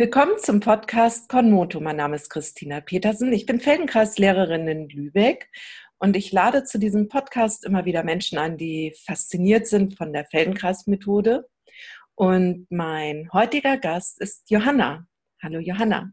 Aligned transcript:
Willkommen 0.00 0.38
zum 0.38 0.60
Podcast 0.60 1.28
Konmoto. 1.28 1.80
Mein 1.80 1.96
Name 1.96 2.14
ist 2.14 2.30
Christina 2.30 2.80
Petersen. 2.80 3.32
Ich 3.32 3.46
bin 3.46 3.58
Feldenkreislehrerin 3.58 4.68
in 4.68 4.88
Lübeck 4.88 5.50
und 5.98 6.14
ich 6.14 6.30
lade 6.30 6.62
zu 6.62 6.78
diesem 6.78 7.08
Podcast 7.08 7.64
immer 7.64 7.84
wieder 7.84 8.04
Menschen 8.04 8.38
ein, 8.38 8.56
die 8.56 8.94
fasziniert 9.04 9.66
sind 9.66 9.96
von 9.98 10.12
der 10.12 10.24
Feldenkreismethode. 10.26 11.48
Und 12.14 12.68
mein 12.70 13.28
heutiger 13.32 13.76
Gast 13.76 14.20
ist 14.20 14.48
Johanna. 14.48 15.04
Hallo 15.42 15.58
Johanna. 15.58 16.12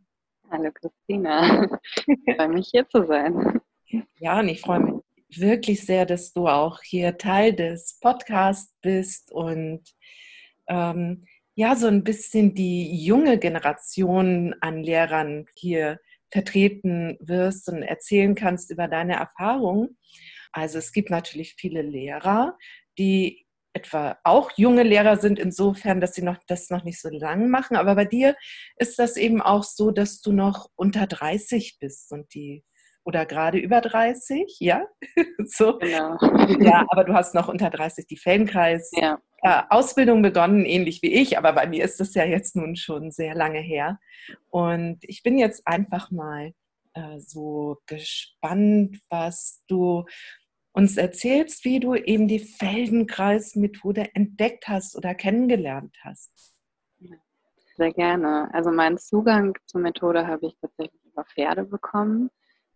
Hallo 0.49 0.71
Christina. 0.71 1.69
Ich 2.07 2.35
freue 2.35 2.49
mich 2.49 2.69
hier 2.71 2.89
zu 2.89 3.05
sein. 3.05 3.61
Ja, 4.17 4.39
und 4.39 4.47
ich 4.47 4.61
freue 4.61 4.79
mich 4.79 5.03
wirklich 5.29 5.85
sehr, 5.85 6.07
dass 6.07 6.33
du 6.33 6.47
auch 6.47 6.81
hier 6.81 7.19
Teil 7.19 7.53
des 7.53 7.99
Podcasts 8.01 8.73
bist 8.81 9.31
und 9.31 9.83
ähm, 10.67 11.27
ja, 11.55 11.75
so 11.75 11.87
ein 11.87 12.03
bisschen 12.03 12.53
die 12.53 13.03
junge 13.03 13.39
Generation 13.39 14.55
an 14.59 14.83
Lehrern 14.83 15.45
hier 15.55 15.99
vertreten 16.29 17.17
wirst 17.21 17.69
und 17.69 17.81
erzählen 17.81 18.35
kannst 18.35 18.71
über 18.71 18.87
deine 18.87 19.15
Erfahrungen. 19.15 19.97
Also 20.51 20.77
es 20.77 20.91
gibt 20.91 21.09
natürlich 21.09 21.55
viele 21.57 21.81
Lehrer, 21.81 22.57
die 22.97 23.45
etwa 23.73 24.17
auch 24.23 24.51
junge 24.57 24.83
Lehrer 24.83 25.17
sind, 25.17 25.37
insofern, 25.37 25.99
dass 25.99 26.13
sie 26.13 26.21
noch, 26.21 26.37
das 26.47 26.69
noch 26.69 26.83
nicht 26.83 26.99
so 26.99 27.09
lang 27.09 27.49
machen. 27.49 27.75
Aber 27.75 27.95
bei 27.95 28.05
dir 28.05 28.35
ist 28.77 28.99
das 28.99 29.17
eben 29.17 29.41
auch 29.41 29.63
so, 29.63 29.91
dass 29.91 30.21
du 30.21 30.31
noch 30.31 30.69
unter 30.75 31.07
30 31.07 31.77
bist 31.79 32.11
und 32.11 32.33
die 32.33 32.63
oder 33.05 33.25
gerade 33.25 33.59
über 33.59 33.81
30, 33.81 34.57
ja? 34.59 34.85
so. 35.45 35.77
Genau. 35.77 36.17
Ja, 36.59 36.85
aber 36.89 37.03
du 37.03 37.13
hast 37.13 37.35
noch 37.35 37.47
unter 37.47 37.69
30 37.69 38.07
die 38.07 38.17
Feldenkreis 38.17 38.91
ja. 38.93 39.19
äh, 39.43 39.61
Ausbildung 39.69 40.21
begonnen, 40.21 40.65
ähnlich 40.65 41.01
wie 41.03 41.13
ich, 41.13 41.37
aber 41.37 41.53
bei 41.53 41.67
mir 41.67 41.85
ist 41.85 41.99
das 41.99 42.15
ja 42.15 42.25
jetzt 42.25 42.55
nun 42.55 42.75
schon 42.75 43.11
sehr 43.11 43.35
lange 43.35 43.59
her. 43.59 43.99
Und 44.49 44.97
ich 45.03 45.21
bin 45.21 45.37
jetzt 45.37 45.67
einfach 45.67 46.09
mal 46.09 46.51
äh, 46.95 47.19
so 47.19 47.77
gespannt, 47.85 48.99
was 49.09 49.63
du 49.67 50.05
uns 50.73 50.97
erzählst, 50.97 51.63
wie 51.63 51.79
du 51.79 51.93
eben 51.95 52.27
die 52.27 52.39
Feldenkreis-Methode 52.39 54.09
entdeckt 54.15 54.67
hast 54.67 54.97
oder 54.97 55.13
kennengelernt 55.13 55.95
hast. 56.03 56.55
Sehr 57.77 57.93
gerne. 57.93 58.49
Also 58.53 58.71
meinen 58.71 58.97
Zugang 58.97 59.55
zur 59.65 59.81
Methode 59.81 60.25
habe 60.25 60.47
ich 60.47 60.57
tatsächlich 60.59 61.01
über 61.05 61.23
Pferde 61.25 61.65
bekommen 61.65 62.31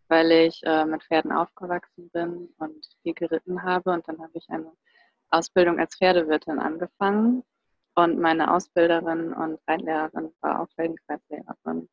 weil 0.10 0.32
ich 0.32 0.62
äh, 0.64 0.86
mit 0.86 1.04
Pferden 1.04 1.32
aufgewachsen 1.32 2.10
bin 2.12 2.50
und 2.58 2.86
viel 3.02 3.14
geritten 3.14 3.64
habe. 3.64 3.92
Und 3.92 4.08
dann 4.08 4.20
habe 4.20 4.32
ich 4.34 4.50
eine 4.50 4.72
Ausbildung 5.30 5.80
als 5.80 5.96
Pferdewirtin 5.96 6.60
angefangen. 6.60 7.44
Und 7.96 8.20
meine 8.20 8.54
Ausbilderin 8.54 9.34
und 9.34 9.60
Reitlehrerin 9.68 10.32
war 10.42 10.62
auch 10.62 10.70
Feldenkreislehrerin. 10.76 11.90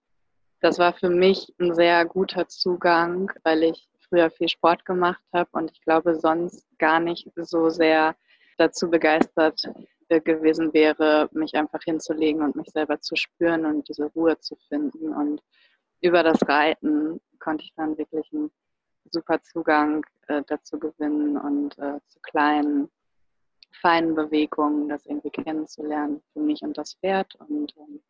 Das 0.60 0.78
war 0.78 0.92
für 0.94 1.10
mich 1.10 1.52
ein 1.60 1.74
sehr 1.74 2.04
guter 2.06 2.48
Zugang, 2.48 3.30
weil 3.44 3.62
ich 3.62 3.88
früher 4.08 4.30
viel 4.30 4.48
Sport 4.48 4.84
gemacht 4.84 5.22
habe 5.32 5.50
und 5.52 5.70
ich 5.70 5.80
glaube 5.82 6.18
sonst 6.18 6.66
gar 6.78 7.00
nicht 7.00 7.30
so 7.36 7.68
sehr 7.68 8.16
dazu 8.56 8.88
begeistert 8.88 9.62
äh, 10.08 10.20
gewesen 10.20 10.72
wäre, 10.72 11.28
mich 11.32 11.54
einfach 11.54 11.82
hinzulegen 11.82 12.42
und 12.42 12.56
mich 12.56 12.68
selber 12.70 13.00
zu 13.00 13.16
spüren 13.16 13.66
und 13.66 13.88
diese 13.88 14.06
Ruhe 14.06 14.38
zu 14.38 14.56
finden. 14.68 15.12
Und 15.12 15.42
über 16.00 16.22
das 16.22 16.38
Reiten 16.48 17.20
konnte 17.38 17.64
ich 17.64 17.74
dann 17.74 17.96
wirklich 17.98 18.30
einen 18.32 18.50
super 19.10 19.40
Zugang 19.42 20.04
äh, 20.28 20.42
dazu 20.46 20.78
gewinnen 20.78 21.36
und 21.36 21.78
äh, 21.78 22.00
zu 22.08 22.20
kleinen, 22.20 22.90
feinen 23.80 24.14
Bewegungen, 24.14 24.88
das 24.88 25.06
irgendwie 25.06 25.30
kennenzulernen 25.30 26.22
für 26.32 26.40
mich 26.40 26.62
und 26.62 26.76
das 26.76 26.94
Pferd. 26.94 27.34
Und 27.36 27.74
ähm, 27.76 28.00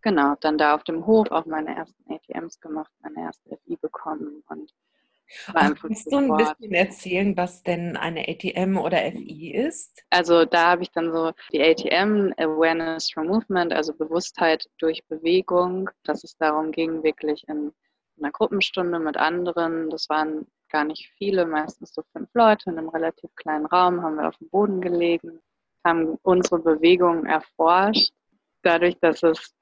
genau, 0.00 0.34
dann 0.40 0.58
da 0.58 0.74
auf 0.74 0.84
dem 0.84 1.06
Hof 1.06 1.30
auch 1.30 1.46
meine 1.46 1.74
ersten 1.74 2.04
ATMs 2.10 2.60
gemacht, 2.60 2.90
meine 3.02 3.26
erste 3.26 3.56
FI 3.58 3.76
bekommen 3.76 4.42
und 4.48 4.72
Kannst 5.52 6.12
du 6.12 6.16
ein 6.16 6.36
bisschen 6.36 6.72
erzählen, 6.72 7.36
was 7.36 7.62
denn 7.62 7.96
eine 7.96 8.28
ATM 8.28 8.76
oder 8.76 8.98
FI 8.98 9.52
ist? 9.52 10.02
Also 10.10 10.44
da 10.44 10.72
habe 10.72 10.82
ich 10.82 10.90
dann 10.90 11.12
so 11.12 11.32
die 11.52 11.62
ATM, 11.62 12.32
Awareness 12.36 13.10
from 13.10 13.28
Movement, 13.28 13.72
also 13.72 13.94
Bewusstheit 13.94 14.68
durch 14.78 15.02
Bewegung, 15.08 15.88
dass 16.04 16.24
es 16.24 16.36
darum 16.36 16.70
ging, 16.70 17.02
wirklich 17.02 17.44
in 17.48 17.72
einer 18.20 18.30
Gruppenstunde 18.30 18.98
mit 18.98 19.16
anderen, 19.16 19.90
das 19.90 20.08
waren 20.08 20.46
gar 20.68 20.84
nicht 20.84 21.10
viele, 21.18 21.46
meistens 21.46 21.94
so 21.94 22.02
fünf 22.12 22.28
Leute 22.34 22.70
in 22.70 22.78
einem 22.78 22.88
relativ 22.88 23.34
kleinen 23.36 23.66
Raum, 23.66 24.02
haben 24.02 24.16
wir 24.16 24.28
auf 24.28 24.36
dem 24.38 24.48
Boden 24.50 24.80
gelegen, 24.80 25.40
haben 25.84 26.18
unsere 26.22 26.58
Bewegung 26.58 27.26
erforscht. 27.26 28.12
Dadurch, 28.62 28.96
dass 29.00 29.22
es 29.22 29.54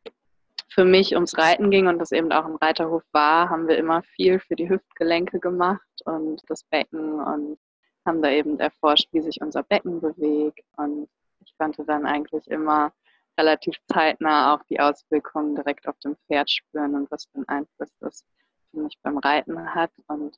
für 0.73 0.85
mich 0.85 1.15
ums 1.15 1.37
Reiten 1.37 1.71
ging 1.71 1.89
und 1.89 1.99
das 1.99 2.13
eben 2.13 2.33
auch 2.33 2.45
ein 2.45 2.57
Reiterhof 2.57 3.03
war, 3.13 3.51
haben 3.51 3.67
wir 3.67 3.77
immer 3.77 4.03
viel 4.15 4.39
für 4.39 4.55
die 4.55 4.69
Hüftgelenke 4.69 5.41
gemacht 5.41 5.81
und 6.05 6.43
das 6.49 6.63
Becken 6.65 7.21
und 7.21 7.59
haben 8.07 8.23
da 8.23 8.31
eben 8.31 8.59
erforscht, 8.61 9.09
wie 9.13 9.21
sich 9.21 9.41
unser 9.41 9.63
Becken 9.65 10.01
bewegt. 10.01 10.65
Und 10.77 11.09
ich 11.41 11.57
konnte 11.59 11.85
dann 11.85 12.07
eigentlich 12.07 12.47
immer 12.49 12.93
relativ 13.39 13.77
zeitnah 13.93 14.55
auch 14.55 14.63
die 14.71 14.81
Auswirkungen 14.81 15.57
direkt 15.57 15.89
auf 15.89 15.99
dem 15.99 16.17
Pferd 16.27 16.51
spüren 16.51 16.95
und 16.95 17.11
was 17.11 17.25
für 17.25 17.37
einen 17.37 17.49
Einfluss 17.49 17.91
das 18.01 18.25
für 18.71 18.81
mich 18.81 18.97
beim 19.03 19.19
Reiten 19.19 19.75
hat. 19.75 19.91
Und 20.07 20.37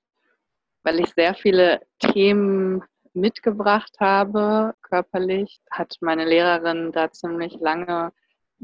weil 0.82 1.00
ich 1.00 1.12
sehr 1.14 1.34
viele 1.34 1.82
Themen 1.98 2.82
mitgebracht 3.12 3.94
habe, 4.00 4.74
körperlich, 4.82 5.60
hat 5.70 5.96
meine 6.00 6.24
Lehrerin 6.24 6.92
da 6.92 7.10
ziemlich 7.12 7.54
lange 7.60 8.12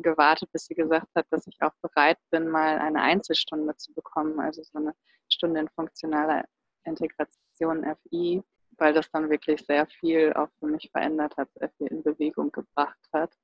gewartet, 0.03 0.50
bis 0.53 0.66
sie 0.66 0.75
gesagt 0.75 1.09
hat, 1.14 1.26
dass 1.31 1.47
ich 1.47 1.60
auch 1.60 1.75
bereit 1.82 2.19
bin, 2.31 2.48
mal 2.48 2.78
eine 2.78 3.03
Einzelstunde 3.03 3.76
zu 3.76 3.92
bekommen, 3.94 4.41
also 4.41 4.62
so 4.62 4.78
eine 4.78 4.94
Stunde 5.28 5.60
in 5.60 5.69
funktionaler 5.69 6.44
Integration 6.84 7.84
FI, 8.03 8.42
weil 8.78 8.92
das 8.92 9.10
dann 9.10 9.31
wirklich 9.31 9.64
sehr 9.66 9.87
viel 9.87 10.32
auch 10.34 10.48
für 10.58 10.66
mich 10.66 10.91
verändert 10.91 11.37
hat, 11.37 11.48
viel 11.76 11.88
in 11.88 12.03
Bewegung 12.03 12.53
gebracht 12.53 13.08
hat. 13.12 13.37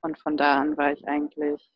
Und 0.00 0.18
von 0.18 0.36
da 0.36 0.60
an 0.60 0.76
war 0.76 0.92
ich 0.92 1.06
eigentlich 1.06 1.70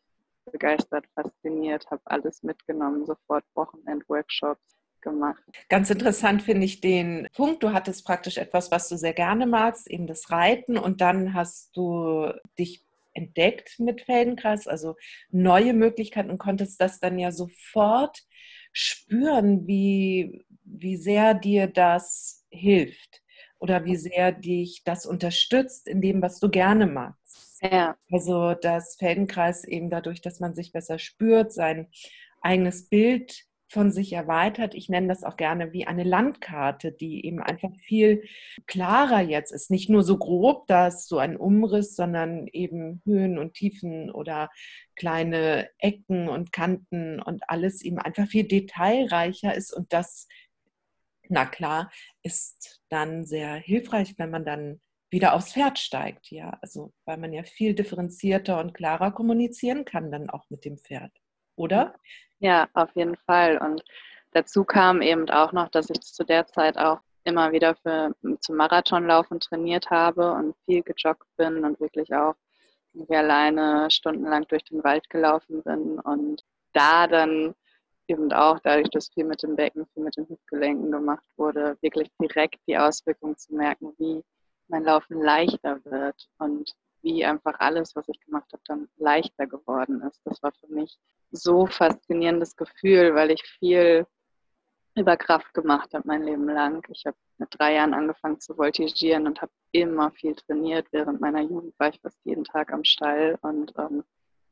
begeistert, 0.51 1.05
fasziniert, 1.15 1.89
habe 1.91 2.01
alles 2.05 2.43
mitgenommen, 2.43 3.05
sofort 3.05 3.45
Wochenend-Workshops 3.55 4.79
gemacht. 5.01 5.41
Ganz 5.69 5.89
interessant 5.89 6.41
finde 6.41 6.65
ich 6.65 6.81
den 6.81 7.27
Punkt, 7.33 7.63
du 7.63 7.71
hattest 7.71 8.05
praktisch 8.05 8.37
etwas, 8.37 8.71
was 8.71 8.89
du 8.89 8.97
sehr 8.97 9.13
gerne 9.13 9.45
magst, 9.45 9.89
eben 9.89 10.07
das 10.07 10.29
Reiten 10.31 10.77
und 10.77 11.01
dann 11.01 11.33
hast 11.33 11.75
du 11.77 12.31
dich 12.57 12.85
entdeckt 13.13 13.79
mit 13.79 14.01
Feldenkreis, 14.01 14.67
also 14.67 14.95
neue 15.29 15.73
Möglichkeiten 15.73 16.29
und 16.29 16.37
konntest 16.37 16.81
das 16.81 16.99
dann 16.99 17.19
ja 17.19 17.31
sofort 17.31 18.19
spüren, 18.71 19.67
wie, 19.67 20.45
wie 20.63 20.97
sehr 20.97 21.33
dir 21.33 21.67
das 21.67 22.45
hilft 22.49 23.21
oder 23.59 23.85
wie 23.85 23.95
sehr 23.95 24.31
dich 24.31 24.83
das 24.85 25.05
unterstützt 25.05 25.87
in 25.87 26.01
dem, 26.01 26.21
was 26.21 26.39
du 26.39 26.49
gerne 26.49 26.85
magst. 26.87 27.61
Ja. 27.61 27.97
Also 28.11 28.53
das 28.53 28.95
Feldenkreis 28.97 29.65
eben 29.65 29.89
dadurch, 29.89 30.21
dass 30.21 30.39
man 30.39 30.55
sich 30.55 30.71
besser 30.71 30.97
spürt, 30.97 31.51
sein 31.51 31.87
eigenes 32.41 32.87
Bild 32.87 33.48
von 33.69 33.91
sich 33.91 34.13
erweitert. 34.13 34.73
Ich 34.73 34.89
nenne 34.89 35.07
das 35.07 35.23
auch 35.23 35.37
gerne 35.37 35.71
wie 35.73 35.85
eine 35.85 36.03
Landkarte, 36.03 36.91
die 36.91 37.25
eben 37.25 37.39
einfach 37.41 37.73
viel 37.75 38.23
klarer 38.65 39.21
jetzt 39.21 39.51
ist. 39.51 39.69
Nicht 39.69 39.89
nur 39.89 40.03
so 40.03 40.17
grob, 40.17 40.65
dass 40.67 41.07
so 41.07 41.19
ein 41.19 41.37
Umriss, 41.37 41.95
sondern 41.95 42.47
eben 42.47 43.01
Höhen 43.05 43.37
und 43.37 43.53
Tiefen 43.53 44.09
oder 44.09 44.49
kleine 44.95 45.69
Ecken 45.77 46.29
und 46.29 46.51
Kanten 46.51 47.21
und 47.21 47.47
alles 47.47 47.83
eben 47.83 47.99
einfach 47.99 48.27
viel 48.27 48.47
detailreicher 48.47 49.53
ist. 49.53 49.71
Und 49.71 49.93
das, 49.93 50.27
na 51.29 51.45
klar, 51.45 51.91
ist 52.23 52.81
dann 52.89 53.23
sehr 53.23 53.53
hilfreich, 53.53 54.15
wenn 54.17 54.31
man 54.31 54.45
dann 54.45 54.81
wieder 55.11 55.33
aufs 55.35 55.53
Pferd 55.53 55.77
steigt. 55.77 56.31
Ja, 56.31 56.57
also 56.61 56.91
weil 57.05 57.17
man 57.17 57.33
ja 57.33 57.43
viel 57.43 57.75
differenzierter 57.75 58.59
und 58.59 58.73
klarer 58.73 59.11
kommunizieren 59.11 59.85
kann 59.85 60.11
dann 60.11 60.29
auch 60.31 60.49
mit 60.49 60.65
dem 60.65 60.79
Pferd. 60.79 61.11
Oder? 61.55 61.93
Ja, 62.39 62.67
auf 62.73 62.89
jeden 62.95 63.17
Fall. 63.17 63.57
Und 63.57 63.83
dazu 64.31 64.63
kam 64.63 65.01
eben 65.01 65.29
auch 65.29 65.51
noch, 65.51 65.69
dass 65.69 65.89
ich 65.89 66.01
zu 66.01 66.23
der 66.23 66.47
Zeit 66.47 66.77
auch 66.77 66.99
immer 67.23 67.51
wieder 67.51 67.75
für, 67.75 68.13
zum 68.39 68.55
Marathonlaufen 68.55 69.39
trainiert 69.39 69.89
habe 69.89 70.31
und 70.33 70.55
viel 70.65 70.81
gejoggt 70.83 71.27
bin 71.37 71.63
und 71.65 71.79
wirklich 71.79 72.13
auch 72.13 72.35
irgendwie 72.93 73.15
alleine 73.15 73.91
stundenlang 73.91 74.47
durch 74.47 74.63
den 74.63 74.83
Wald 74.83 75.09
gelaufen 75.09 75.61
bin 75.63 75.99
und 75.99 76.43
da 76.73 77.07
dann 77.07 77.55
eben 78.07 78.31
auch 78.33 78.59
dadurch, 78.63 78.89
dass 78.89 79.09
viel 79.09 79.25
mit 79.25 79.43
dem 79.43 79.55
Becken, 79.55 79.85
viel 79.93 80.03
mit 80.03 80.17
den 80.17 80.27
Hüftgelenken 80.27 80.91
gemacht 80.91 81.23
wurde, 81.37 81.77
wirklich 81.81 82.09
direkt 82.19 82.59
die 82.67 82.77
Auswirkung 82.77 83.37
zu 83.37 83.53
merken, 83.53 83.93
wie 83.97 84.23
mein 84.67 84.83
Laufen 84.83 85.21
leichter 85.21 85.83
wird 85.85 86.27
und 86.39 86.73
wie 87.01 87.25
einfach 87.25 87.59
alles, 87.59 87.95
was 87.95 88.07
ich 88.09 88.19
gemacht 88.21 88.51
habe, 88.51 88.63
dann 88.65 88.89
leichter 88.97 89.47
geworden 89.47 90.01
ist. 90.01 90.21
Das 90.25 90.41
war 90.43 90.51
für 90.51 90.67
mich 90.67 90.97
so 91.31 91.65
faszinierendes 91.65 92.55
Gefühl, 92.55 93.15
weil 93.15 93.31
ich 93.31 93.43
viel 93.43 94.05
über 94.95 95.15
Kraft 95.17 95.53
gemacht 95.53 95.93
habe 95.93 96.07
mein 96.07 96.23
Leben 96.23 96.47
lang. 96.49 96.85
Ich 96.89 97.05
habe 97.05 97.17
mit 97.37 97.49
drei 97.57 97.75
Jahren 97.75 97.93
angefangen 97.93 98.39
zu 98.39 98.55
voltigieren 98.55 99.27
und 99.27 99.41
habe 99.41 99.51
immer 99.71 100.11
viel 100.11 100.35
trainiert. 100.35 100.87
Während 100.91 101.21
meiner 101.21 101.41
Jugend 101.41 101.73
war 101.79 101.89
ich 101.89 101.99
fast 102.01 102.19
jeden 102.25 102.43
Tag 102.43 102.73
am 102.73 102.83
Stall 102.83 103.37
und 103.41 103.73
ähm, 103.77 104.03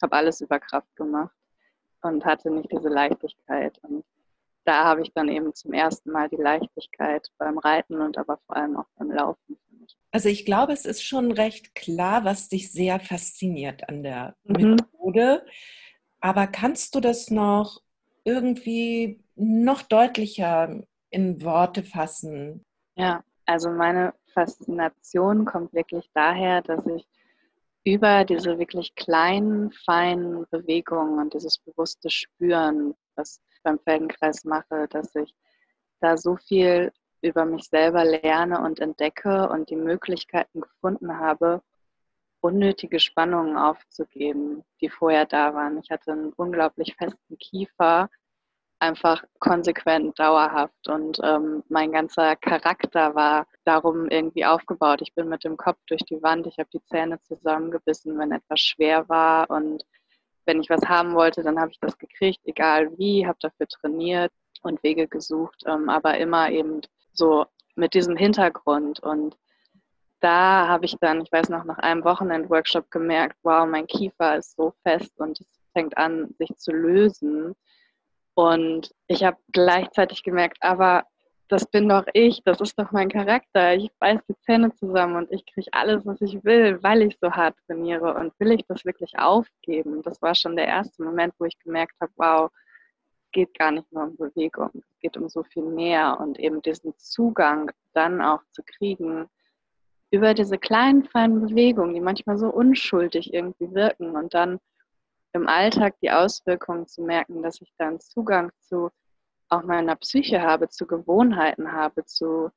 habe 0.02 0.16
alles 0.16 0.42
über 0.42 0.60
Kraft 0.60 0.96
gemacht 0.96 1.36
und 2.02 2.24
hatte 2.24 2.50
nicht 2.50 2.72
diese 2.72 2.90
Leichtigkeit. 2.90 3.78
Und 3.84 4.06
da 4.68 4.84
habe 4.84 5.02
ich 5.02 5.14
dann 5.14 5.30
eben 5.30 5.54
zum 5.56 5.72
ersten 5.72 6.12
Mal 6.12 6.28
die 6.28 6.36
Leichtigkeit 6.36 7.30
beim 7.38 7.58
Reiten 7.58 8.02
und 8.02 8.18
aber 8.18 8.38
vor 8.46 8.58
allem 8.58 8.76
auch 8.76 8.88
beim 8.98 9.12
Laufen. 9.12 9.58
Also 10.12 10.28
ich 10.28 10.46
glaube, 10.46 10.74
es 10.74 10.86
ist 10.86 11.02
schon 11.04 11.32
recht 11.32 11.74
klar, 11.74 12.26
was 12.26 12.50
dich 12.50 12.72
sehr 12.72 13.00
fasziniert 13.00 13.88
an 13.88 14.04
der 14.04 14.36
mhm. 14.44 14.72
Methode. 14.72 15.46
Aber 16.20 16.48
kannst 16.48 16.96
du 16.96 17.00
das 17.00 17.32
noch 17.32 17.82
irgendwie 18.26 19.24
noch 19.36 19.84
deutlicher 19.84 20.84
in 21.10 21.42
Worte 21.44 21.84
fassen? 21.84 22.66
Ja, 22.96 23.24
also 23.46 23.70
meine 23.70 24.14
Faszination 24.34 25.46
kommt 25.46 25.74
wirklich 25.74 26.10
daher, 26.14 26.62
dass 26.62 26.86
ich 26.88 27.08
über 27.86 28.26
diese 28.26 28.60
wirklich 28.60 28.96
kleinen, 28.96 29.72
feinen 29.72 30.46
Bewegungen 30.52 31.20
und 31.20 31.34
dieses 31.34 31.60
bewusste 31.60 32.10
Spüren, 32.10 32.96
was 33.16 33.40
beim 33.64 33.80
Feldenkreis 33.80 34.44
mache, 34.44 34.88
dass 34.90 35.16
ich 35.16 35.34
da 36.00 36.18
so 36.18 36.36
viel 36.36 36.92
über 37.22 37.46
mich 37.46 37.66
selber 37.66 38.06
lerne 38.06 38.62
und 38.62 38.80
entdecke 38.80 39.50
und 39.50 39.70
die 39.70 39.76
Möglichkeiten 39.76 40.62
gefunden 40.62 41.20
habe, 41.20 41.62
unnötige 42.42 43.00
Spannungen 43.00 43.58
aufzugeben, 43.58 44.64
die 44.82 44.90
vorher 44.90 45.26
da 45.26 45.54
waren. 45.54 45.80
Ich 45.80 45.90
hatte 45.90 46.12
einen 46.12 46.34
unglaublich 46.34 46.96
festen 46.96 47.38
Kiefer, 47.40 48.10
einfach 48.80 49.24
konsequent, 49.40 50.20
dauerhaft. 50.20 50.88
Und 50.88 51.20
ähm, 51.24 51.64
mein 51.68 51.92
ganzer 51.92 52.36
Charakter 52.36 53.16
war 53.16 53.48
darum 53.66 54.08
irgendwie 54.10 54.46
aufgebaut. 54.46 55.02
Ich 55.02 55.14
bin 55.16 55.30
mit 55.30 55.44
dem 55.44 55.58
Kopf 55.58 55.80
durch 55.88 56.02
die 56.02 56.22
Wand, 56.22 56.48
ich 56.48 56.58
habe 56.60 56.70
die 56.72 56.84
Zähne 56.84 57.20
zusammengebissen, 57.24 58.18
wenn 58.20 58.32
etwas 58.32 58.60
schwer 58.60 59.10
war. 59.10 59.50
Und 59.50 59.84
wenn 60.48 60.62
ich 60.62 60.70
was 60.70 60.82
haben 60.88 61.14
wollte, 61.14 61.44
dann 61.44 61.60
habe 61.60 61.72
ich 61.72 61.80
das 61.80 61.98
gekriegt, 61.98 62.40
egal 62.46 62.98
wie, 62.98 63.28
habe 63.28 63.38
dafür 63.42 63.68
trainiert 63.68 64.32
und 64.62 64.82
Wege 64.82 65.08
gesucht, 65.08 65.64
ähm, 65.68 65.90
aber 65.90 66.18
immer 66.18 66.50
eben 66.50 66.82
so 67.14 67.46
mit 67.76 67.94
diesem 67.94 68.16
Hintergrund. 68.16 69.00
Und 69.02 69.38
da 70.20 70.68
habe 70.68 70.86
ich 70.86 70.96
dann, 71.00 71.22
ich 71.22 71.32
weiß 71.32 71.50
noch, 71.50 71.66
nach 71.66 71.78
einem 71.78 72.04
Wochenend-Workshop 72.04 72.90
gemerkt, 72.90 73.38
wow, 73.44 73.68
mein 73.68 73.86
Kiefer 73.88 74.38
ist 74.38 74.56
so 74.56 74.74
fest 74.84 75.12
und 75.20 75.40
es 75.40 75.48
fängt 75.74 75.98
an, 75.98 76.34
sich 76.40 76.56
zu 76.58 76.72
lösen. 76.72 77.54
Und 78.34 78.92
ich 79.08 79.24
habe 79.24 79.38
gleichzeitig 79.52 80.24
gemerkt, 80.24 80.58
aber 80.62 81.04
das 81.48 81.66
bin 81.66 81.88
doch 81.88 82.06
ich, 82.14 82.44
das 82.44 82.60
ist 82.60 82.78
doch 82.78 82.92
mein 82.92 83.10
Charakter. 83.10 83.74
Ich 83.76 83.90
beiß 84.00 84.20
die 84.28 84.38
Zähne 84.42 84.74
zusammen 84.76 85.16
und 85.16 85.32
ich 85.32 85.46
kriege 85.46 85.70
alles, 85.72 86.06
was 86.06 86.20
ich 86.22 86.44
will, 86.44 86.82
weil 86.84 87.04
ich 87.04 87.18
so 87.22 87.32
hart 87.32 87.56
trainiere. 87.66 88.14
Und 88.16 88.34
will 88.40 88.52
ich 88.52 88.66
das 88.68 88.84
wirklich 88.84 89.18
aufgeben? 89.18 90.02
Das 90.04 90.22
war 90.22 90.36
schon 90.36 90.56
der 90.56 90.68
erste 90.68 91.04
Moment, 91.04 91.34
wo 91.40 91.46
ich 91.46 91.58
gemerkt 91.60 91.96
habe, 92.02 92.12
wow, 92.18 92.52
es 93.24 93.32
geht 93.32 93.58
gar 93.58 93.72
nicht 93.72 93.92
nur 93.92 94.04
um 94.04 94.18
Bewegung, 94.18 94.72
es 94.74 95.00
geht 95.00 95.16
um 95.16 95.30
so 95.30 95.44
viel 95.44 95.64
mehr. 95.64 96.20
Und 96.20 96.38
eben 96.40 96.62
diesen 96.62 96.98
Zugang 96.98 97.72
dann 97.94 98.22
auch 98.22 98.42
zu 98.52 98.62
kriegen 98.64 99.28
über 100.12 100.34
diese 100.34 100.58
kleinen, 100.58 101.06
feinen 101.06 101.42
Bewegungen, 101.42 101.94
die 101.94 102.02
manchmal 102.02 102.38
so 102.38 102.48
unschuldig 102.48 103.34
irgendwie 103.34 103.74
wirken 103.74 104.16
und 104.16 104.34
dann 104.34 104.60
im 105.34 105.48
Alltag 105.48 105.96
die 106.02 106.12
Auswirkungen 106.12 106.88
zu 106.88 107.04
merken, 107.04 107.42
dass 107.42 107.62
ich 107.62 107.72
dann 107.78 108.00
Zugang 108.00 108.52
zu 108.60 108.90
auch 109.50 109.64
meiner 109.64 109.96
Psyche 109.96 110.42
habe, 110.42 110.70
zu 110.70 110.88
Gewohnheiten 110.88 111.72
habe, 111.72 112.06
zu 112.06 112.52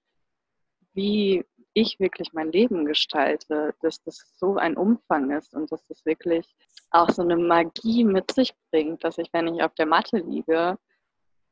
wie 0.92 1.44
ich 1.72 2.00
wirklich 2.00 2.32
mein 2.32 2.50
Leben 2.50 2.84
gestalte, 2.84 3.74
dass 3.80 4.02
das 4.02 4.34
so 4.36 4.56
ein 4.56 4.76
Umfang 4.76 5.30
ist 5.30 5.54
und 5.54 5.70
dass 5.70 5.86
das 5.86 6.04
wirklich 6.04 6.46
auch 6.90 7.10
so 7.10 7.22
eine 7.22 7.36
Magie 7.36 8.04
mit 8.04 8.32
sich 8.32 8.52
bringt, 8.70 9.04
dass 9.04 9.18
ich, 9.18 9.32
wenn 9.32 9.54
ich 9.54 9.62
auf 9.62 9.74
der 9.74 9.86
Matte 9.86 10.18
liege, 10.18 10.76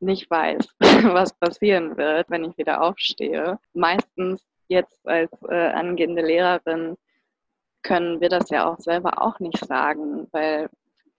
nicht 0.00 0.31
weiß, 0.31 0.69
was 1.14 1.38
passieren 1.38 1.96
wird, 1.96 2.29
wenn 2.31 2.44
ich 2.44 2.56
wieder 2.58 2.82
aufstehe. 2.82 3.58
Meistens 3.75 4.44
jetzt 4.69 5.06
als 5.06 5.31
äh, 5.49 5.69
angehende 5.70 6.23
Lehrerin 6.23 6.96
können 7.82 8.20
wir 8.20 8.29
das 8.29 8.50
ja 8.50 8.69
auch 8.69 8.79
selber 8.79 9.23
auch 9.23 9.38
nicht 9.41 9.64
sagen, 9.64 10.29
weil 10.32 10.69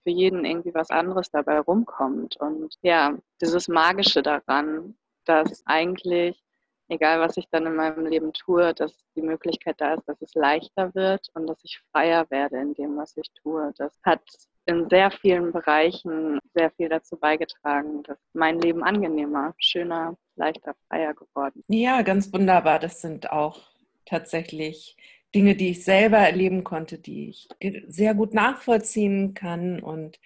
für 0.02 0.10
jeden 0.10 0.44
irgendwie 0.44 0.74
was 0.74 0.90
anderes 0.90 1.30
dabei 1.30 1.60
rumkommt. 1.60 2.36
Und 2.36 2.76
ja, 2.82 3.16
dieses 3.40 3.68
Magische 3.68 4.22
daran, 4.22 4.94
dass 5.24 5.62
eigentlich, 5.66 6.42
egal 6.88 7.20
was 7.20 7.36
ich 7.36 7.48
dann 7.50 7.66
in 7.66 7.76
meinem 7.76 8.06
Leben 8.06 8.32
tue, 8.32 8.74
dass 8.74 8.94
die 9.14 9.22
Möglichkeit 9.22 9.80
da 9.80 9.94
ist, 9.94 10.08
dass 10.08 10.20
es 10.22 10.34
leichter 10.34 10.94
wird 10.94 11.28
und 11.34 11.46
dass 11.46 11.62
ich 11.64 11.80
freier 11.92 12.26
werde 12.30 12.58
in 12.58 12.74
dem, 12.74 12.96
was 12.96 13.16
ich 13.16 13.30
tue. 13.42 13.72
Das 13.76 13.98
hat 14.02 14.22
in 14.66 14.88
sehr 14.88 15.10
vielen 15.10 15.52
Bereichen 15.52 16.38
sehr 16.54 16.70
viel 16.72 16.88
dazu 16.88 17.16
beigetragen, 17.16 18.02
dass 18.04 18.18
mein 18.32 18.60
Leben 18.60 18.82
angenehmer, 18.82 19.54
schöner, 19.58 20.16
leichter, 20.36 20.74
freier 20.88 21.14
geworden. 21.14 21.64
Ja, 21.68 22.02
ganz 22.02 22.32
wunderbar. 22.32 22.78
Das 22.78 23.00
sind 23.00 23.30
auch 23.30 23.60
tatsächlich 24.04 24.96
Dinge, 25.34 25.54
die 25.54 25.70
ich 25.70 25.84
selber 25.84 26.18
erleben 26.18 26.64
konnte, 26.64 26.98
die 26.98 27.30
ich 27.30 27.48
sehr 27.88 28.14
gut 28.14 28.34
nachvollziehen 28.34 29.34
kann. 29.34 29.80
Und 29.80 30.18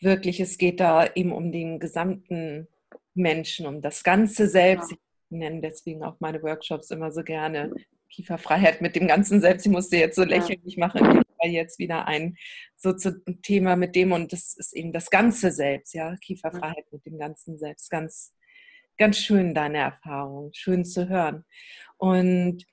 wirklich, 0.00 0.40
es 0.40 0.58
geht 0.58 0.80
da 0.80 1.06
eben 1.14 1.32
um 1.32 1.52
den 1.52 1.78
gesamten 1.78 2.68
Menschen, 3.14 3.66
um 3.66 3.80
das 3.80 4.02
ganze 4.02 4.48
Selbst. 4.48 4.90
Ja. 4.90 4.96
Ich 5.30 5.38
nenne 5.38 5.60
deswegen 5.60 6.02
auch 6.04 6.16
meine 6.20 6.42
Workshops 6.42 6.90
immer 6.90 7.12
so 7.12 7.22
gerne 7.22 7.72
Kieferfreiheit 8.10 8.80
mit 8.80 8.96
dem 8.96 9.08
ganzen 9.08 9.40
Selbst. 9.40 9.66
Ich 9.66 9.72
musste 9.72 9.96
jetzt 9.96 10.16
so 10.16 10.24
lächerlich 10.24 10.76
ja. 10.76 10.86
machen, 10.86 11.22
jetzt 11.42 11.78
wieder 11.78 12.06
ein 12.06 12.36
so 12.76 12.92
zu 12.92 13.22
Thema 13.42 13.76
mit 13.76 13.94
dem 13.94 14.12
und 14.12 14.32
das 14.32 14.54
ist 14.56 14.74
eben 14.74 14.92
das 14.92 15.10
ganze 15.10 15.50
Selbst, 15.50 15.94
ja, 15.94 16.16
Kieferfreiheit 16.16 16.86
mit 16.90 17.04
dem 17.06 17.18
ganzen 17.18 17.58
Selbst. 17.58 17.90
Ganz, 17.90 18.34
ganz 18.98 19.18
schön 19.18 19.54
deine 19.54 19.78
Erfahrung, 19.78 20.50
schön 20.52 20.84
zu 20.84 21.08
hören. 21.08 21.44
Und 21.96 22.64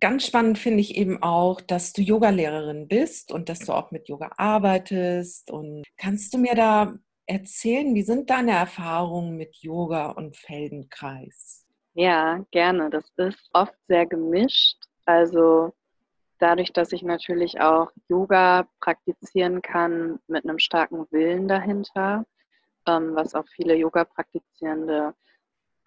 ganz 0.00 0.26
spannend 0.26 0.58
finde 0.58 0.80
ich 0.80 0.96
eben 0.96 1.22
auch, 1.22 1.60
dass 1.60 1.92
du 1.92 2.02
Yogalehrerin 2.02 2.88
bist 2.88 3.32
und 3.32 3.48
dass 3.48 3.60
du 3.60 3.72
auch 3.72 3.90
mit 3.90 4.08
Yoga 4.08 4.30
arbeitest. 4.36 5.50
Und 5.50 5.84
kannst 5.96 6.32
du 6.32 6.38
mir 6.38 6.54
da 6.54 6.94
erzählen, 7.26 7.94
wie 7.94 8.02
sind 8.02 8.30
deine 8.30 8.52
Erfahrungen 8.52 9.36
mit 9.36 9.56
Yoga 9.56 10.10
und 10.10 10.36
Feldenkreis? 10.36 11.66
Ja, 11.94 12.44
gerne. 12.50 12.90
Das 12.90 13.04
ist 13.16 13.50
oft 13.52 13.74
sehr 13.88 14.06
gemischt. 14.06 14.78
Also 15.04 15.72
dadurch, 16.38 16.72
dass 16.72 16.92
ich 16.92 17.02
natürlich 17.02 17.60
auch 17.60 17.90
Yoga 18.08 18.66
praktizieren 18.80 19.60
kann 19.62 20.18
mit 20.26 20.44
einem 20.44 20.58
starken 20.58 21.06
Willen 21.10 21.48
dahinter, 21.48 22.24
ähm, 22.86 23.14
was 23.14 23.34
auch 23.34 23.46
viele 23.54 23.74
Yoga-Praktizierende 23.74 25.14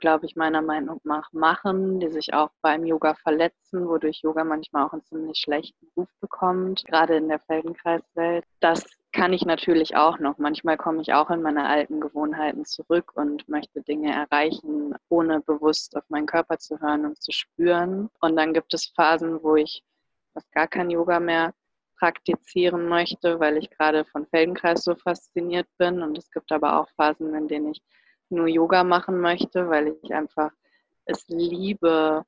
glaube 0.03 0.25
ich, 0.25 0.36
meiner 0.36 0.62
Meinung 0.62 1.00
nach 1.05 1.31
machen, 1.31 2.01
die 2.01 2.10
sich 2.10 2.33
auch 2.33 2.50
beim 2.62 2.86
Yoga 2.86 3.13
verletzen, 3.13 3.88
wodurch 3.88 4.19
Yoga 4.22 4.43
manchmal 4.43 4.83
auch 4.83 4.91
einen 4.91 5.05
ziemlich 5.05 5.38
schlechten 5.38 5.88
Ruf 5.95 6.10
bekommt, 6.19 6.83
gerade 6.83 7.15
in 7.15 7.29
der 7.29 7.39
Feldenkreiswelt. 7.39 8.43
Das 8.60 8.83
kann 9.13 9.31
ich 9.31 9.45
natürlich 9.45 9.95
auch 9.95 10.19
noch. 10.19 10.38
Manchmal 10.39 10.75
komme 10.75 11.01
ich 11.01 11.13
auch 11.13 11.29
in 11.29 11.41
meine 11.41 11.69
alten 11.69 12.01
Gewohnheiten 12.01 12.65
zurück 12.65 13.13
und 13.15 13.48
möchte 13.48 13.81
Dinge 13.81 14.12
erreichen, 14.12 14.93
ohne 15.07 15.39
bewusst 15.39 15.95
auf 15.95 16.03
meinen 16.10 16.25
Körper 16.25 16.57
zu 16.57 16.81
hören 16.81 17.05
und 17.05 17.24
zu 17.24 17.31
spüren. 17.31 18.10
Und 18.19 18.36
dann 18.36 18.53
gibt 18.53 18.74
es 18.74 18.91
Phasen, 18.98 19.41
wo 19.41 19.55
ich 19.55 19.86
fast 20.33 20.51
gar 20.51 20.67
kein 20.67 20.89
Yoga 20.89 21.22
mehr 21.22 21.53
praktizieren 21.98 22.89
möchte, 22.89 23.39
weil 23.39 23.55
ich 23.55 23.69
gerade 23.69 24.03
von 24.03 24.27
Feldenkreis 24.27 24.83
so 24.83 24.95
fasziniert 24.95 25.69
bin. 25.77 26.01
Und 26.01 26.17
es 26.17 26.29
gibt 26.29 26.51
aber 26.51 26.81
auch 26.81 26.89
Phasen, 26.98 27.33
in 27.36 27.48
denen 27.48 27.72
ich 27.72 27.81
nur 28.30 28.48
Yoga 28.48 28.84
machen 28.84 29.20
möchte, 29.20 29.70
weil 29.70 29.96
ich 30.03 30.13
einfach 30.13 30.51
es 31.06 31.27
liebe, 31.27 32.25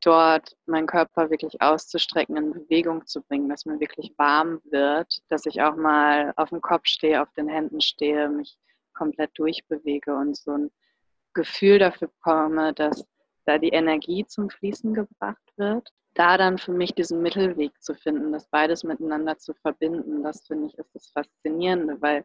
dort 0.00 0.56
meinen 0.66 0.86
Körper 0.86 1.30
wirklich 1.30 1.60
auszustrecken, 1.60 2.36
in 2.36 2.52
Bewegung 2.52 3.06
zu 3.06 3.22
bringen, 3.22 3.48
dass 3.48 3.66
mir 3.66 3.80
wirklich 3.80 4.14
warm 4.16 4.60
wird, 4.64 5.20
dass 5.28 5.46
ich 5.46 5.62
auch 5.62 5.76
mal 5.76 6.32
auf 6.36 6.50
dem 6.50 6.60
Kopf 6.60 6.86
stehe, 6.86 7.22
auf 7.22 7.32
den 7.32 7.48
Händen 7.48 7.80
stehe, 7.80 8.28
mich 8.28 8.56
komplett 8.94 9.30
durchbewege 9.34 10.14
und 10.14 10.36
so 10.36 10.52
ein 10.52 10.70
Gefühl 11.34 11.78
dafür 11.78 12.08
bekomme, 12.08 12.72
dass 12.72 13.04
da 13.44 13.58
die 13.58 13.68
Energie 13.68 14.24
zum 14.26 14.48
Fließen 14.50 14.94
gebracht 14.94 15.52
wird. 15.56 15.90
Da 16.14 16.38
dann 16.38 16.56
für 16.56 16.72
mich 16.72 16.94
diesen 16.94 17.20
Mittelweg 17.20 17.72
zu 17.82 17.94
finden, 17.94 18.32
das 18.32 18.48
beides 18.48 18.84
miteinander 18.84 19.36
zu 19.36 19.52
verbinden, 19.54 20.22
das 20.22 20.46
finde 20.46 20.68
ich 20.68 20.78
ist 20.78 20.94
das 20.94 21.08
Faszinierende, 21.08 22.00
weil 22.00 22.24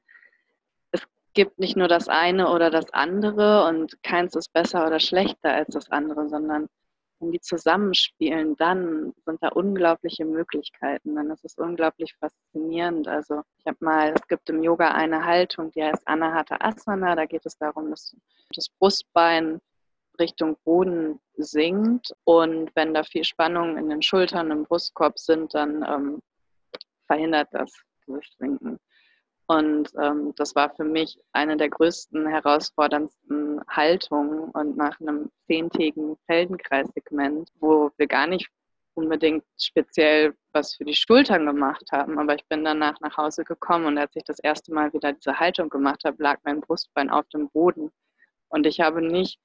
gibt 1.34 1.60
nicht 1.60 1.78
nur 1.78 1.88
das 1.88 2.08
eine 2.08 2.50
oder 2.50 2.70
das 2.70 2.92
andere 2.94 3.66
und 3.66 4.02
keins 4.04 4.36
ist 4.36 4.52
besser 4.54 4.86
oder 4.88 5.00
schlechter 5.00 5.54
als 5.54 5.70
das 5.74 5.90
andere, 5.90 6.28
sondern 6.30 6.68
wenn 7.20 7.32
die 7.32 7.40
zusammenspielen, 7.40 8.56
dann 8.58 9.14
sind 9.26 9.42
da 9.44 9.50
unglaubliche 9.50 10.26
Möglichkeiten. 10.26 11.16
Dann 11.16 11.30
ist 11.30 11.46
es 11.46 11.56
unglaublich 11.56 12.16
faszinierend. 12.16 13.08
Also 13.08 13.44
ich 13.60 13.66
habe 13.68 13.78
mal, 13.80 14.14
es 14.16 14.28
gibt 14.28 14.50
im 14.50 14.64
Yoga 14.64 14.92
eine 14.92 15.24
Haltung, 15.24 15.72
die 15.72 15.84
heißt 15.84 16.08
Anahata 16.08 16.58
Asana. 16.60 17.16
Da 17.16 17.26
geht 17.26 17.46
es 17.46 17.58
darum, 17.58 17.92
dass 17.92 18.16
das 18.56 18.70
Brustbein 18.70 19.62
Richtung 20.20 20.58
Boden 20.64 21.20
sinkt 21.36 22.14
und 22.26 22.76
wenn 22.76 22.94
da 22.94 23.04
viel 23.04 23.24
Spannung 23.24 23.78
in 23.78 23.90
den 23.90 24.02
Schultern, 24.02 24.52
im 24.52 24.66
Brustkorb 24.66 25.18
sind, 25.18 25.54
dann 25.54 25.84
ähm, 25.88 26.22
verhindert 27.08 27.50
das 27.52 27.72
dieses 28.06 28.26
Sinken. 28.38 28.78
Und 29.52 29.90
ähm, 30.02 30.34
das 30.38 30.56
war 30.56 30.74
für 30.76 30.86
mich 30.86 31.20
eine 31.34 31.58
der 31.58 31.68
größten, 31.68 32.26
herausforderndsten 32.26 33.60
Haltungen. 33.68 34.50
Und 34.52 34.78
nach 34.78 34.98
einem 35.02 35.30
zehntägigen 35.46 36.16
Feldenkreissegment, 36.26 37.50
wo 37.60 37.92
wir 37.98 38.08
gar 38.08 38.28
nicht 38.28 38.50
unbedingt 38.94 39.44
speziell 39.58 40.34
was 40.54 40.76
für 40.76 40.86
die 40.86 40.96
Schultern 40.96 41.46
gemacht 41.46 41.84
haben, 41.92 42.18
aber 42.18 42.36
ich 42.36 42.46
bin 42.48 42.64
danach 42.64 42.98
nach 43.02 43.18
Hause 43.18 43.44
gekommen 43.44 43.88
und 43.88 43.98
als 43.98 44.16
ich 44.16 44.24
das 44.24 44.40
erste 44.40 44.74
Mal 44.74 44.94
wieder 44.94 45.12
diese 45.12 45.38
Haltung 45.38 45.70
gemacht 45.70 46.04
habe, 46.06 46.24
lag 46.24 46.40
mein 46.44 46.62
Brustbein 46.62 47.10
auf 47.10 47.28
dem 47.30 47.50
Boden. 47.50 47.92
Und 48.48 48.66
ich 48.66 48.80
habe 48.80 49.02
nicht 49.02 49.38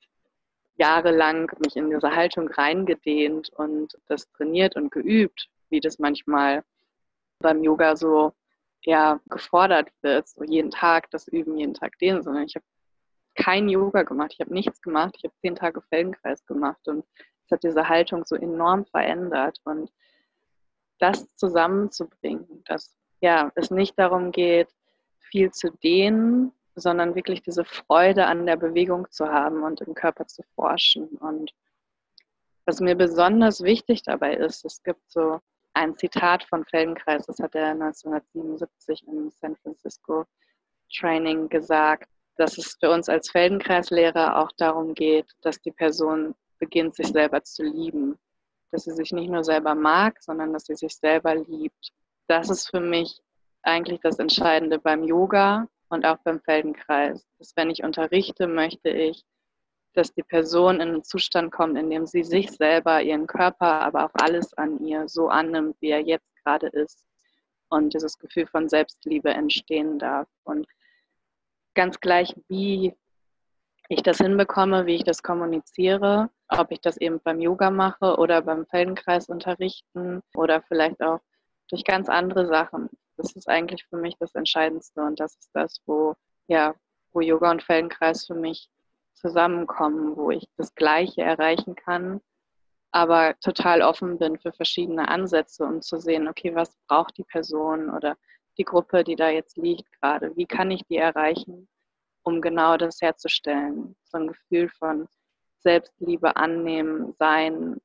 jahrelang 0.77 1.51
mich 1.59 1.75
in 1.75 1.91
diese 1.91 2.15
Haltung 2.15 2.47
reingedehnt 2.47 3.51
und 3.57 3.99
das 4.07 4.31
trainiert 4.31 4.77
und 4.77 4.93
geübt, 4.93 5.49
wie 5.69 5.81
das 5.81 5.99
manchmal 5.99 6.63
beim 7.41 7.65
Yoga 7.65 7.97
so 7.97 8.33
ja, 8.87 9.21
gefordert 9.29 9.91
wird, 10.01 10.29
so 10.29 10.45
jeden 10.45 10.71
Tag 10.71 11.11
das 11.11 11.27
Üben, 11.27 11.59
jeden 11.59 11.75
Tag 11.75 11.99
den, 11.99 12.23
sondern 12.23 12.45
ich 12.45 12.55
habe 12.55 12.65
kein 13.35 13.69
Yoga 13.69 14.05
gemacht, 14.05 14.33
ich 14.33 14.41
habe 14.41 14.55
nichts 14.55 14.81
gemacht, 14.81 15.15
ich 15.19 15.25
habe 15.25 15.35
zehn 15.43 15.57
Tage 15.57 15.83
Feldenkreis 15.83 16.47
gemacht 16.47 16.87
und 16.87 17.05
es 17.45 17.51
hat 17.51 17.65
diese 17.65 17.89
Haltung 17.89 18.25
so 18.25 18.37
enorm 18.37 18.87
verändert 18.87 19.61
und 19.65 19.91
das 20.99 21.35
zusammenzubringen, 21.37 22.63
dass 22.65 22.97
ja, 23.21 23.51
es 23.57 23.71
nicht 23.71 23.99
darum 23.99 24.31
geht, 24.31 24.69
viel 25.19 25.51
zu 25.51 25.71
dehnen, 25.71 26.53
sondern 26.77 27.17
wirklich 27.17 27.43
diese 27.43 27.65
Freude 27.65 28.27
an 28.27 28.47
der 28.47 28.57
Bewegung 28.57 29.11
zu 29.11 29.27
haben 29.27 29.65
und 29.65 29.81
im 29.81 29.95
Körper 29.95 30.27
zu 30.27 30.43
forschen. 30.55 31.09
Und 31.09 31.53
was 32.67 32.81
mir 32.81 32.95
besonders 32.95 33.63
wichtig 33.63 34.03
dabei 34.03 34.35
ist, 34.35 34.65
es 34.65 34.83
gibt 34.83 35.11
so 35.11 35.41
ein 35.77 35.97
Zitat 35.99 36.43
von 36.45 36.65
Feldenkreis, 36.65 37.27
das 37.27 37.39
hat 37.39 37.55
er 37.55 37.73
1977 37.73 39.07
im 39.07 39.31
San 39.31 39.57
Francisco 39.57 40.25
Training 40.95 41.49
gesagt, 41.49 42.09
dass 42.37 42.57
es 42.57 42.77
für 42.81 42.91
uns 42.91 43.09
als 43.09 43.31
Feldenkreislehrer 43.31 44.39
auch 44.39 44.51
darum 44.57 44.95
geht, 44.95 45.27
dass 45.43 45.61
die 45.61 45.73
Person 45.73 46.35
beginnt, 46.59 46.95
sich 46.95 47.09
selber 47.09 47.43
zu 47.43 47.63
lieben. 47.63 48.19
Dass 48.73 48.85
sie 48.85 48.93
sich 48.93 49.13
nicht 49.13 49.31
nur 49.31 49.45
selber 49.45 49.75
mag, 49.75 50.23
sondern 50.23 50.53
dass 50.53 50.65
sie 50.65 50.75
sich 50.75 50.97
selber 50.97 51.35
liebt. 51.35 51.91
Das 52.27 52.49
ist 52.49 52.71
für 52.71 52.81
mich 52.81 53.21
eigentlich 53.63 54.01
das 54.01 54.19
Entscheidende 54.19 54.79
beim 54.79 55.05
Yoga 55.05 55.69
und 55.89 56.07
auch 56.07 56.19
beim 56.25 56.41
Feldenkreis. 56.41 57.27
Dass 57.39 57.53
wenn 57.55 57.71
ich 57.71 57.85
unterrichte, 57.85 58.47
möchte 58.47 58.89
ich, 58.89 59.25
dass 59.97 60.13
die 60.13 60.23
Person 60.23 60.77
in 60.77 60.89
einen 60.89 61.05
Zustand 61.05 61.53
kommt, 61.53 61.79
in 61.79 61.91
dem 61.91 62.07
sie 62.07 62.23
sich 62.23 62.51
selber, 62.51 63.03
ihren 63.03 63.27
Körper, 63.27 63.81
aber 63.81 64.05
auch 64.05 64.15
alles 64.15 64.53
an 64.55 64.85
ihr 64.85 65.09
so 65.09 65.29
annimmt, 65.29 65.77
wie 65.81 65.91
er 65.91 66.01
jetzt 66.01 66.29
gerade 66.45 66.69
ist. 66.69 67.05
Und 67.69 67.95
dieses 67.95 68.19
Gefühl 68.19 68.47
von 68.47 68.69
Selbstliebe 68.69 69.31
entstehen 69.31 69.99
darf. 69.99 70.29
Und 70.45 70.67
ganz 71.75 71.99
gleich, 72.01 72.35
wie 72.49 72.95
ich 73.89 74.03
das 74.03 74.19
hinbekomme, 74.19 74.87
wie 74.87 74.97
ich 74.97 75.05
das 75.05 75.23
kommuniziere, 75.23 76.31
ob 76.49 76.71
ich 76.71 76.81
das 76.81 76.97
eben 76.97 77.21
beim 77.21 77.41
Yoga 77.41 77.71
mache 77.71 78.17
oder 78.17 78.43
beim 78.43 78.67
Feldenkreis 78.67 79.29
unterrichten 79.29 80.23
oder 80.35 80.63
vielleicht 80.63 81.01
auch 81.03 81.21
durch 81.69 81.85
ganz 81.85 82.09
andere 82.09 82.47
Sachen. 82.47 82.89
Das 83.17 83.35
ist 83.35 83.49
eigentlich 83.49 83.85
für 83.89 83.97
mich 83.97 84.17
das 84.19 84.35
Entscheidendste 84.35 85.01
und 85.03 85.19
das 85.21 85.37
ist 85.37 85.51
das, 85.55 85.81
wo, 85.87 86.15
ja, 86.49 86.75
wo 87.13 87.21
Yoga 87.21 87.51
und 87.51 87.63
Feldenkreis 87.63 88.27
für 88.27 88.35
mich 88.35 88.69
zusammenkommen, 89.17 90.17
wo 90.17 90.31
ich 90.31 90.47
das 90.57 90.75
Gleiche 90.75 91.23
erreichen 91.23 91.75
kann, 91.75 92.21
aber 92.93 93.39
total 93.41 93.83
offen 93.83 94.19
bin 94.19 94.39
für 94.39 94.53
verschiedene 94.53 95.09
Ansätze, 95.09 95.65
um 95.65 95.83
zu 95.83 95.99
sehen, 95.99 96.29
okay, 96.29 96.55
was 96.55 96.77
braucht 96.87 97.17
die 97.19 97.25
Person 97.25 97.91
oder 97.91 98.17
die 98.59 98.65
Gruppe, 98.65 99.05
die 99.05 99.17
da 99.17 99.29
jetzt 99.29 99.57
liegt 99.57 99.91
gerade, 100.01 100.35
wie 100.37 100.47
kann 100.47 100.71
ich 100.71 100.83
die 100.87 100.97
erreichen, 100.97 101.69
um 102.23 102.41
genau 102.41 102.77
das 102.77 103.01
herzustellen. 103.01 103.97
So 104.05 104.19
ein 104.19 104.29
Gefühl 104.29 104.69
von 104.71 105.09
Selbstliebe, 105.59 106.37
Annehmen, 106.37 107.15
Sein, 107.19 107.81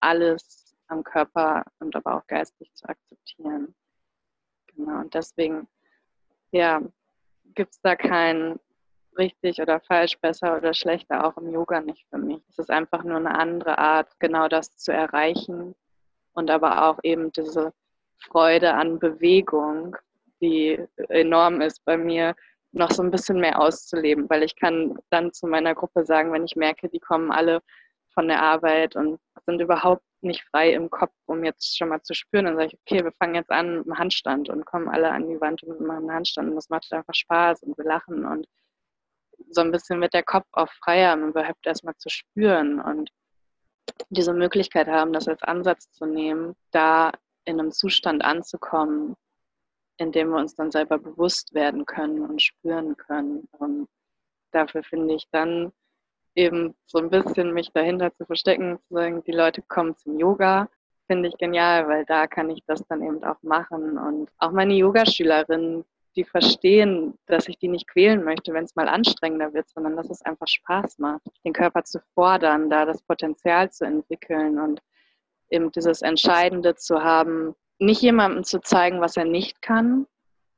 alles 0.00 0.76
am 0.88 1.02
Körper 1.02 1.64
und 1.78 1.96
aber 1.96 2.16
auch 2.16 2.26
geistig 2.26 2.72
zu 2.74 2.88
akzeptieren. 2.88 3.74
Genau, 4.74 5.00
und 5.00 5.14
deswegen, 5.14 5.68
ja, 6.50 6.82
gibt 7.54 7.72
es 7.72 7.80
da 7.80 7.96
kein 7.96 8.58
richtig 9.18 9.60
oder 9.60 9.80
falsch, 9.80 10.18
besser 10.20 10.56
oder 10.56 10.74
schlechter, 10.74 11.24
auch 11.24 11.36
im 11.36 11.52
Yoga 11.52 11.80
nicht 11.80 12.06
für 12.10 12.18
mich. 12.18 12.42
Es 12.48 12.58
ist 12.58 12.70
einfach 12.70 13.04
nur 13.04 13.16
eine 13.16 13.38
andere 13.38 13.78
Art, 13.78 14.08
genau 14.18 14.48
das 14.48 14.76
zu 14.76 14.92
erreichen 14.92 15.74
und 16.32 16.50
aber 16.50 16.88
auch 16.88 16.98
eben 17.02 17.32
diese 17.32 17.72
Freude 18.18 18.74
an 18.74 18.98
Bewegung, 18.98 19.96
die 20.40 20.78
enorm 21.08 21.60
ist 21.60 21.84
bei 21.84 21.96
mir, 21.96 22.34
noch 22.72 22.90
so 22.90 23.02
ein 23.02 23.10
bisschen 23.10 23.38
mehr 23.38 23.60
auszuleben, 23.60 24.30
weil 24.30 24.42
ich 24.42 24.56
kann 24.56 24.98
dann 25.10 25.32
zu 25.32 25.46
meiner 25.46 25.74
Gruppe 25.74 26.04
sagen, 26.04 26.32
wenn 26.32 26.44
ich 26.44 26.56
merke, 26.56 26.88
die 26.88 27.00
kommen 27.00 27.30
alle 27.30 27.60
von 28.14 28.28
der 28.28 28.42
Arbeit 28.42 28.96
und 28.96 29.20
sind 29.46 29.60
überhaupt 29.60 30.02
nicht 30.22 30.44
frei 30.44 30.72
im 30.72 30.88
Kopf, 30.88 31.12
um 31.26 31.44
jetzt 31.44 31.76
schon 31.76 31.88
mal 31.88 32.02
zu 32.02 32.14
spüren. 32.14 32.46
Dann 32.46 32.56
sage 32.56 32.68
ich, 32.68 32.78
okay, 32.80 33.04
wir 33.04 33.12
fangen 33.12 33.34
jetzt 33.34 33.50
an 33.50 33.78
mit 33.78 33.86
dem 33.86 33.98
Handstand 33.98 34.48
und 34.48 34.64
kommen 34.64 34.88
alle 34.88 35.10
an 35.10 35.28
die 35.28 35.40
Wand 35.40 35.62
und 35.64 35.80
machen 35.80 36.08
einen 36.08 36.12
Handstand. 36.12 36.50
Und 36.50 36.56
das 36.56 36.68
macht 36.68 36.90
einfach 36.92 37.14
Spaß 37.14 37.62
und 37.64 37.76
wir 37.76 37.84
lachen 37.84 38.24
und 38.24 38.46
so 39.54 39.60
ein 39.60 39.72
bisschen 39.72 39.98
mit 39.98 40.14
der 40.14 40.22
Kopf 40.22 40.46
auf 40.52 40.70
freier, 40.84 41.14
um 41.14 41.28
überhaupt 41.28 41.66
erstmal 41.66 41.96
zu 41.96 42.08
spüren 42.08 42.80
und 42.80 43.10
diese 44.10 44.32
Möglichkeit 44.32 44.88
haben, 44.88 45.12
das 45.12 45.28
als 45.28 45.42
Ansatz 45.42 45.90
zu 45.92 46.06
nehmen, 46.06 46.54
da 46.70 47.12
in 47.44 47.58
einem 47.58 47.72
Zustand 47.72 48.24
anzukommen, 48.24 49.16
in 49.98 50.12
dem 50.12 50.30
wir 50.30 50.38
uns 50.38 50.54
dann 50.54 50.70
selber 50.70 50.98
bewusst 50.98 51.54
werden 51.54 51.84
können 51.86 52.22
und 52.22 52.42
spüren 52.42 52.96
können. 52.96 53.48
Und 53.58 53.88
dafür 54.52 54.82
finde 54.82 55.14
ich 55.14 55.28
dann 55.30 55.72
eben 56.34 56.74
so 56.86 56.98
ein 56.98 57.10
bisschen 57.10 57.52
mich 57.52 57.70
dahinter 57.72 58.14
zu 58.14 58.24
verstecken, 58.24 58.78
zu 58.88 58.94
sagen, 58.94 59.22
die 59.24 59.32
Leute 59.32 59.62
kommen 59.62 59.96
zum 59.96 60.18
Yoga, 60.18 60.68
finde 61.06 61.28
ich 61.28 61.36
genial, 61.36 61.88
weil 61.88 62.04
da 62.06 62.26
kann 62.26 62.50
ich 62.50 62.62
das 62.66 62.82
dann 62.88 63.02
eben 63.02 63.22
auch 63.24 63.42
machen. 63.42 63.98
Und 63.98 64.30
auch 64.38 64.52
meine 64.52 64.74
Yogaschülerinnen, 64.74 65.84
die 66.12 66.24
verstehen, 66.24 67.18
dass 67.26 67.48
ich 67.48 67.58
die 67.58 67.68
nicht 67.68 67.88
quälen 67.88 68.24
möchte, 68.24 68.52
wenn 68.52 68.64
es 68.64 68.74
mal 68.74 68.88
anstrengender 68.88 69.52
wird, 69.54 69.68
sondern 69.68 69.96
dass 69.96 70.10
es 70.10 70.22
einfach 70.22 70.46
Spaß 70.46 70.98
macht, 70.98 71.22
den 71.44 71.52
Körper 71.52 71.84
zu 71.84 72.00
fordern, 72.14 72.70
da 72.70 72.84
das 72.84 73.02
Potenzial 73.02 73.70
zu 73.70 73.84
entwickeln 73.84 74.58
und 74.58 74.80
eben 75.50 75.70
dieses 75.72 76.02
Entscheidende 76.02 76.74
zu 76.74 77.02
haben, 77.02 77.54
nicht 77.78 78.02
jemandem 78.02 78.44
zu 78.44 78.60
zeigen, 78.60 79.00
was 79.00 79.16
er 79.16 79.24
nicht 79.24 79.60
kann, 79.62 80.06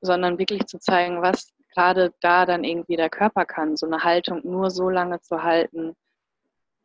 sondern 0.00 0.38
wirklich 0.38 0.66
zu 0.66 0.78
zeigen, 0.78 1.22
was 1.22 1.52
gerade 1.72 2.12
da 2.20 2.46
dann 2.46 2.64
irgendwie 2.64 2.96
der 2.96 3.10
Körper 3.10 3.44
kann. 3.44 3.76
So 3.76 3.86
eine 3.86 4.04
Haltung 4.04 4.40
nur 4.44 4.70
so 4.70 4.88
lange 4.90 5.20
zu 5.20 5.42
halten, 5.42 5.94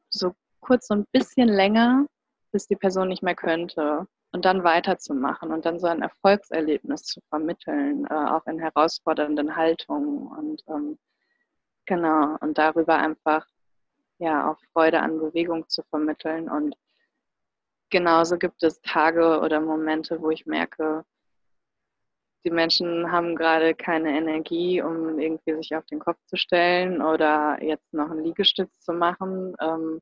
so 0.10 0.34
kurz 0.62 0.88
so 0.88 0.96
ein 0.96 1.06
bisschen 1.12 1.48
länger, 1.48 2.06
bis 2.52 2.68
die 2.68 2.76
Person 2.76 3.10
nicht 3.10 3.22
mehr 3.22 3.36
könnte 3.36 4.08
und 4.32 4.46
dann 4.46 4.64
weiterzumachen 4.64 5.52
und 5.52 5.66
dann 5.66 5.80
so 5.80 5.88
ein 5.88 6.02
Erfolgserlebnis 6.02 7.04
zu 7.04 7.22
vermitteln, 7.30 8.06
äh, 8.10 8.14
auch 8.14 8.46
in 8.48 8.60
herausfordernden 8.60 9.56
Haltungen 9.56 10.28
und 10.28 10.64
ähm, 10.68 11.00
genau 11.86 12.38
und 12.42 12.58
darüber 12.58 12.98
einfach 12.98 13.46
ja 14.20 14.52
auch 14.52 14.60
Freude 14.74 15.02
an 15.02 15.20
Bewegung 15.20 15.68
zu 15.70 15.84
vermitteln 15.90 16.50
und 16.50 16.76
genauso 17.90 18.38
gibt 18.38 18.64
es 18.64 18.82
Tage 18.82 19.40
oder 19.40 19.60
Momente, 19.62 20.22
wo 20.22 20.30
ich 20.30 20.46
merke, 20.46 21.06
die 22.46 22.52
Menschen 22.52 23.12
haben 23.12 23.36
gerade 23.36 23.76
keine 23.76 24.18
Energie, 24.18 24.82
um 24.82 25.20
irgendwie 25.20 25.56
sich 25.56 25.76
auf 25.76 25.86
den 25.86 26.00
Kopf 26.00 26.18
zu 26.26 26.38
stellen 26.38 27.02
oder 27.02 27.62
jetzt 27.62 27.94
noch 27.94 28.10
einen 28.10 28.24
Liegestütz 28.24 28.80
zu 28.80 28.94
machen. 28.94 29.56
Ähm, 29.60 30.00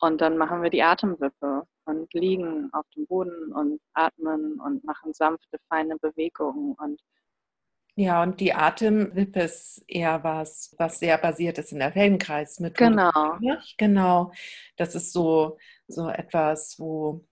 und 0.00 0.20
dann 0.20 0.36
machen 0.36 0.62
wir 0.62 0.70
die 0.70 0.82
Atemwippe 0.82 1.66
und 1.84 2.12
liegen 2.14 2.72
auf 2.72 2.86
dem 2.96 3.06
Boden 3.06 3.52
und 3.52 3.80
atmen 3.92 4.60
und 4.60 4.84
machen 4.84 5.12
sanfte, 5.12 5.58
feine 5.68 5.96
Bewegungen 5.98 6.74
und 6.74 7.00
ja, 7.96 8.24
und 8.24 8.40
die 8.40 8.52
Atemwippe 8.52 9.42
ist 9.42 9.84
eher 9.86 10.24
was, 10.24 10.74
was 10.78 10.98
sehr 10.98 11.16
basiert 11.16 11.58
ist 11.58 11.70
in 11.70 11.78
der 11.78 11.92
Feldenkreismethode. 11.92 12.90
Genau. 12.90 13.38
Genau. 13.78 14.32
Das 14.76 14.96
ist 14.96 15.12
so, 15.12 15.58
so 15.86 16.08
etwas, 16.08 16.76
wo 16.80 17.24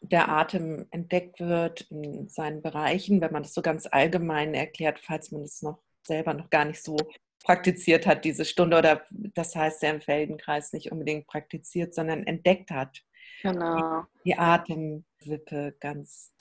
der 0.00 0.28
Atem 0.28 0.86
entdeckt 0.90 1.40
wird 1.40 1.82
in 1.90 2.28
seinen 2.28 2.60
Bereichen, 2.60 3.22
wenn 3.22 3.32
man 3.32 3.42
das 3.42 3.54
so 3.54 3.62
ganz 3.62 3.88
allgemein 3.90 4.52
erklärt, 4.52 5.00
falls 5.00 5.32
man 5.32 5.42
es 5.42 5.62
noch 5.62 5.78
selber 6.02 6.34
noch 6.34 6.50
gar 6.50 6.66
nicht 6.66 6.82
so 6.82 6.96
praktiziert 7.44 8.06
hat, 8.06 8.24
diese 8.24 8.44
Stunde, 8.44 8.78
oder 8.78 9.02
das 9.10 9.54
heißt, 9.54 9.82
er 9.82 9.94
im 9.94 10.00
Feldenkreis 10.00 10.72
nicht 10.72 10.92
unbedingt 10.92 11.26
praktiziert, 11.26 11.94
sondern 11.94 12.26
entdeckt 12.26 12.70
hat. 12.70 13.02
Genau. 13.42 14.02
Die, 14.24 14.30
die 14.30 14.38
Atemwippe, 14.38 15.76
ganz 15.80 16.32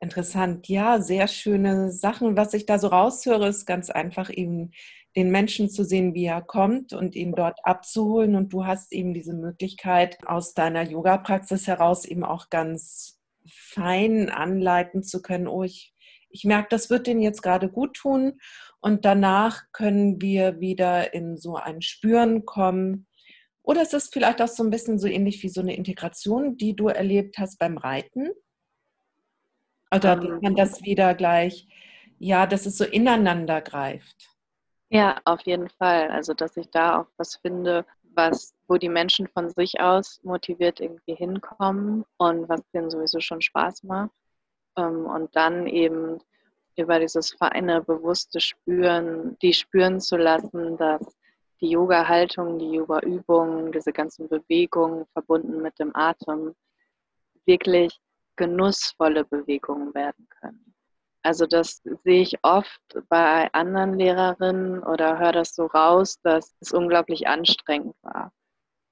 interessant. 0.00 0.68
Ja, 0.68 1.00
sehr 1.00 1.28
schöne 1.28 1.90
Sachen. 1.90 2.36
Was 2.36 2.54
ich 2.54 2.66
da 2.66 2.78
so 2.78 2.88
raushöre, 2.88 3.48
ist 3.48 3.66
ganz 3.66 3.90
einfach 3.90 4.30
eben 4.30 4.70
den 5.16 5.30
Menschen 5.30 5.70
zu 5.70 5.84
sehen, 5.84 6.14
wie 6.14 6.26
er 6.26 6.42
kommt 6.42 6.92
und 6.92 7.14
ihn 7.14 7.32
dort 7.32 7.58
abzuholen. 7.64 8.34
Und 8.34 8.52
du 8.52 8.66
hast 8.66 8.92
eben 8.92 9.14
diese 9.14 9.34
Möglichkeit, 9.34 10.18
aus 10.26 10.54
deiner 10.54 10.82
Yoga-Praxis 10.82 11.66
heraus 11.66 12.04
eben 12.04 12.24
auch 12.24 12.50
ganz 12.50 13.20
fein 13.46 14.30
anleiten 14.30 15.02
zu 15.02 15.22
können, 15.22 15.46
oh, 15.46 15.62
ich 15.62 15.93
ich 16.34 16.44
merke, 16.44 16.66
das 16.70 16.90
wird 16.90 17.06
denen 17.06 17.22
jetzt 17.22 17.42
gerade 17.42 17.68
gut 17.68 17.94
tun 17.94 18.40
und 18.80 19.04
danach 19.04 19.62
können 19.72 20.20
wir 20.20 20.60
wieder 20.60 21.14
in 21.14 21.36
so 21.36 21.54
ein 21.56 21.80
Spüren 21.80 22.44
kommen. 22.44 23.06
Oder 23.62 23.82
ist 23.82 23.94
es 23.94 24.08
vielleicht 24.08 24.42
auch 24.42 24.48
so 24.48 24.64
ein 24.64 24.70
bisschen 24.70 24.98
so 24.98 25.06
ähnlich 25.06 25.42
wie 25.42 25.48
so 25.48 25.60
eine 25.60 25.76
Integration, 25.76 26.56
die 26.56 26.74
du 26.74 26.88
erlebt 26.88 27.38
hast 27.38 27.58
beim 27.58 27.78
Reiten? 27.78 28.30
Oder 29.94 30.16
dass 30.16 30.42
man 30.42 30.56
das 30.56 30.82
wieder 30.82 31.14
gleich, 31.14 31.68
ja, 32.18 32.46
dass 32.46 32.66
es 32.66 32.76
so 32.76 32.84
ineinander 32.84 33.60
greift? 33.62 34.28
Ja, 34.90 35.20
auf 35.24 35.40
jeden 35.42 35.68
Fall. 35.68 36.10
Also, 36.10 36.34
dass 36.34 36.56
ich 36.56 36.68
da 36.70 37.00
auch 37.00 37.06
was 37.16 37.36
finde, 37.36 37.86
was, 38.16 38.54
wo 38.66 38.76
die 38.76 38.88
Menschen 38.88 39.28
von 39.28 39.50
sich 39.50 39.80
aus 39.80 40.20
motiviert 40.24 40.80
irgendwie 40.80 41.14
hinkommen 41.14 42.04
und 42.16 42.48
was 42.48 42.60
denen 42.72 42.90
sowieso 42.90 43.20
schon 43.20 43.40
Spaß 43.40 43.84
macht. 43.84 44.10
Ähm, 44.76 45.06
und 45.06 45.34
dann 45.36 45.66
eben 45.66 46.20
über 46.76 46.98
dieses 46.98 47.32
feine, 47.32 47.82
bewusste 47.82 48.40
Spüren, 48.40 49.36
die 49.40 49.52
spüren 49.52 50.00
zu 50.00 50.16
lassen, 50.16 50.76
dass 50.76 51.16
die 51.60 51.70
Yoga-Haltung, 51.70 52.58
die 52.58 52.72
Yoga-Übungen, 52.72 53.72
diese 53.72 53.92
ganzen 53.92 54.28
Bewegungen 54.28 55.06
verbunden 55.12 55.62
mit 55.62 55.78
dem 55.78 55.94
Atem 55.94 56.54
wirklich 57.46 57.98
genussvolle 58.36 59.24
Bewegungen 59.24 59.94
werden 59.94 60.28
können. 60.40 60.74
Also 61.22 61.46
das 61.46 61.82
sehe 62.02 62.20
ich 62.20 62.36
oft 62.42 62.82
bei 63.08 63.50
anderen 63.54 63.94
Lehrerinnen 63.94 64.82
oder 64.82 65.18
höre 65.18 65.32
das 65.32 65.54
so 65.54 65.66
raus, 65.66 66.20
dass 66.22 66.54
es 66.60 66.72
unglaublich 66.72 67.26
anstrengend 67.26 67.94
war. 68.02 68.30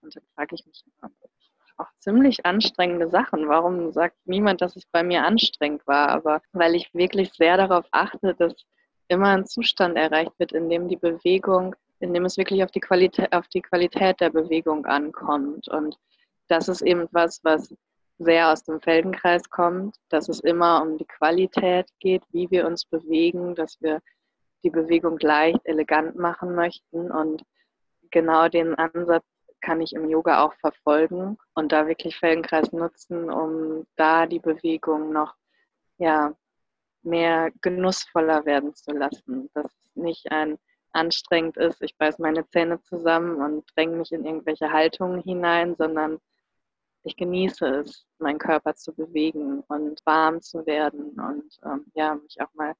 Und 0.01 0.17
dann 0.17 0.25
frage 0.35 0.55
ich 0.55 0.65
mich 0.65 0.83
immer, 0.87 1.13
auch 1.79 1.89
ziemlich 1.99 2.45
anstrengende 2.47 3.09
Sachen. 3.11 3.49
Warum 3.49 3.93
sagt 3.93 4.17
niemand, 4.25 4.61
dass 4.61 4.77
es 4.77 4.85
bei 4.87 5.03
mir 5.03 5.25
anstrengend 5.25 5.87
war? 5.87 6.09
Aber 6.09 6.43
weil 6.53 6.75
ich 6.75 6.93
wirklich 6.95 7.33
sehr 7.33 7.57
darauf 7.57 7.87
achte, 7.91 8.35
dass 8.35 8.55
immer 9.09 9.29
ein 9.29 9.47
Zustand 9.47 9.97
erreicht 9.97 10.33
wird, 10.39 10.53
in 10.53 10.69
dem 10.69 10.89
die 10.89 10.97
Bewegung, 10.97 11.75
in 12.01 12.15
dem 12.15 12.25
es 12.25 12.37
wirklich 12.37 12.63
auf 12.65 12.71
die 12.71 12.81
Qualität, 12.81 13.33
auf 13.33 13.47
die 13.49 13.63
Qualität 13.63 14.21
der 14.21 14.31
Bewegung 14.31 14.87
ankommt. 14.87 15.69
Und 15.69 15.97
das 16.49 16.69
ist 16.69 16.83
eben 16.83 17.09
was, 17.13 17.41
was 17.45 17.75
sehr 18.19 18.51
aus 18.51 18.65
dem 18.65 18.81
Feldenkreis 18.81 19.49
kommt, 19.51 19.97
dass 20.09 20.29
es 20.29 20.41
immer 20.41 20.83
um 20.83 20.99
die 20.99 21.07
Qualität 21.07 21.89
geht, 22.01 22.23
wie 22.31 22.51
wir 22.51 22.67
uns 22.67 22.85
bewegen, 22.85 23.55
dass 23.55 23.81
wir 23.81 24.01
die 24.65 24.71
Bewegung 24.71 25.19
leicht, 25.21 25.61
elegant 25.65 26.17
machen 26.17 26.55
möchten. 26.55 27.11
Und 27.11 27.43
genau 28.11 28.49
den 28.49 28.75
Ansatz 28.77 29.25
kann 29.63 29.81
ich 29.81 29.95
im 29.95 30.09
Yoga 30.09 30.45
auch 30.45 30.55
verfolgen 30.55 31.39
und 31.55 31.73
da 31.73 31.87
wirklich 31.87 32.19
Feldenkreis 32.19 32.73
nutzen, 32.73 33.31
um 33.31 33.87
da 33.97 34.27
die 34.27 34.41
Bewegung 34.41 35.13
noch 35.13 35.35
ja, 35.99 36.35
mehr 37.03 37.51
genussvoller 37.63 38.45
werden 38.45 38.75
zu 38.75 38.93
lassen. 38.93 39.49
Dass 39.55 39.67
es 39.67 39.97
nicht 39.97 40.31
ein 40.31 40.59
anstrengend 40.93 41.57
ist, 41.57 41.81
ich 41.83 41.97
beiß 41.97 42.19
meine 42.19 42.47
Zähne 42.49 42.81
zusammen 42.83 43.41
und 43.41 43.65
dränge 43.75 43.97
mich 43.97 44.13
in 44.13 44.27
irgendwelche 44.27 44.71
Haltungen 44.71 45.23
hinein, 45.23 45.75
sondern 45.77 46.19
ich 47.05 47.17
genieße 47.17 47.67
es, 47.67 48.07
meinen 48.19 48.39
Körper 48.39 48.75
zu 48.75 48.95
bewegen 48.95 49.61
und 49.69 50.01
warm 50.05 50.41
zu 50.41 50.65
werden 50.67 51.19
und 51.19 51.59
ähm, 51.65 51.87
ja, 51.95 52.15
mich 52.15 52.41
auch 52.41 52.53
mal 52.55 52.75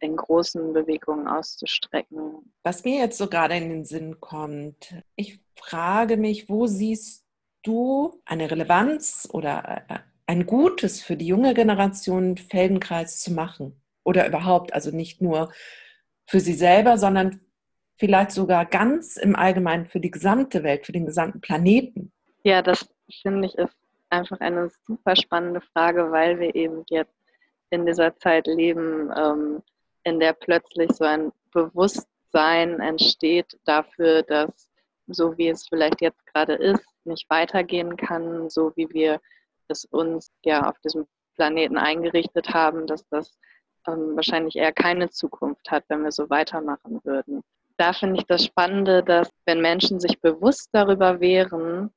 in 0.00 0.16
großen 0.16 0.72
Bewegungen 0.72 1.28
auszustrecken. 1.28 2.52
Was 2.62 2.84
mir 2.84 2.98
jetzt 2.98 3.18
so 3.18 3.28
gerade 3.28 3.56
in 3.56 3.68
den 3.68 3.84
Sinn 3.84 4.20
kommt, 4.20 4.94
ich 5.16 5.40
frage 5.56 6.16
mich, 6.16 6.48
wo 6.48 6.66
siehst 6.66 7.24
du 7.62 8.20
eine 8.24 8.50
Relevanz 8.50 9.28
oder 9.32 9.84
äh, 9.88 9.98
ein 10.26 10.46
Gutes 10.46 11.02
für 11.02 11.16
die 11.16 11.26
junge 11.26 11.54
Generation, 11.54 12.36
Feldenkreis 12.36 13.20
zu 13.20 13.32
machen? 13.32 13.80
Oder 14.04 14.26
überhaupt, 14.26 14.72
also 14.72 14.90
nicht 14.90 15.20
nur 15.20 15.52
für 16.26 16.40
sie 16.40 16.54
selber, 16.54 16.96
sondern 16.96 17.40
vielleicht 17.96 18.30
sogar 18.30 18.64
ganz 18.64 19.16
im 19.16 19.36
Allgemeinen 19.36 19.86
für 19.86 20.00
die 20.00 20.10
gesamte 20.10 20.62
Welt, 20.62 20.86
für 20.86 20.92
den 20.92 21.04
gesamten 21.04 21.40
Planeten? 21.40 22.12
Ja, 22.44 22.62
das 22.62 22.88
finde 23.22 23.46
ich 23.46 23.54
ist 23.56 23.76
einfach 24.08 24.40
eine 24.40 24.70
super 24.86 25.16
spannende 25.16 25.60
Frage, 25.60 26.10
weil 26.10 26.38
wir 26.40 26.54
eben 26.54 26.84
jetzt 26.88 27.14
in 27.70 27.86
dieser 27.86 28.16
Zeit 28.16 28.46
leben, 28.46 29.10
ähm, 29.16 29.62
in 30.04 30.20
der 30.20 30.32
plötzlich 30.32 30.92
so 30.92 31.04
ein 31.04 31.32
Bewusstsein 31.52 32.80
entsteht 32.80 33.58
dafür, 33.64 34.22
dass 34.22 34.70
so 35.14 35.36
wie 35.36 35.48
es 35.48 35.66
vielleicht 35.68 36.00
jetzt 36.00 36.24
gerade 36.26 36.54
ist, 36.54 36.84
nicht 37.04 37.28
weitergehen 37.28 37.96
kann, 37.96 38.48
so 38.48 38.72
wie 38.76 38.88
wir 38.90 39.20
es 39.68 39.84
uns 39.86 40.32
ja 40.44 40.68
auf 40.68 40.78
diesem 40.80 41.06
Planeten 41.34 41.78
eingerichtet 41.78 42.52
haben, 42.52 42.86
dass 42.86 43.06
das 43.08 43.38
ähm, 43.86 44.14
wahrscheinlich 44.14 44.56
eher 44.56 44.72
keine 44.72 45.10
Zukunft 45.10 45.70
hat, 45.70 45.84
wenn 45.88 46.02
wir 46.02 46.12
so 46.12 46.28
weitermachen 46.30 47.00
würden. 47.04 47.42
Da 47.76 47.92
finde 47.92 48.20
ich 48.20 48.26
das 48.26 48.44
Spannende, 48.44 49.02
dass 49.02 49.30
wenn 49.46 49.60
Menschen 49.60 50.00
sich 50.00 50.20
bewusst 50.20 50.68
darüber 50.72 51.20
wären, 51.20 51.90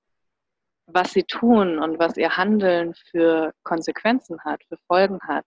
was 0.85 1.11
sie 1.11 1.23
tun 1.23 1.79
und 1.79 1.99
was 1.99 2.17
ihr 2.17 2.37
Handeln 2.37 2.93
für 3.11 3.53
Konsequenzen 3.63 4.43
hat, 4.43 4.63
für 4.65 4.77
Folgen 4.87 5.19
hat, 5.21 5.45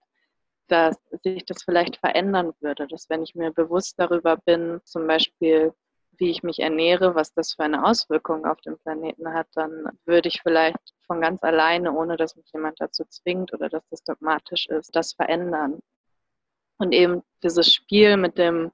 dass 0.69 0.97
sich 1.23 1.45
das 1.45 1.63
vielleicht 1.63 1.97
verändern 1.97 2.53
würde, 2.61 2.87
dass 2.87 3.09
wenn 3.09 3.23
ich 3.23 3.35
mir 3.35 3.53
bewusst 3.53 3.99
darüber 3.99 4.37
bin, 4.37 4.81
zum 4.85 5.07
Beispiel, 5.07 5.73
wie 6.19 6.31
ich 6.31 6.43
mich 6.43 6.61
ernähre, 6.61 7.15
was 7.15 7.33
das 7.35 7.55
für 7.55 7.65
eine 7.65 7.85
Auswirkung 7.85 8.47
auf 8.47 8.61
den 8.63 8.79
Planeten 8.79 9.33
hat, 9.33 9.49
dann 9.55 9.87
würde 10.05 10.29
ich 10.29 10.41
vielleicht 10.43 10.95
von 11.07 11.21
ganz 11.21 11.43
alleine, 11.43 11.93
ohne 11.93 12.17
dass 12.17 12.37
mich 12.37 12.51
jemand 12.53 12.81
dazu 12.81 13.05
zwingt 13.05 13.53
oder 13.53 13.69
dass 13.69 13.87
das 13.91 14.03
dogmatisch 14.03 14.67
ist, 14.69 14.95
das 14.97 15.13
verändern. 15.13 15.81
Und 16.79 16.93
eben 16.93 17.23
dieses 17.43 17.73
Spiel 17.73 18.17
mit 18.17 18.39
dem 18.39 18.73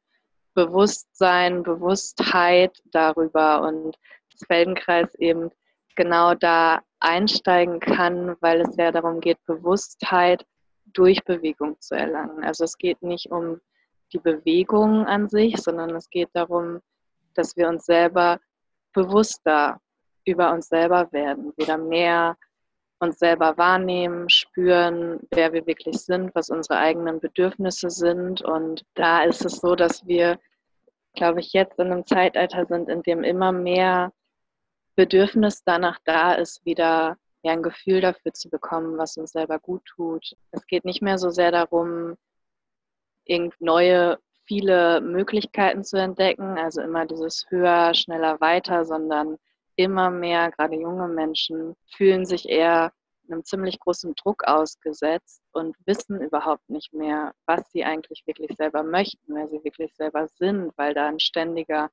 Bewusstsein, 0.54 1.62
Bewusstheit 1.62 2.80
darüber 2.86 3.62
und 3.62 3.96
das 4.32 4.46
Feldenkreis 4.46 5.14
eben 5.16 5.50
genau 5.96 6.34
da 6.34 6.82
einsteigen 7.00 7.80
kann, 7.80 8.36
weil 8.40 8.60
es 8.60 8.76
ja 8.76 8.92
darum 8.92 9.20
geht, 9.20 9.38
Bewusstheit 9.46 10.44
durch 10.92 11.24
Bewegung 11.24 11.80
zu 11.80 11.94
erlangen. 11.94 12.44
Also 12.44 12.64
es 12.64 12.76
geht 12.76 13.02
nicht 13.02 13.30
um 13.30 13.60
die 14.12 14.18
Bewegung 14.18 15.06
an 15.06 15.28
sich, 15.28 15.56
sondern 15.56 15.90
es 15.96 16.08
geht 16.10 16.30
darum, 16.32 16.80
dass 17.34 17.56
wir 17.56 17.68
uns 17.68 17.86
selber 17.86 18.40
bewusster 18.92 19.80
über 20.24 20.52
uns 20.52 20.68
selber 20.68 21.10
werden, 21.12 21.52
wieder 21.56 21.78
mehr 21.78 22.36
uns 23.00 23.18
selber 23.18 23.58
wahrnehmen, 23.58 24.30
spüren, 24.30 25.18
wer 25.32 25.52
wir 25.52 25.66
wirklich 25.66 25.98
sind, 25.98 26.32
was 26.34 26.50
unsere 26.50 26.78
eigenen 26.78 27.18
Bedürfnisse 27.18 27.90
sind. 27.90 28.42
Und 28.42 28.84
da 28.94 29.24
ist 29.24 29.44
es 29.44 29.56
so, 29.56 29.74
dass 29.74 30.06
wir, 30.06 30.38
glaube 31.14 31.40
ich, 31.40 31.52
jetzt 31.52 31.78
in 31.80 31.90
einem 31.90 32.06
Zeitalter 32.06 32.64
sind, 32.66 32.88
in 32.88 33.02
dem 33.02 33.24
immer 33.24 33.50
mehr 33.50 34.12
Bedürfnis 34.94 35.64
danach 35.64 35.98
da 36.04 36.34
ist, 36.34 36.64
wieder 36.64 37.16
ja, 37.42 37.52
ein 37.52 37.62
Gefühl 37.62 38.00
dafür 38.00 38.32
zu 38.32 38.48
bekommen, 38.48 38.98
was 38.98 39.16
uns 39.16 39.32
selber 39.32 39.58
gut 39.58 39.84
tut. 39.84 40.34
Es 40.52 40.66
geht 40.66 40.84
nicht 40.84 41.02
mehr 41.02 41.18
so 41.18 41.30
sehr 41.30 41.50
darum, 41.50 42.16
irgend 43.24 43.60
neue, 43.60 44.18
viele 44.44 45.00
Möglichkeiten 45.00 45.84
zu 45.84 45.96
entdecken, 45.98 46.58
also 46.58 46.80
immer 46.80 47.06
dieses 47.06 47.46
höher, 47.48 47.94
schneller, 47.94 48.40
weiter, 48.40 48.84
sondern 48.84 49.38
immer 49.76 50.10
mehr, 50.10 50.50
gerade 50.50 50.76
junge 50.76 51.08
Menschen, 51.08 51.74
fühlen 51.96 52.26
sich 52.26 52.48
eher 52.48 52.92
einem 53.30 53.44
ziemlich 53.44 53.78
großen 53.80 54.14
Druck 54.14 54.44
ausgesetzt 54.44 55.42
und 55.52 55.76
wissen 55.86 56.20
überhaupt 56.20 56.68
nicht 56.68 56.92
mehr, 56.92 57.32
was 57.46 57.70
sie 57.70 57.84
eigentlich 57.84 58.26
wirklich 58.26 58.56
selber 58.56 58.82
möchten, 58.82 59.34
wer 59.34 59.48
sie 59.48 59.62
wirklich 59.64 59.94
selber 59.94 60.28
sind, 60.28 60.72
weil 60.76 60.94
da 60.94 61.06
ein 61.08 61.20
ständiger, 61.20 61.90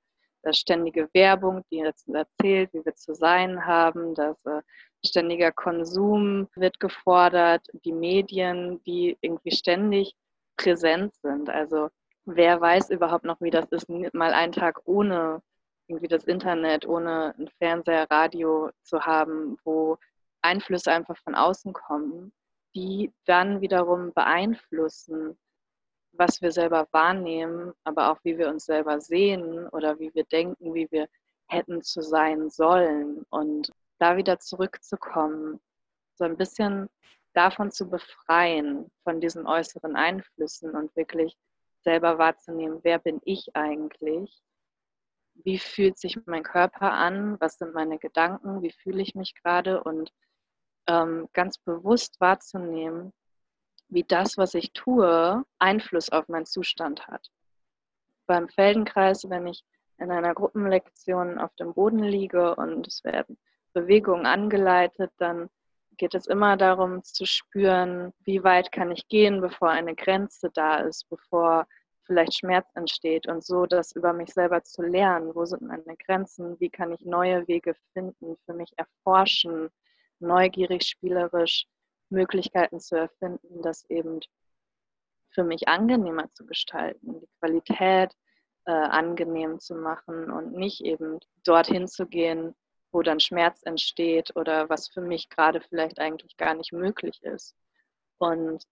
ständige 0.52 1.10
Werbung, 1.14 1.64
die 1.72 1.78
jetzt 1.78 2.08
erzählt, 2.10 2.74
wie 2.74 2.84
wir 2.86 2.96
zu 2.96 3.14
sein 3.14 3.66
haben, 3.66 4.16
dass 4.16 4.38
äh, 4.46 4.62
ständiger 5.06 5.52
Konsum 5.52 6.48
wird 6.56 6.80
gefordert, 6.80 7.66
die 7.86 7.94
Medien, 7.94 8.82
die 8.84 9.18
irgendwie 9.22 9.52
ständig 9.52 10.16
präsent 10.58 11.14
sind. 11.22 11.50
Also 11.50 11.90
wer 12.26 12.60
weiß 12.60 12.90
überhaupt 12.90 13.26
noch, 13.26 13.40
wie 13.42 13.52
das 13.52 13.66
ist, 13.72 13.90
mal 13.90 14.34
einen 14.34 14.54
Tag 14.54 14.82
ohne 14.86 15.42
irgendwie 15.88 16.08
das 16.08 16.26
Internet, 16.26 16.88
ohne 16.88 17.34
ein 17.38 17.50
Fernseher, 17.58 18.08
Radio 18.12 18.70
zu 18.84 19.02
haben, 19.02 19.58
wo 19.64 19.98
Einflüsse 20.42 20.92
einfach 20.92 21.18
von 21.18 21.36
außen 21.36 21.74
kommen, 21.74 22.32
die 22.76 23.12
dann 23.26 23.62
wiederum 23.62 24.14
beeinflussen, 24.14 25.38
was 26.20 26.42
wir 26.42 26.52
selber 26.52 26.88
wahrnehmen, 26.92 27.74
aber 27.86 28.12
auch 28.12 28.20
wie 28.24 28.38
wir 28.38 28.50
uns 28.50 28.66
selber 28.66 29.00
sehen 29.00 29.68
oder 29.70 29.98
wie 30.00 30.14
wir 30.14 30.26
denken, 30.26 30.74
wie 30.74 30.88
wir 30.92 31.08
hätten 31.48 31.82
zu 31.82 32.02
sein 32.02 32.50
sollen. 32.50 33.26
Und 33.30 33.72
da 34.00 34.18
wieder 34.18 34.38
zurückzukommen, 34.40 35.60
so 36.16 36.26
ein 36.26 36.36
bisschen 36.36 36.90
davon 37.34 37.72
zu 37.72 37.90
befreien, 37.90 38.92
von 39.04 39.22
diesen 39.22 39.48
äußeren 39.48 39.96
Einflüssen 39.96 40.72
und 40.72 40.94
wirklich 40.96 41.38
selber 41.84 42.18
wahrzunehmen, 42.18 42.80
wer 42.84 43.00
bin 43.00 43.22
ich 43.24 43.56
eigentlich? 43.56 44.44
Wie 45.36 45.58
fühlt 45.58 45.98
sich 45.98 46.20
mein 46.26 46.44
Körper 46.44 46.92
an? 46.92 47.40
Was 47.40 47.58
sind 47.58 47.74
meine 47.74 47.98
Gedanken? 47.98 48.62
Wie 48.62 48.72
fühle 48.72 49.02
ich 49.02 49.16
mich 49.16 49.36
gerade? 49.36 49.82
Und 49.84 50.12
ähm, 50.88 51.30
ganz 51.32 51.58
bewusst 51.60 52.20
wahrzunehmen, 52.20 53.14
wie 53.90 54.04
das, 54.04 54.38
was 54.38 54.54
ich 54.54 54.72
tue, 54.74 55.44
Einfluss 55.60 56.10
auf 56.10 56.28
meinen 56.28 56.46
Zustand 56.46 57.08
hat. 57.08 57.30
Beim 58.28 58.48
Feldenkreis, 58.48 59.30
wenn 59.30 59.48
ich 59.48 59.64
in 59.98 60.12
einer 60.12 60.34
Gruppenlektion 60.34 61.38
auf 61.40 61.54
dem 61.56 61.74
Boden 61.74 62.04
liege 62.04 62.56
und 62.56 62.88
es 62.88 63.04
werden 63.04 63.38
Bewegungen 63.74 64.26
angeleitet, 64.26 65.12
dann 65.18 65.50
geht 65.98 66.16
es 66.16 66.28
immer 66.28 66.56
darum 66.56 67.04
zu 67.04 67.26
spüren, 67.26 68.14
wie 68.24 68.44
weit 68.44 68.72
kann 68.72 68.92
ich 68.92 69.08
gehen, 69.08 69.42
bevor 69.42 69.70
eine 69.70 69.96
Grenze 69.96 70.50
da 70.54 70.78
ist, 70.78 71.10
bevor 71.10 71.68
vielleicht 72.04 72.40
Schmerz 72.40 72.68
entsteht 72.74 73.28
und 73.28 73.44
so 73.44 73.66
das 73.66 73.92
über 73.92 74.14
mich 74.14 74.34
selber 74.34 74.64
zu 74.64 74.82
lernen. 74.82 75.36
Wo 75.36 75.46
sind 75.46 75.62
meine 75.62 75.96
Grenzen? 75.98 76.60
Wie 76.60 76.70
kann 76.70 76.92
ich 76.92 77.06
neue 77.06 77.48
Wege 77.48 77.76
finden, 77.94 78.38
für 78.46 78.54
mich 78.54 78.72
erforschen, 78.78 79.70
neugierig, 80.20 80.84
spielerisch 80.84 81.66
Möglichkeiten 82.10 82.80
zu 82.80 82.96
erfinden, 82.96 83.62
das 83.62 83.90
eben 83.90 84.20
für 85.32 85.44
mich 85.44 85.68
angenehmer 85.68 86.32
zu 86.34 86.46
gestalten, 86.46 87.20
die 87.20 87.30
Qualität 87.40 88.14
äh, 88.66 88.72
angenehm 88.72 89.60
zu 89.60 89.76
machen 89.76 90.32
und 90.32 90.54
nicht 90.54 90.82
eben 90.82 91.20
dorthin 91.44 91.88
zu 91.88 92.08
gehen, 92.08 92.56
wo 92.92 93.02
dann 93.02 93.20
Schmerz 93.20 93.62
entsteht 93.64 94.36
oder 94.36 94.70
was 94.70 94.90
für 94.90 95.02
mich 95.02 95.30
gerade 95.30 95.62
vielleicht 95.62 96.00
eigentlich 96.00 96.38
gar 96.38 96.56
nicht 96.56 96.74
möglich 96.74 97.22
ist. 97.24 97.56
Und 98.18 98.64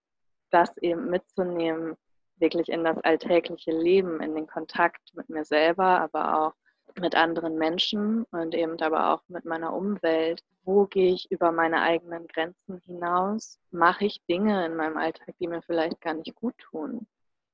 das 0.50 0.76
eben 0.78 1.10
mitzunehmen, 1.10 1.96
wirklich 2.38 2.70
in 2.70 2.84
das 2.84 2.98
alltägliche 3.00 3.72
Leben, 3.72 4.22
in 4.22 4.36
den 4.36 4.48
Kontakt 4.48 5.14
mit 5.14 5.30
mir 5.30 5.46
selber, 5.46 6.02
aber 6.02 6.40
auch 6.40 6.54
mit 7.00 7.16
anderen 7.16 7.56
Menschen 7.58 8.24
und 8.32 8.56
eben 8.56 8.80
aber 8.82 9.14
auch 9.14 9.22
mit 9.28 9.46
meiner 9.46 9.74
Umwelt. 9.74 10.44
Wo 10.64 10.86
gehe 10.86 11.14
ich 11.14 11.32
über 11.32 11.52
meine 11.52 11.82
eigenen 11.82 12.28
Grenzen 12.28 12.82
hinaus? 12.86 13.60
Mache 13.72 14.06
ich 14.06 14.22
Dinge 14.30 14.66
in 14.66 14.76
meinem 14.76 14.98
Alltag, 14.98 15.36
die 15.40 15.48
mir 15.48 15.62
vielleicht 15.62 16.02
gar 16.02 16.14
nicht 16.14 16.36
gut 16.36 16.58
tun? 16.58 17.08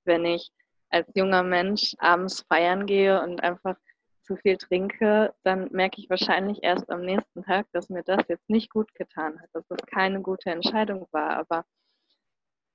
Wenn 0.06 0.26
ich 0.26 0.52
als 0.90 1.08
junger 1.16 1.44
Mensch 1.44 1.96
abends 2.00 2.42
feiern 2.48 2.86
gehe 2.86 3.22
und 3.22 3.42
einfach 3.44 3.76
zu 4.24 4.36
viel 4.38 4.58
trinke, 4.58 5.34
dann 5.44 5.70
merke 5.72 6.00
ich 6.00 6.10
wahrscheinlich 6.10 6.64
erst 6.64 6.90
am 6.90 7.02
nächsten 7.02 7.44
Tag, 7.44 7.68
dass 7.74 7.90
mir 7.90 8.04
das 8.04 8.24
jetzt 8.30 8.50
nicht 8.50 8.70
gut 8.70 8.94
getan 8.96 9.40
hat, 9.42 9.50
dass 9.54 9.68
das 9.68 9.80
keine 9.86 10.22
gute 10.22 10.50
Entscheidung 10.50 11.08
war. 11.12 11.32
Aber 11.38 11.66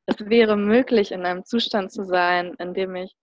es 0.07 0.19
wäre 0.21 0.57
möglich, 0.57 1.13
in 1.13 1.25
einem 1.25 1.45
Zustand 1.45 1.93
zu 1.93 2.05
sein, 2.05 2.55
in 2.59 2.75
dem 2.75 2.95
ich 2.97 3.15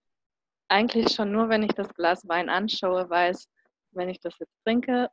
eigentlich 0.68 1.14
schon 1.14 1.32
nur, 1.32 1.48
wenn 1.48 1.62
ich 1.62 1.72
das 1.72 1.92
Glas 1.94 2.26
Wein 2.28 2.48
anschaue, 2.48 3.08
weiß, 3.08 3.48
wenn 3.92 4.08
ich 4.08 4.20
das 4.20 4.38
jetzt 4.38 4.56
trinke, 4.64 5.10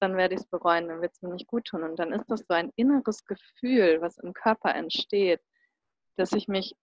dann 0.00 0.16
werde 0.16 0.34
ich 0.34 0.40
es 0.40 0.46
bereuen, 0.46 0.88
dann 0.88 1.00
wird 1.00 1.12
es 1.12 1.22
mir 1.22 1.32
nicht 1.32 1.46
gut 1.46 1.64
tun. 1.66 1.82
Und 1.82 1.98
dann 1.98 2.12
ist 2.12 2.26
das 2.28 2.40
so 2.40 2.54
ein 2.54 2.72
inneres 2.76 3.24
Gefühl, 3.24 4.00
was 4.00 4.18
im 4.18 4.32
Körper 4.32 4.74
entsteht, 4.74 5.40
dass 6.16 6.32
ich 6.32 6.48
mich 6.48 6.74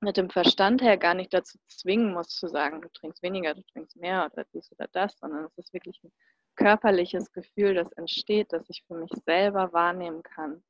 mit 0.00 0.16
dem 0.16 0.30
Verstand 0.30 0.82
her 0.82 0.96
gar 0.98 1.14
nicht 1.14 1.32
dazu 1.32 1.58
zwingen 1.68 2.12
muss, 2.12 2.28
zu 2.28 2.48
sagen, 2.48 2.82
du 2.82 2.88
trinkst 2.90 3.22
weniger, 3.22 3.54
du 3.54 3.62
trinkst 3.72 3.96
mehr 3.96 4.28
oder 4.30 4.44
dies 4.52 4.70
oder 4.72 4.88
das, 4.92 5.18
sondern 5.18 5.44
es 5.44 5.56
ist 5.56 5.72
wirklich 5.72 6.00
ein 6.04 6.12
körperliches 6.56 7.32
Gefühl, 7.32 7.74
das 7.74 7.92
entsteht, 7.92 8.52
dass 8.52 8.68
ich 8.68 8.84
für 8.86 8.94
mich 8.94 9.10
selber 9.24 9.72
wahrnehmen 9.72 10.22
kann, 10.22 10.62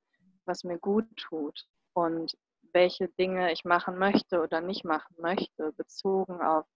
was 0.45 0.65
mir 0.65 0.79
gut 0.79 1.07
tut. 1.17 1.67
Und 1.93 2.37
welche 2.77 3.09
Dinge 3.09 3.53
ich 3.53 3.65
machen 3.65 3.97
möchte 3.97 4.43
oder 4.43 4.61
nicht 4.61 4.85
machen 4.85 5.17
möchte, 5.19 5.73
bezogen 5.73 6.43
auf 6.43 6.67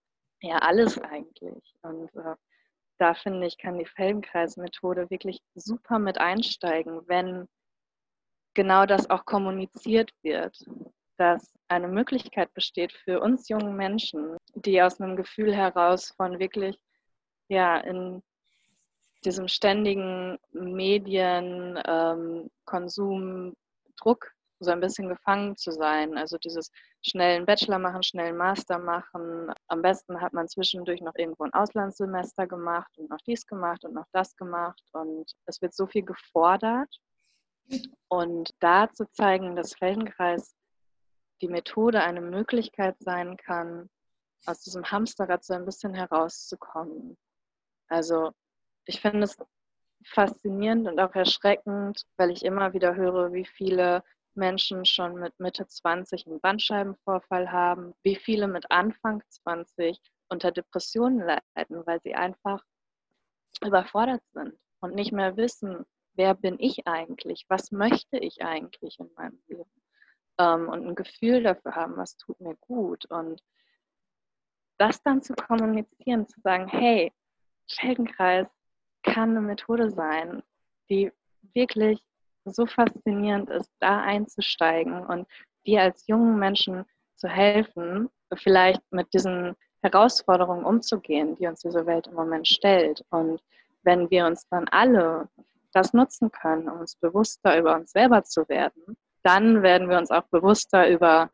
ja 0.41 0.57
alles 0.57 0.97
eigentlich. 0.97 1.75
Und 1.83 2.09
äh, 2.15 2.35
da 2.97 3.13
finde 3.13 3.45
ich, 3.45 3.59
kann 3.59 3.77
die 3.77 3.85
Feldenkreismethode 3.85 5.11
wirklich 5.11 5.39
super 5.53 5.99
mit 5.99 6.17
einsteigen, 6.17 7.07
wenn 7.07 7.47
genau 8.55 8.87
das 8.87 9.11
auch 9.11 9.25
kommuniziert 9.25 10.11
wird, 10.23 10.57
dass 11.17 11.53
eine 11.67 11.87
Möglichkeit 11.87 12.51
besteht 12.55 12.93
für 12.93 13.21
uns 13.21 13.47
jungen 13.47 13.75
Menschen, 13.75 14.37
die 14.55 14.81
aus 14.81 14.99
einem 14.99 15.15
Gefühl 15.15 15.53
heraus 15.53 16.11
von 16.17 16.39
wirklich 16.39 16.79
ja 17.47 17.77
in 17.77 18.23
diesem 19.23 19.47
ständigen 19.47 20.39
Medienkonsum, 20.51 22.41
ähm, 23.49 23.55
Druck 23.97 24.33
so 24.63 24.71
ein 24.71 24.79
bisschen 24.79 25.09
gefangen 25.09 25.55
zu 25.57 25.71
sein. 25.71 26.17
Also 26.17 26.37
dieses 26.37 26.71
schnellen 27.01 27.45
Bachelor 27.45 27.79
machen, 27.79 28.03
schnellen 28.03 28.37
Master 28.37 28.79
machen. 28.79 29.51
Am 29.67 29.81
besten 29.81 30.21
hat 30.21 30.33
man 30.33 30.47
zwischendurch 30.47 31.01
noch 31.01 31.15
irgendwo 31.15 31.43
ein 31.43 31.53
Auslandssemester 31.53 32.47
gemacht 32.47 32.91
und 32.97 33.09
noch 33.09 33.19
dies 33.25 33.45
gemacht 33.45 33.83
und 33.83 33.93
noch 33.93 34.05
das 34.11 34.35
gemacht. 34.35 34.83
Und 34.93 35.31
es 35.45 35.61
wird 35.61 35.73
so 35.73 35.87
viel 35.87 36.03
gefordert. 36.03 36.95
Und 38.07 38.51
da 38.59 38.89
zu 38.91 39.09
zeigen, 39.11 39.55
dass 39.55 39.75
Feldenkreis 39.75 40.55
die 41.41 41.47
Methode 41.47 42.01
eine 42.01 42.21
Möglichkeit 42.21 42.95
sein 42.99 43.37
kann, 43.37 43.89
aus 44.45 44.61
diesem 44.61 44.89
Hamsterrad 44.89 45.43
so 45.43 45.53
ein 45.53 45.65
bisschen 45.65 45.93
herauszukommen. 45.93 47.17
Also 47.87 48.31
ich 48.85 49.01
finde 49.01 49.23
es 49.23 49.37
faszinierend 50.05 50.87
und 50.87 50.99
auch 50.99 51.13
erschreckend, 51.13 52.03
weil 52.17 52.31
ich 52.31 52.43
immer 52.43 52.73
wieder 52.73 52.95
höre, 52.95 53.33
wie 53.33 53.45
viele 53.45 54.03
Menschen 54.35 54.85
schon 54.85 55.15
mit 55.15 55.39
Mitte 55.39 55.67
20 55.67 56.27
einen 56.27 56.39
Bandscheibenvorfall 56.39 57.51
haben, 57.51 57.93
wie 58.03 58.15
viele 58.15 58.47
mit 58.47 58.69
Anfang 58.71 59.23
20 59.29 59.99
unter 60.29 60.51
Depressionen 60.51 61.19
leiden, 61.19 61.85
weil 61.85 62.01
sie 62.01 62.15
einfach 62.15 62.63
überfordert 63.63 64.23
sind 64.33 64.57
und 64.79 64.95
nicht 64.95 65.11
mehr 65.11 65.37
wissen, 65.37 65.85
wer 66.13 66.33
bin 66.33 66.57
ich 66.59 66.87
eigentlich, 66.87 67.45
was 67.47 67.71
möchte 67.71 68.17
ich 68.17 68.41
eigentlich 68.41 68.99
in 68.99 69.09
meinem 69.15 69.41
Leben? 69.47 69.71
Ähm, 70.37 70.69
und 70.69 70.87
ein 70.87 70.95
Gefühl 70.95 71.43
dafür 71.43 71.75
haben, 71.75 71.97
was 71.97 72.17
tut 72.17 72.39
mir 72.39 72.55
gut. 72.57 73.05
Und 73.05 73.41
das 74.77 75.01
dann 75.03 75.21
zu 75.21 75.33
kommunizieren, 75.33 76.27
zu 76.27 76.39
sagen, 76.41 76.67
hey, 76.67 77.13
Feldenkreis 77.69 78.47
kann 79.03 79.31
eine 79.31 79.41
Methode 79.41 79.89
sein, 79.91 80.43
die 80.89 81.11
wirklich 81.53 82.01
so 82.45 82.65
faszinierend 82.65 83.49
ist, 83.49 83.71
da 83.79 84.01
einzusteigen 84.01 85.05
und 85.05 85.27
dir 85.65 85.81
als 85.81 86.07
jungen 86.07 86.39
Menschen 86.39 86.85
zu 87.15 87.27
helfen, 87.27 88.09
vielleicht 88.35 88.81
mit 88.91 89.13
diesen 89.13 89.55
Herausforderungen 89.83 90.65
umzugehen, 90.65 91.35
die 91.35 91.47
uns 91.47 91.61
diese 91.61 91.85
Welt 91.85 92.07
im 92.07 92.13
Moment 92.13 92.47
stellt. 92.47 93.03
Und 93.09 93.41
wenn 93.83 94.09
wir 94.09 94.25
uns 94.25 94.47
dann 94.49 94.67
alle 94.69 95.27
das 95.73 95.93
nutzen 95.93 96.31
können, 96.31 96.69
um 96.69 96.79
uns 96.79 96.95
bewusster 96.95 97.57
über 97.57 97.75
uns 97.75 97.91
selber 97.91 98.23
zu 98.23 98.47
werden, 98.49 98.97
dann 99.23 99.61
werden 99.63 99.89
wir 99.89 99.97
uns 99.97 100.11
auch 100.11 100.27
bewusster 100.29 100.89
über, 100.89 101.29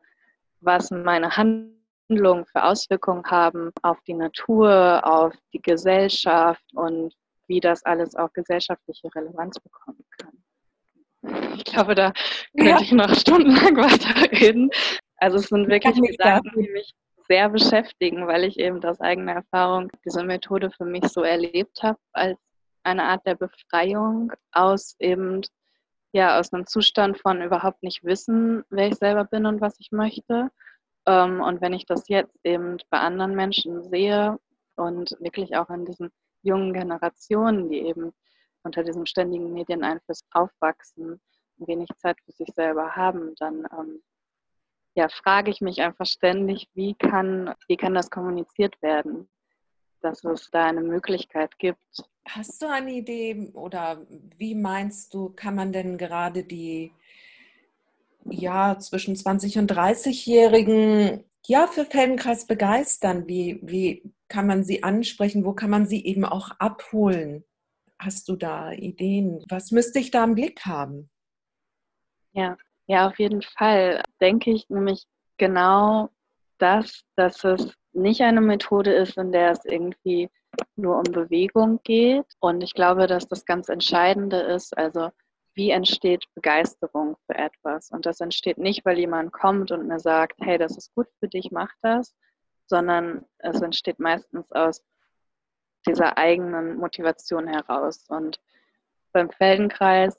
was 0.60 0.90
meine 0.90 1.36
Handlungen 1.36 2.46
für 2.46 2.64
Auswirkungen 2.64 3.24
haben 3.24 3.70
auf 3.82 4.00
die 4.06 4.14
Natur, 4.14 5.00
auf 5.04 5.34
die 5.52 5.62
Gesellschaft 5.62 6.64
und 6.74 7.14
wie 7.46 7.60
das 7.60 7.84
alles 7.84 8.14
auch 8.14 8.32
gesellschaftliche 8.32 9.08
Relevanz 9.14 9.58
bekommen 9.58 10.04
kann. 10.18 10.37
Ich 11.22 11.64
glaube, 11.64 11.94
da 11.94 12.12
könnte 12.56 12.70
ja. 12.70 12.80
ich 12.80 12.92
noch 12.92 13.14
stundenlang 13.14 13.76
weiterreden. 13.76 14.70
Also 15.16 15.38
es 15.38 15.46
sind 15.48 15.68
wirklich 15.68 16.00
Gedanken, 16.00 16.62
die 16.62 16.70
mich 16.70 16.94
sehr 17.28 17.48
beschäftigen, 17.48 18.26
weil 18.26 18.44
ich 18.44 18.58
eben 18.58 18.82
aus 18.84 19.00
eigener 19.00 19.32
Erfahrung 19.32 19.90
diese 20.04 20.24
Methode 20.24 20.70
für 20.70 20.84
mich 20.84 21.04
so 21.08 21.22
erlebt 21.22 21.82
habe, 21.82 21.98
als 22.12 22.38
eine 22.84 23.04
Art 23.04 23.26
der 23.26 23.34
Befreiung 23.34 24.32
aus 24.52 24.96
eben, 24.98 25.42
ja, 26.12 26.38
aus 26.38 26.52
einem 26.52 26.66
Zustand 26.66 27.18
von 27.18 27.42
überhaupt 27.42 27.82
nicht 27.82 28.02
wissen, 28.04 28.64
wer 28.70 28.88
ich 28.88 28.94
selber 28.94 29.24
bin 29.24 29.44
und 29.44 29.60
was 29.60 29.78
ich 29.78 29.92
möchte. 29.92 30.50
Ähm, 31.06 31.40
und 31.40 31.60
wenn 31.60 31.74
ich 31.74 31.84
das 31.84 32.08
jetzt 32.08 32.38
eben 32.44 32.78
bei 32.90 32.98
anderen 32.98 33.34
Menschen 33.34 33.82
sehe 33.82 34.38
und 34.76 35.14
wirklich 35.20 35.56
auch 35.56 35.68
in 35.68 35.84
diesen 35.84 36.10
jungen 36.42 36.72
Generationen, 36.72 37.68
die 37.68 37.80
eben 37.80 38.12
unter 38.62 38.82
diesem 38.82 39.06
ständigen 39.06 39.52
Medieneinfluss 39.52 40.24
aufwachsen 40.32 41.20
und 41.58 41.68
wenig 41.68 41.88
Zeit 41.96 42.18
für 42.24 42.32
sich 42.32 42.48
selber 42.54 42.96
haben, 42.96 43.34
dann 43.38 43.66
ähm, 43.78 44.02
ja, 44.94 45.08
frage 45.08 45.50
ich 45.50 45.60
mich 45.60 45.80
einfach 45.80 46.06
ständig, 46.06 46.68
wie 46.74 46.94
kann, 46.94 47.54
wie 47.68 47.76
kann 47.76 47.94
das 47.94 48.10
kommuniziert 48.10 48.80
werden, 48.82 49.28
dass 50.00 50.24
es 50.24 50.50
da 50.50 50.66
eine 50.66 50.80
Möglichkeit 50.80 51.58
gibt. 51.58 51.78
Hast 52.26 52.60
du 52.62 52.66
eine 52.66 52.92
Idee 52.92 53.50
oder 53.54 54.06
wie 54.36 54.54
meinst 54.54 55.14
du, 55.14 55.30
kann 55.30 55.54
man 55.54 55.72
denn 55.72 55.98
gerade 55.98 56.44
die 56.44 56.92
ja, 58.30 58.78
zwischen 58.78 59.16
20 59.16 59.58
und 59.58 59.72
30-Jährigen 59.72 61.24
ja, 61.46 61.66
für 61.66 61.84
Feldenkreis 61.84 62.46
begeistern? 62.46 63.26
Wie, 63.26 63.60
wie 63.62 64.12
kann 64.28 64.46
man 64.46 64.64
sie 64.64 64.82
ansprechen? 64.82 65.44
Wo 65.44 65.52
kann 65.52 65.70
man 65.70 65.86
sie 65.86 66.04
eben 66.04 66.24
auch 66.24 66.50
abholen? 66.58 67.44
Hast 67.98 68.28
du 68.28 68.36
da 68.36 68.72
Ideen? 68.72 69.44
Was 69.48 69.70
müsste 69.70 69.98
ich 69.98 70.10
da 70.10 70.24
im 70.24 70.34
Blick 70.34 70.64
haben? 70.64 71.10
Ja, 72.32 72.56
ja, 72.86 73.08
auf 73.08 73.18
jeden 73.18 73.42
Fall 73.42 74.02
denke 74.20 74.52
ich 74.52 74.68
nämlich 74.68 75.04
genau 75.36 76.10
das, 76.58 77.02
dass 77.16 77.42
es 77.44 77.74
nicht 77.92 78.20
eine 78.22 78.40
Methode 78.40 78.92
ist, 78.92 79.16
in 79.16 79.32
der 79.32 79.52
es 79.52 79.64
irgendwie 79.64 80.28
nur 80.76 80.96
um 80.96 81.04
Bewegung 81.04 81.80
geht. 81.82 82.26
Und 82.40 82.62
ich 82.62 82.74
glaube, 82.74 83.06
dass 83.06 83.26
das 83.26 83.44
ganz 83.44 83.68
Entscheidende 83.68 84.38
ist. 84.38 84.76
Also 84.76 85.10
wie 85.54 85.70
entsteht 85.70 86.24
Begeisterung 86.34 87.16
für 87.26 87.36
etwas. 87.36 87.90
Und 87.90 88.06
das 88.06 88.20
entsteht 88.20 88.58
nicht, 88.58 88.84
weil 88.84 88.98
jemand 88.98 89.32
kommt 89.32 89.72
und 89.72 89.88
mir 89.88 89.98
sagt, 89.98 90.36
hey, 90.40 90.56
das 90.56 90.76
ist 90.76 90.94
gut 90.94 91.08
für 91.18 91.28
dich, 91.28 91.50
mach 91.50 91.72
das, 91.82 92.14
sondern 92.66 93.24
es 93.38 93.60
entsteht 93.60 93.98
meistens 93.98 94.50
aus 94.52 94.82
dieser 95.88 96.16
eigenen 96.16 96.76
Motivation 96.76 97.46
heraus. 97.48 98.04
Und 98.08 98.40
beim 99.12 99.30
Feldenkreis 99.30 100.16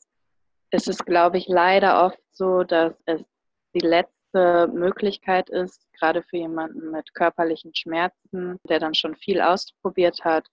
ist 0.71 0.87
es, 0.87 1.03
glaube 1.05 1.37
ich, 1.37 1.47
leider 1.47 2.05
oft 2.05 2.19
so, 2.31 2.63
dass 2.63 2.93
es 3.05 3.21
die 3.73 3.85
letzte 3.85 4.67
Möglichkeit 4.67 5.49
ist, 5.49 5.85
gerade 5.93 6.23
für 6.23 6.37
jemanden 6.37 6.91
mit 6.91 7.13
körperlichen 7.13 7.73
Schmerzen, 7.73 8.57
der 8.67 8.79
dann 8.79 8.93
schon 8.93 9.15
viel 9.15 9.41
ausprobiert 9.41 10.23
hat, 10.23 10.47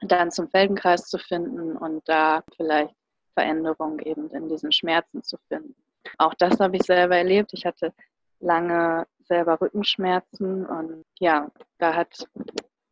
dann 0.00 0.30
zum 0.30 0.48
Feldenkreis 0.48 1.08
zu 1.08 1.18
finden 1.18 1.76
und 1.76 2.08
da 2.08 2.42
vielleicht 2.56 2.94
Veränderung 3.34 3.98
eben 4.00 4.28
in 4.30 4.48
diesen 4.48 4.72
Schmerzen 4.72 5.22
zu 5.22 5.36
finden. 5.48 5.74
Auch 6.18 6.34
das 6.34 6.58
habe 6.60 6.76
ich 6.76 6.82
selber 6.82 7.16
erlebt. 7.16 7.52
Ich 7.52 7.66
hatte 7.66 7.92
lange 8.40 9.06
selber 9.20 9.60
Rückenschmerzen 9.60 10.66
und 10.66 11.04
ja, 11.18 11.50
da 11.78 11.94
hat 11.94 12.26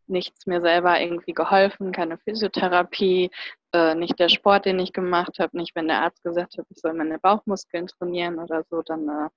nichts 0.09 0.47
mir 0.47 0.61
selber 0.61 1.01
irgendwie 1.01 1.33
geholfen, 1.33 1.93
keine 1.93 2.19
Physiotherapie, 2.19 3.31
äh, 3.73 3.95
nicht 3.95 4.19
der 4.19 4.29
Sport, 4.29 4.65
den 4.65 4.79
ich 4.79 4.93
gemacht 4.93 5.39
habe, 5.39 5.57
nicht 5.57 5.75
wenn 5.75 5.89
der 5.89 6.03
Arzt 6.03 6.23
gesagt 6.23 6.57
hat, 6.59 6.67
ich 6.71 6.79
soll 6.79 6.95
meine 6.95 7.19
Bauchmuskeln 7.19 7.87
trainieren 7.87 8.39
oder 8.39 8.65
so, 8.71 8.83
dann 8.83 9.09
äh, 9.09 9.29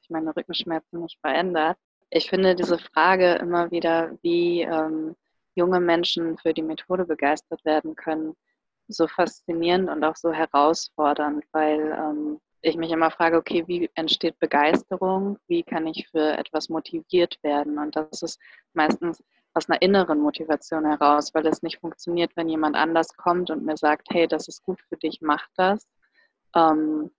sich 0.00 0.10
meine 0.10 0.34
Rückenschmerzen 0.34 1.00
nicht 1.00 1.18
verändert. 1.20 1.76
Ich 2.10 2.28
finde 2.28 2.54
diese 2.54 2.78
Frage 2.78 3.34
immer 3.34 3.70
wieder, 3.70 4.16
wie 4.22 4.62
ähm, 4.62 5.16
junge 5.54 5.80
Menschen 5.80 6.38
für 6.38 6.54
die 6.54 6.62
Methode 6.62 7.04
begeistert 7.04 7.64
werden 7.64 7.94
können, 7.96 8.34
so 8.88 9.06
faszinierend 9.06 9.88
und 9.88 10.04
auch 10.04 10.16
so 10.16 10.32
herausfordernd, 10.32 11.44
weil 11.52 11.80
ähm, 11.98 12.40
ich 12.64 12.76
mich 12.76 12.90
immer 12.90 13.10
frage, 13.10 13.36
okay, 13.36 13.64
wie 13.66 13.90
entsteht 13.94 14.38
Begeisterung? 14.38 15.38
Wie 15.46 15.62
kann 15.62 15.86
ich 15.86 16.08
für 16.08 16.36
etwas 16.38 16.68
motiviert 16.68 17.38
werden? 17.42 17.78
Und 17.78 17.94
das 17.94 18.22
ist 18.22 18.40
meistens 18.72 19.22
aus 19.54 19.68
einer 19.68 19.80
inneren 19.80 20.20
Motivation 20.20 20.84
heraus, 20.84 21.32
weil 21.32 21.46
es 21.46 21.62
nicht 21.62 21.80
funktioniert, 21.80 22.32
wenn 22.36 22.48
jemand 22.48 22.76
anders 22.76 23.08
kommt 23.16 23.50
und 23.50 23.64
mir 23.64 23.76
sagt, 23.76 24.08
hey, 24.10 24.26
das 24.26 24.48
ist 24.48 24.64
gut 24.64 24.80
für 24.88 24.96
dich, 24.96 25.20
mach 25.20 25.46
das, 25.56 25.86
ähm, 26.56 27.10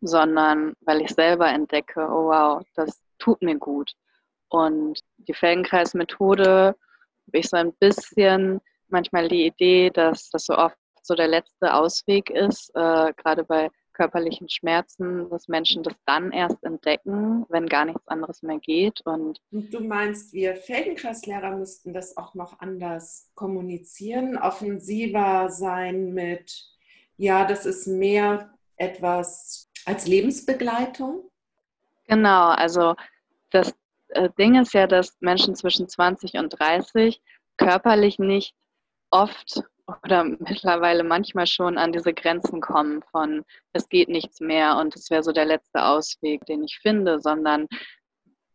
sondern 0.00 0.74
weil 0.80 1.00
ich 1.02 1.10
selber 1.10 1.48
entdecke, 1.48 2.00
oh 2.00 2.28
wow, 2.28 2.62
das 2.74 3.02
tut 3.18 3.42
mir 3.42 3.58
gut. 3.58 3.92
Und 4.48 5.00
die 5.16 5.34
Felgenkreis-Methode 5.34 6.76
habe 7.26 7.38
ich 7.38 7.48
so 7.48 7.56
ein 7.56 7.72
bisschen 7.74 8.60
manchmal 8.88 9.28
die 9.28 9.46
Idee, 9.46 9.90
dass 9.90 10.30
das 10.30 10.46
so 10.46 10.56
oft 10.56 10.76
so 11.02 11.14
der 11.14 11.28
letzte 11.28 11.74
Ausweg 11.74 12.30
ist, 12.30 12.70
äh, 12.74 13.12
gerade 13.16 13.44
bei 13.44 13.70
körperlichen 13.96 14.48
Schmerzen, 14.48 15.28
dass 15.30 15.48
Menschen 15.48 15.82
das 15.82 15.94
dann 16.04 16.30
erst 16.30 16.62
entdecken, 16.62 17.46
wenn 17.48 17.66
gar 17.66 17.86
nichts 17.86 18.06
anderes 18.06 18.42
mehr 18.42 18.58
geht. 18.58 19.00
Und 19.06 19.40
du 19.50 19.80
meinst, 19.80 20.32
wir 20.34 20.54
Feldenkreislehrer 20.54 21.56
müssten 21.56 21.94
das 21.94 22.16
auch 22.16 22.34
noch 22.34 22.60
anders 22.60 23.30
kommunizieren, 23.34 24.36
offensiver 24.36 25.48
sein 25.48 26.12
mit, 26.12 26.52
ja, 27.16 27.46
das 27.46 27.64
ist 27.64 27.86
mehr 27.86 28.50
etwas 28.76 29.70
als 29.86 30.06
Lebensbegleitung? 30.06 31.30
Genau, 32.06 32.48
also 32.48 32.94
das 33.50 33.74
äh, 34.08 34.28
Ding 34.38 34.60
ist 34.60 34.74
ja, 34.74 34.86
dass 34.86 35.16
Menschen 35.20 35.54
zwischen 35.54 35.88
20 35.88 36.34
und 36.34 36.50
30 36.50 37.22
körperlich 37.56 38.18
nicht 38.18 38.54
oft 39.10 39.62
oder 40.02 40.24
mittlerweile 40.24 41.04
manchmal 41.04 41.46
schon 41.46 41.78
an 41.78 41.92
diese 41.92 42.12
Grenzen 42.12 42.60
kommen 42.60 43.02
von 43.10 43.44
es 43.72 43.88
geht 43.88 44.08
nichts 44.08 44.40
mehr 44.40 44.76
und 44.78 44.96
es 44.96 45.10
wäre 45.10 45.22
so 45.22 45.32
der 45.32 45.44
letzte 45.44 45.84
Ausweg, 45.84 46.44
den 46.46 46.64
ich 46.64 46.78
finde, 46.80 47.20
sondern 47.20 47.66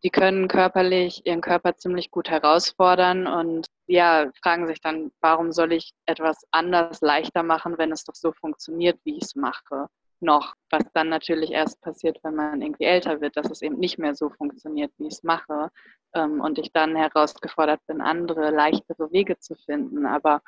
die 0.03 0.09
können 0.09 0.47
körperlich 0.47 1.25
ihren 1.25 1.41
Körper 1.41 1.75
ziemlich 1.75 2.09
gut 2.09 2.29
herausfordern 2.29 3.27
und 3.27 3.67
ja, 3.85 4.31
fragen 4.41 4.67
sich 4.67 4.81
dann, 4.81 5.11
warum 5.21 5.51
soll 5.51 5.73
ich 5.73 5.91
etwas 6.05 6.43
anders 6.51 7.01
leichter 7.01 7.43
machen, 7.43 7.77
wenn 7.77 7.91
es 7.91 8.03
doch 8.03 8.15
so 8.15 8.31
funktioniert, 8.31 8.99
wie 9.03 9.17
ich 9.17 9.23
es 9.23 9.35
mache? 9.35 9.87
Noch, 10.19 10.53
was 10.69 10.83
dann 10.93 11.09
natürlich 11.09 11.51
erst 11.51 11.81
passiert, 11.81 12.19
wenn 12.23 12.35
man 12.35 12.61
irgendwie 12.61 12.85
älter 12.85 13.21
wird, 13.21 13.37
dass 13.37 13.49
es 13.49 13.61
eben 13.61 13.77
nicht 13.77 13.97
mehr 13.97 14.15
so 14.15 14.29
funktioniert, 14.29 14.91
wie 14.97 15.07
ich 15.07 15.13
es 15.13 15.23
mache 15.23 15.69
ähm, 16.13 16.41
und 16.41 16.59
ich 16.59 16.71
dann 16.71 16.95
herausgefordert 16.95 17.81
bin, 17.87 18.01
andere, 18.01 18.51
leichtere 18.51 19.11
Wege 19.11 19.39
zu 19.39 19.55
finden. 19.55 20.05
Aber 20.05 20.41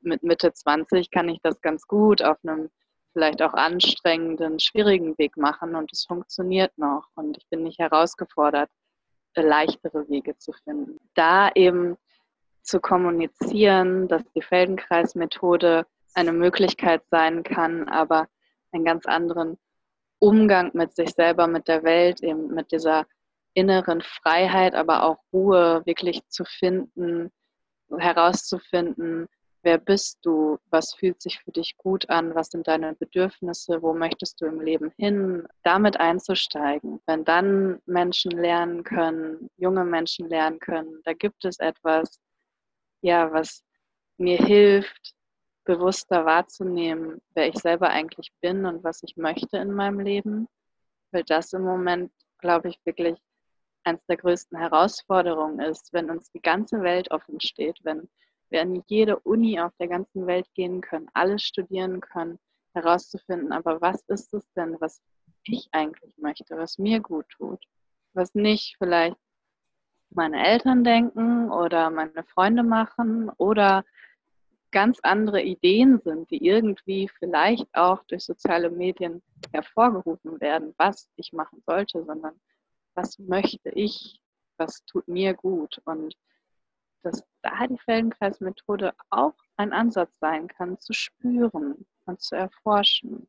mit 0.00 0.22
Mitte 0.22 0.52
20 0.52 1.10
kann 1.10 1.28
ich 1.28 1.38
das 1.42 1.60
ganz 1.60 1.86
gut 1.86 2.22
auf 2.22 2.38
einem 2.42 2.70
vielleicht 3.12 3.42
auch 3.42 3.54
anstrengenden, 3.54 4.60
schwierigen 4.60 5.16
Weg 5.18 5.36
machen 5.36 5.74
und 5.74 5.92
es 5.92 6.04
funktioniert 6.04 6.76
noch 6.78 7.08
und 7.14 7.36
ich 7.36 7.46
bin 7.48 7.62
nicht 7.64 7.78
herausgefordert, 7.78 8.70
leichtere 9.34 10.08
Wege 10.08 10.36
zu 10.38 10.52
finden. 10.52 10.98
Da 11.14 11.50
eben 11.54 11.96
zu 12.62 12.80
kommunizieren, 12.80 14.08
dass 14.08 14.22
die 14.34 14.42
Feldenkreismethode 14.42 15.86
eine 16.14 16.32
Möglichkeit 16.32 17.02
sein 17.10 17.42
kann, 17.42 17.88
aber 17.88 18.28
einen 18.72 18.84
ganz 18.84 19.06
anderen 19.06 19.58
Umgang 20.18 20.70
mit 20.74 20.94
sich 20.94 21.10
selber, 21.10 21.46
mit 21.46 21.68
der 21.68 21.84
Welt, 21.84 22.22
eben 22.22 22.48
mit 22.48 22.72
dieser 22.72 23.06
inneren 23.54 24.02
Freiheit, 24.02 24.74
aber 24.74 25.04
auch 25.04 25.18
Ruhe 25.32 25.82
wirklich 25.86 26.26
zu 26.28 26.44
finden, 26.44 27.30
herauszufinden, 27.96 29.28
wer 29.62 29.78
bist 29.78 30.18
du, 30.22 30.58
was 30.70 30.94
fühlt 30.94 31.20
sich 31.20 31.40
für 31.40 31.52
dich 31.52 31.76
gut 31.76 32.08
an, 32.10 32.34
was 32.34 32.48
sind 32.48 32.68
deine 32.68 32.94
Bedürfnisse, 32.94 33.82
wo 33.82 33.92
möchtest 33.92 34.40
du 34.40 34.46
im 34.46 34.60
Leben 34.60 34.92
hin, 34.96 35.46
damit 35.62 35.98
einzusteigen. 35.98 37.00
Wenn 37.06 37.24
dann 37.24 37.80
Menschen 37.86 38.32
lernen 38.32 38.84
können, 38.84 39.50
junge 39.56 39.84
Menschen 39.84 40.28
lernen 40.28 40.58
können, 40.58 41.00
da 41.04 41.12
gibt 41.12 41.44
es 41.44 41.58
etwas, 41.58 42.20
ja, 43.00 43.32
was 43.32 43.62
mir 44.16 44.38
hilft, 44.38 45.14
bewusster 45.64 46.24
wahrzunehmen, 46.24 47.20
wer 47.34 47.48
ich 47.48 47.56
selber 47.56 47.90
eigentlich 47.90 48.32
bin 48.40 48.64
und 48.64 48.82
was 48.84 49.02
ich 49.02 49.16
möchte 49.16 49.58
in 49.58 49.72
meinem 49.72 50.00
Leben, 50.00 50.48
weil 51.12 51.24
das 51.24 51.52
im 51.52 51.62
Moment, 51.62 52.10
glaube 52.38 52.70
ich, 52.70 52.80
wirklich 52.84 53.20
eines 53.84 54.04
der 54.06 54.16
größten 54.16 54.58
Herausforderungen 54.58 55.60
ist, 55.60 55.92
wenn 55.92 56.10
uns 56.10 56.30
die 56.30 56.40
ganze 56.40 56.82
Welt 56.82 57.10
offen 57.10 57.40
steht, 57.40 57.78
wenn 57.82 58.08
wir 58.50 58.62
an 58.62 58.82
jede 58.86 59.18
Uni 59.20 59.60
auf 59.60 59.72
der 59.78 59.88
ganzen 59.88 60.26
Welt 60.26 60.46
gehen 60.54 60.80
können, 60.80 61.08
alles 61.14 61.42
studieren 61.42 62.00
können, 62.00 62.38
herauszufinden, 62.74 63.52
aber 63.52 63.80
was 63.80 64.02
ist 64.08 64.32
es 64.34 64.50
denn, 64.52 64.76
was 64.80 65.00
ich 65.44 65.68
eigentlich 65.72 66.16
möchte, 66.18 66.56
was 66.56 66.78
mir 66.78 67.00
gut 67.00 67.28
tut, 67.30 67.62
was 68.12 68.34
nicht 68.34 68.76
vielleicht 68.78 69.16
meine 70.10 70.46
Eltern 70.46 70.84
denken 70.84 71.50
oder 71.50 71.90
meine 71.90 72.24
Freunde 72.24 72.62
machen 72.62 73.30
oder 73.36 73.84
ganz 74.70 74.98
andere 75.02 75.42
Ideen 75.42 76.00
sind, 76.00 76.30
die 76.30 76.44
irgendwie 76.44 77.08
vielleicht 77.18 77.66
auch 77.74 78.02
durch 78.04 78.24
soziale 78.24 78.70
Medien 78.70 79.22
hervorgerufen 79.52 80.40
werden, 80.40 80.74
was 80.76 81.08
ich 81.16 81.32
machen 81.32 81.62
sollte, 81.66 82.04
sondern 82.04 82.38
was 82.94 83.18
möchte 83.18 83.70
ich, 83.70 84.20
was 84.56 84.84
tut 84.84 85.08
mir 85.08 85.34
gut. 85.34 85.80
Und 85.84 86.14
dass 87.08 87.24
da 87.42 87.66
die 87.66 87.78
Feldenkreismethode 87.78 88.92
auch 89.10 89.34
ein 89.56 89.72
Ansatz 89.72 90.18
sein 90.18 90.46
kann, 90.48 90.78
zu 90.78 90.92
spüren 90.92 91.86
und 92.04 92.20
zu 92.20 92.36
erforschen. 92.36 93.28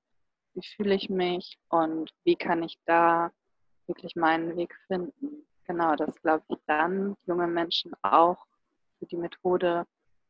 Wie 0.54 0.66
fühle 0.76 0.96
ich 0.96 1.10
mich 1.10 1.58
und 1.70 2.12
wie 2.24 2.36
kann 2.36 2.62
ich 2.64 2.78
da 2.86 3.32
wirklich 3.88 4.16
meinen 4.16 4.58
Weg 4.58 4.76
finden? 4.88 5.48
Genau, 5.64 5.96
das 5.96 6.14
glaube 6.22 6.44
ich 6.50 6.58
dann 6.66 7.16
junge 7.26 7.48
Menschen 7.48 7.94
auch 8.02 8.46
für 8.98 9.06
die 9.06 9.18
Methode 9.18 9.86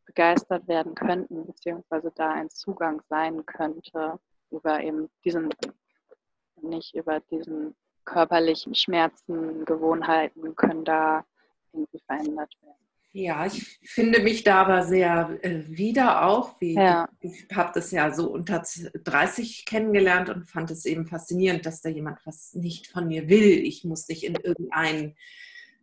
begeistert 0.06 0.68
werden 0.68 0.94
könnten, 0.94 1.46
beziehungsweise 1.46 2.12
da 2.16 2.32
ein 2.32 2.50
Zugang 2.50 3.02
sein 3.10 3.46
könnte 3.46 4.20
über 4.52 4.82
eben 4.82 5.10
diesen, 5.24 5.50
nicht 6.62 6.94
über 6.94 7.20
diesen 7.20 7.76
körperlichen 8.06 8.76
Schmerzen, 8.76 9.66
Gewohnheiten 9.66 10.56
können 10.56 10.84
da 10.84 11.26
irgendwie 11.72 12.00
verändert 12.00 12.54
werden. 12.62 12.89
Ja, 13.12 13.48
ich 13.48 13.80
finde 13.84 14.22
mich 14.22 14.44
da 14.44 14.62
aber 14.62 14.84
sehr 14.84 15.40
äh, 15.42 15.64
wieder 15.68 16.26
auch. 16.26 16.62
Wie, 16.62 16.76
ja. 16.76 17.10
Ich 17.22 17.48
habe 17.52 17.72
das 17.74 17.90
ja 17.92 18.14
so 18.14 18.30
unter 18.30 18.64
30 19.04 19.66
kennengelernt 19.66 20.30
und 20.30 20.50
fand 20.50 20.70
es 20.70 20.86
eben 20.86 21.08
faszinierend, 21.08 21.66
dass 21.66 21.82
da 21.82 21.90
jemand 21.90 22.20
was 22.26 22.54
nicht 22.54 22.88
von 22.88 23.08
mir 23.08 23.28
will. 23.28 23.66
Ich 23.66 23.84
muss 23.84 24.08
nicht 24.10 24.24
in 24.24 24.36
irgendein 24.36 25.16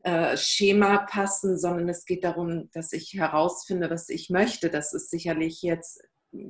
äh, 0.05 0.37
Schema 0.37 0.99
passen, 0.99 1.59
sondern 1.59 1.89
es 1.89 2.05
geht 2.05 2.23
darum, 2.23 2.71
dass 2.73 2.93
ich 2.93 3.15
herausfinde, 3.15 3.91
was 3.91 4.09
ich 4.09 4.31
möchte. 4.31 4.71
Das 4.71 4.95
ist 4.95 5.11
sicherlich 5.11 5.63
jetzt 5.63 6.01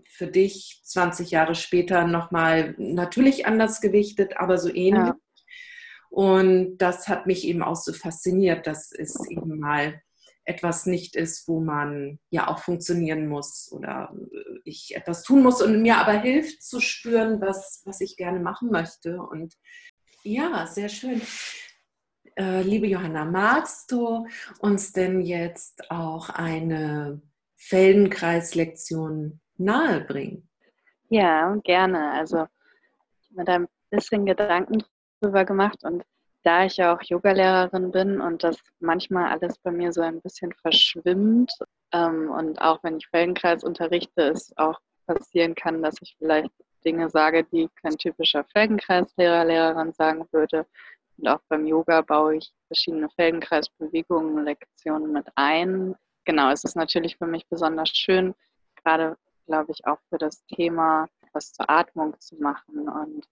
für 0.04 0.26
dich 0.26 0.82
20 0.84 1.30
Jahre 1.30 1.54
später 1.54 2.06
nochmal 2.06 2.74
natürlich 2.76 3.46
anders 3.46 3.80
gewichtet, 3.80 4.36
aber 4.36 4.58
so 4.58 4.68
ähnlich. 4.68 5.06
Ja. 5.06 5.16
Und 6.10 6.78
das 6.78 7.08
hat 7.08 7.26
mich 7.26 7.46
eben 7.46 7.62
auch 7.62 7.76
so 7.76 7.94
fasziniert, 7.94 8.66
dass 8.66 8.92
es 8.92 9.18
eben 9.28 9.58
mal 9.58 10.02
etwas 10.46 10.87
nicht 10.87 11.16
ist, 11.16 11.48
wo 11.48 11.61
man 11.61 12.18
ja 12.30 12.48
auch 12.48 12.61
funktionieren 12.61 13.28
muss 13.28 13.70
oder 13.72 14.14
äh, 14.32 14.61
ich 14.64 14.96
etwas 14.96 15.22
tun 15.22 15.42
muss 15.42 15.61
und 15.61 15.82
mir 15.82 15.98
aber 15.98 16.12
hilft 16.12 16.62
zu 16.62 16.80
spüren, 16.80 17.40
was, 17.40 17.82
was 17.85 18.00
ich 18.00 18.16
gerne 18.16 18.40
machen 18.40 18.70
möchte. 18.70 19.20
Und 19.20 19.54
ja, 20.22 20.66
sehr 20.66 20.88
schön. 20.88 21.20
Äh, 22.37 22.62
liebe 22.62 22.87
Johanna, 22.87 23.24
magst 23.24 23.90
du 23.92 24.26
uns 24.61 24.92
denn 24.92 25.20
jetzt 25.20 25.90
auch 25.90 26.28
eine 26.30 27.20
Feldenkreislektion 27.56 29.40
nahebringen? 29.56 30.48
Ja, 31.09 31.54
gerne. 31.64 32.12
Also 32.12 32.46
ich 33.20 33.30
habe 33.30 33.37
mir 33.37 33.44
da 33.44 33.54
ein 33.54 33.68
bisschen 33.90 34.26
Gedanken 34.26 34.85
drüber 35.20 35.44
gemacht 35.44 35.82
und 35.82 36.04
da 36.46 36.64
ich 36.64 36.76
ja 36.76 36.94
auch 36.94 37.02
Yogalehrerin 37.02 37.90
bin 37.90 38.20
und 38.20 38.44
das 38.44 38.56
manchmal 38.78 39.32
alles 39.32 39.59
bei 39.59 39.72
mir 39.72 39.92
so 39.92 40.00
ein 40.00 40.20
bisschen 40.20 40.52
verschwimmt 40.52 41.52
ähm, 41.92 42.30
und 42.30 42.61
auch 42.61 42.82
wenn 42.85 42.98
ich 42.98 43.09
Feldenkreis 43.09 43.64
unterrichte, 43.64 44.22
es 44.22 44.56
auch 44.56 44.78
passieren 45.06 45.56
kann, 45.56 45.82
dass 45.82 45.96
ich 46.00 46.14
vielleicht 46.18 46.52
Dinge 46.85 47.11
sage, 47.11 47.42
die 47.44 47.68
kein 47.82 47.96
typischer 47.98 48.44
Feldenkreislehrer, 48.44 49.44
Lehrerin 49.44 49.92
sagen 49.92 50.24
würde. 50.30 50.66
Und 51.18 51.28
auch 51.28 51.40
beim 51.48 51.66
Yoga 51.66 52.02
baue 52.02 52.37
ich 52.37 52.52
verschiedene 52.68 53.09
Feldenkreisbewegungen, 53.11 54.44
Lektionen 54.44 55.12
mit 55.12 55.26
ein. 55.35 55.96
Genau, 56.24 56.50
es 56.50 56.62
ist 56.62 56.76
natürlich 56.76 57.16
für 57.16 57.26
mich 57.26 57.48
besonders 57.48 57.88
schön, 57.88 58.35
gerade 58.85 59.16
glaube 59.46 59.72
ich 59.72 59.85
auch 59.87 59.98
für 60.11 60.18
das 60.18 60.44
Thema 60.46 61.09
was 61.32 61.52
zur 61.52 61.68
Atmung 61.68 62.18
zu 62.20 62.37
machen 62.37 62.88
und 62.88 63.26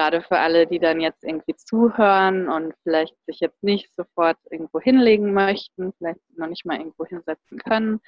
gerade 0.00 0.22
für 0.22 0.38
alle, 0.38 0.66
die 0.66 0.78
dann 0.78 0.98
jetzt 0.98 1.22
irgendwie 1.24 1.54
zuhören 1.56 2.48
und 2.48 2.72
vielleicht 2.82 3.14
sich 3.26 3.38
jetzt 3.40 3.62
nicht 3.62 3.94
sofort 3.94 4.38
irgendwo 4.50 4.80
hinlegen 4.80 5.34
möchten, 5.34 5.92
vielleicht 5.92 6.20
noch 6.38 6.46
nicht 6.46 6.64
mal 6.64 6.78
irgendwo 6.78 7.04
hinsetzen 7.04 7.58
können, 7.58 8.00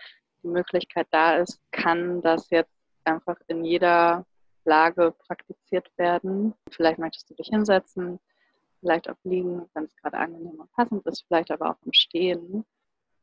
die 0.42 0.48
Möglichkeit 0.48 1.06
da 1.10 1.36
ist, 1.36 1.60
kann 1.70 2.22
das 2.22 2.48
jetzt 2.48 2.72
einfach 3.04 3.36
in 3.46 3.62
jeder 3.62 4.24
Lage 4.64 5.14
praktiziert 5.26 5.86
werden. 5.98 6.54
Vielleicht 6.70 6.98
möchtest 6.98 7.28
du 7.28 7.34
dich 7.34 7.48
hinsetzen, 7.48 8.18
vielleicht 8.80 9.10
auch 9.10 9.18
liegen, 9.24 9.68
wenn 9.74 9.84
es 9.84 9.94
gerade 9.96 10.16
angenehm 10.16 10.60
und 10.60 10.72
passend 10.72 11.06
ist, 11.06 11.26
vielleicht 11.28 11.50
aber 11.50 11.72
auch 11.72 11.82
im 11.84 11.92
Stehen. 11.92 12.64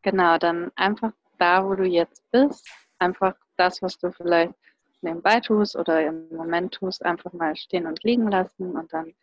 Genau, 0.04 0.38
dann 0.38 0.72
einfach 0.76 1.14
da, 1.40 1.66
wo 1.66 1.74
du 1.74 1.86
jetzt 1.86 2.24
bist, 2.30 2.70
einfach 3.00 3.34
das, 3.58 3.82
was 3.82 3.98
du 3.98 4.12
vielleicht 4.12 4.54
nebenbei 5.02 5.40
tust 5.40 5.76
oder 5.76 6.06
im 6.06 6.30
Moment 6.30 6.74
tust, 6.74 7.06
einfach 7.06 7.34
mal 7.34 7.56
stehen 7.56 7.88
und 7.88 8.04
liegen 8.04 8.30
lassen 8.30 8.76
und 8.76 8.92
dann 8.94 9.14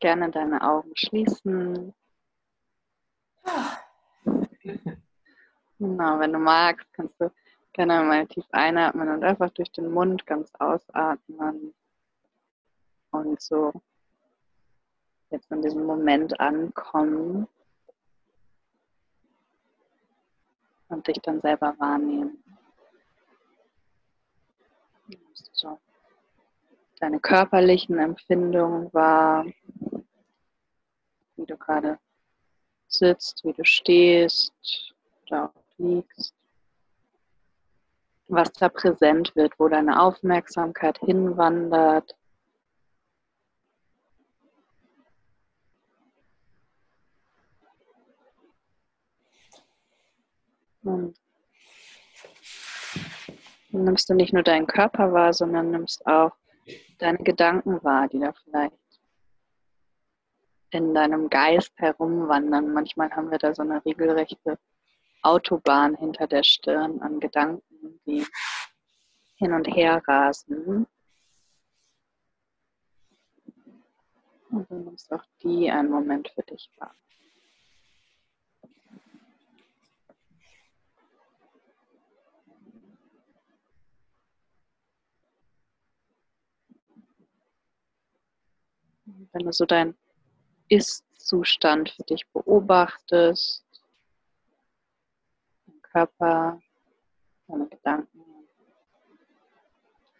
gerne 0.00 0.30
deine 0.30 0.62
Augen 0.62 0.92
schließen. 0.94 1.94
Genau, 5.78 6.18
wenn 6.18 6.32
du 6.32 6.38
magst, 6.38 6.92
kannst 6.92 7.18
du 7.20 7.32
gerne 7.72 8.02
mal 8.06 8.26
tief 8.26 8.44
einatmen 8.52 9.08
und 9.08 9.24
einfach 9.24 9.50
durch 9.50 9.72
den 9.72 9.90
Mund 9.90 10.26
ganz 10.26 10.52
ausatmen 10.58 11.74
und 13.12 13.40
so 13.40 13.72
jetzt 15.30 15.50
in 15.50 15.62
diesem 15.62 15.84
Moment 15.86 16.38
ankommen 16.38 17.48
und 20.88 21.06
dich 21.06 21.18
dann 21.22 21.40
selber 21.40 21.74
wahrnehmen. 21.78 22.42
So 25.52 25.78
deine 27.00 27.18
körperlichen 27.18 27.98
Empfindungen 27.98 28.92
wahr, 28.92 29.46
wie 31.36 31.46
du 31.46 31.56
gerade 31.56 31.98
sitzt, 32.86 33.42
wie 33.44 33.52
du 33.52 33.64
stehst 33.64 34.52
auch 35.30 35.52
liegst, 35.78 36.34
was 38.28 38.52
da 38.52 38.68
präsent 38.68 39.34
wird, 39.34 39.58
wo 39.58 39.68
deine 39.68 40.00
Aufmerksamkeit 40.00 40.98
hinwandert. 40.98 42.16
Und 50.82 51.16
nimmst 53.68 54.10
du 54.10 54.14
nicht 54.14 54.32
nur 54.32 54.42
deinen 54.42 54.66
Körper 54.66 55.12
wahr, 55.12 55.32
sondern 55.32 55.70
nimmst 55.70 56.04
auch 56.06 56.32
deine 56.98 57.18
Gedanken 57.18 57.82
wahr, 57.82 58.08
die 58.08 58.20
da 58.20 58.32
vielleicht 58.44 58.74
in 60.70 60.94
deinem 60.94 61.28
Geist 61.28 61.72
herumwandern. 61.76 62.72
Manchmal 62.72 63.10
haben 63.10 63.30
wir 63.30 63.38
da 63.38 63.54
so 63.54 63.62
eine 63.62 63.84
regelrechte 63.84 64.58
Autobahn 65.22 65.96
hinter 65.96 66.26
der 66.26 66.42
Stirn 66.42 67.00
an 67.00 67.20
Gedanken, 67.20 68.00
die 68.06 68.24
hin 69.36 69.52
und 69.52 69.66
her 69.66 70.02
rasen. 70.06 70.86
Und 74.50 74.70
du 74.70 74.74
nimmst 74.74 75.12
auch 75.12 75.24
die 75.42 75.70
einen 75.70 75.90
Moment 75.90 76.28
für 76.34 76.42
dich 76.42 76.70
wahr. 76.78 76.94
Wenn 89.32 89.44
du 89.44 89.52
so 89.52 89.64
deinen 89.64 89.96
Ist-Zustand 90.68 91.90
für 91.90 92.02
dich 92.04 92.26
beobachtest, 92.32 93.64
deinen 95.66 95.82
Körper, 95.82 96.60
deine 97.48 97.68
Gedanken, 97.68 98.24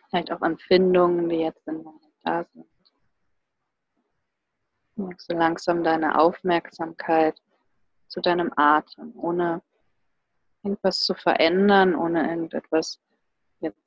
vielleicht 0.08 0.32
auch 0.32 0.42
Empfindungen, 0.42 1.28
die 1.28 1.36
jetzt 1.36 1.66
im 1.66 1.82
Moment 1.82 2.12
da 2.24 2.44
sind. 2.52 2.66
Merkst 4.96 5.30
du 5.30 5.34
langsam 5.34 5.82
deine 5.82 6.18
Aufmerksamkeit 6.18 7.40
zu 8.08 8.20
deinem 8.20 8.52
Atem, 8.56 9.12
ohne 9.16 9.62
irgendwas 10.62 11.00
zu 11.00 11.14
verändern, 11.14 11.94
ohne 11.94 12.28
irgendetwas 12.28 13.00
jetzt 13.60 13.80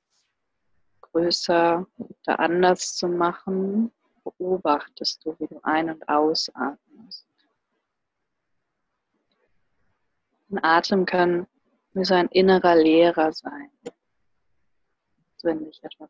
größer 1.01 1.85
oder 1.97 2.39
anders 2.39 2.95
zu 2.95 3.07
machen, 3.07 3.91
beobachtest 4.23 5.25
du, 5.25 5.35
wie 5.39 5.47
du 5.47 5.59
ein- 5.63 5.89
und 5.89 6.07
ausatmest. 6.07 7.27
Ein 10.49 10.63
Atem 10.63 11.05
kann 11.05 11.47
wie 11.93 12.05
so 12.05 12.13
ein 12.15 12.27
innerer 12.29 12.75
Lehrer 12.75 13.31
sein. 13.31 13.69
Also 13.83 15.47
wenn 15.47 15.65
dich 15.65 15.83
etwas 15.83 16.09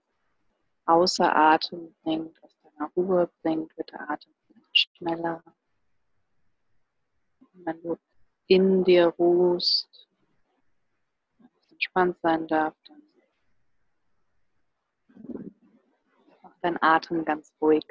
außer 0.85 1.35
Atem 1.35 1.95
bringt, 2.03 2.41
aus 2.43 2.51
deiner 2.63 2.89
Ruhe 2.95 3.29
bringt, 3.41 3.75
wird 3.77 3.91
der 3.91 4.09
Atem 4.09 4.33
schneller. 4.73 5.43
Und 7.53 7.65
wenn 7.65 7.81
du 7.81 7.97
in 8.47 8.83
dir 8.83 9.07
ruhst, 9.07 10.07
entspannt 11.71 12.17
sein 12.21 12.47
darf, 12.47 12.75
dann 12.87 13.01
auch 16.43 16.55
dein 16.61 16.81
Atem 16.81 17.23
ganz 17.25 17.53
ruhig 17.61 17.85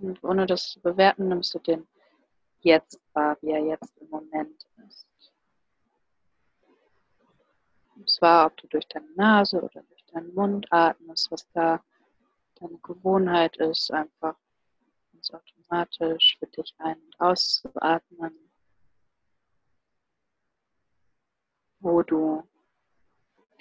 und 0.00 0.22
ohne 0.24 0.46
das 0.46 0.70
zu 0.70 0.80
bewerten, 0.80 1.28
nimmst 1.28 1.54
du 1.54 1.58
den 1.58 1.86
jetzt 2.60 3.00
wahr, 3.12 3.36
wie 3.40 3.50
er 3.50 3.64
jetzt 3.64 3.96
im 3.98 4.08
Moment 4.10 4.66
ist. 4.86 5.06
Und 7.94 8.08
zwar, 8.08 8.46
ob 8.46 8.56
du 8.58 8.66
durch 8.68 8.86
deine 8.88 9.10
Nase 9.16 9.60
oder 9.60 9.82
durch 9.82 10.04
deinen 10.06 10.34
Mund 10.34 10.66
atmest, 10.70 11.30
was 11.30 11.50
da 11.52 11.82
deine 12.56 12.78
Gewohnheit 12.78 13.56
ist, 13.56 13.92
einfach 13.92 14.36
ganz 15.12 15.30
automatisch 15.32 16.36
für 16.38 16.46
dich 16.46 16.74
ein- 16.78 17.00
und 17.00 17.20
auszuatmen. 17.20 18.32
Wo 21.80 22.02
du 22.02 22.48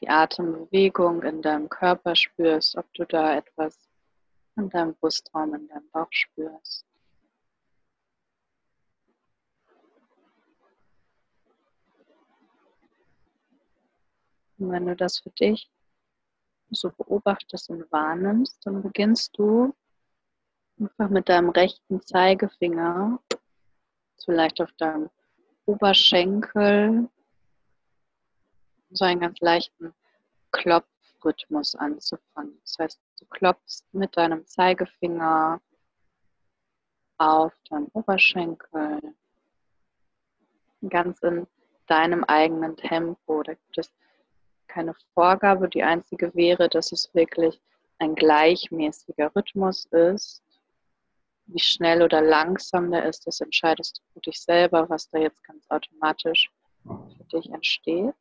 die 0.02 0.10
Atembewegung 0.10 1.24
in 1.24 1.42
deinem 1.42 1.70
Körper 1.70 2.16
spürst, 2.16 2.78
ob 2.78 2.92
du 2.94 3.06
da 3.06 3.36
etwas 3.36 3.87
in 4.58 4.70
deinem 4.70 4.96
Brustraum, 4.96 5.54
in 5.54 5.68
deinem 5.68 5.90
Bauch 5.92 6.08
spürst. 6.12 6.86
Und 14.58 14.72
wenn 14.72 14.88
du 14.88 14.96
das 14.96 15.20
für 15.20 15.30
dich 15.30 15.70
so 16.72 16.90
beobachtest 16.90 17.70
und 17.70 17.90
wahrnimmst, 17.92 18.66
dann 18.66 18.82
beginnst 18.82 19.38
du 19.38 19.76
einfach 20.80 21.10
mit 21.10 21.30
deinem 21.30 21.50
rechten 21.50 22.02
Zeigefinger, 22.02 23.20
vielleicht 24.26 24.60
auf 24.62 24.72
deinem 24.74 25.10
Oberschenkel, 25.66 27.10
so 28.90 29.06
einen 29.06 29.20
ganz 29.20 29.40
leichten 29.40 29.94
Klopf 30.52 30.88
Rhythmus 31.24 31.76
anzufangen. 31.76 32.60
Das 32.62 32.78
heißt, 32.80 33.00
du 33.20 33.26
klopfst 33.26 33.84
mit 33.92 34.16
deinem 34.18 34.46
Zeigefinger 34.46 35.62
auf 37.18 37.54
deinen 37.70 37.88
Oberschenkel 37.94 39.00
ganz 40.90 41.22
in 41.24 41.48
deinem 41.88 42.24
eigenen 42.24 42.76
Tempo. 42.78 43.44
Da 43.44 43.54
gibt 43.54 43.78
es 43.78 43.92
keine 44.68 44.94
Vorgabe. 45.14 45.70
Die 45.70 45.84
einzige 45.84 46.34
wäre, 46.36 46.70
dass 46.70 46.92
es 46.92 47.14
wirklich 47.14 47.60
ein 48.00 48.16
gleichmäßiger 48.16 49.36
Rhythmus 49.36 49.86
ist. 49.86 50.44
Wie 51.48 51.60
schnell 51.60 52.04
oder 52.04 52.22
langsam 52.22 52.92
der 52.92 53.06
ist, 53.06 53.26
das 53.26 53.40
entscheidest 53.40 53.98
du 53.98 54.02
für 54.14 54.20
dich 54.20 54.42
selber, 54.42 54.90
was 54.90 55.10
da 55.10 55.20
jetzt 55.20 55.44
ganz 55.44 55.66
automatisch 55.70 56.52
für 56.84 57.24
dich 57.32 57.50
entsteht. 57.52 58.14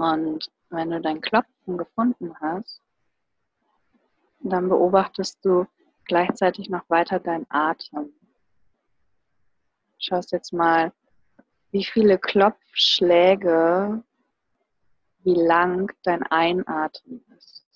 Und 0.00 0.50
wenn 0.70 0.88
du 0.88 0.98
dein 0.98 1.20
Klopfen 1.20 1.76
gefunden 1.76 2.34
hast, 2.40 2.80
dann 4.40 4.70
beobachtest 4.70 5.44
du 5.44 5.66
gleichzeitig 6.06 6.70
noch 6.70 6.88
weiter 6.88 7.20
deinen 7.20 7.44
Atem. 7.50 8.10
Schaust 9.98 10.32
jetzt 10.32 10.54
mal, 10.54 10.90
wie 11.70 11.84
viele 11.84 12.18
Klopfschläge, 12.18 14.02
wie 15.24 15.34
lang 15.34 15.92
dein 16.02 16.22
Einatmen 16.22 17.22
ist. 17.36 17.66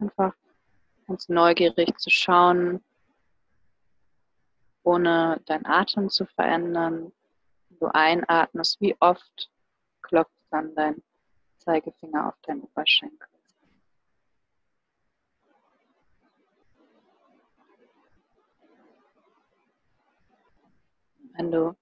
Einfach 0.00 0.34
ganz 1.06 1.30
neugierig 1.30 1.98
zu 1.98 2.10
schauen, 2.10 2.84
ohne 4.82 5.40
deinen 5.46 5.64
Atem 5.64 6.10
zu 6.10 6.26
verändern. 6.26 7.10
Wenn 7.70 7.78
du 7.78 7.86
einatmest, 7.94 8.78
wie 8.82 8.94
oft 9.00 9.50
dann 10.50 10.74
dein 10.74 11.02
Zeigefinger 11.58 12.28
auf 12.28 12.40
deinen 12.42 12.62
Oberschenkel. 12.62 13.28
Wenn 21.34 21.50
du 21.50 21.76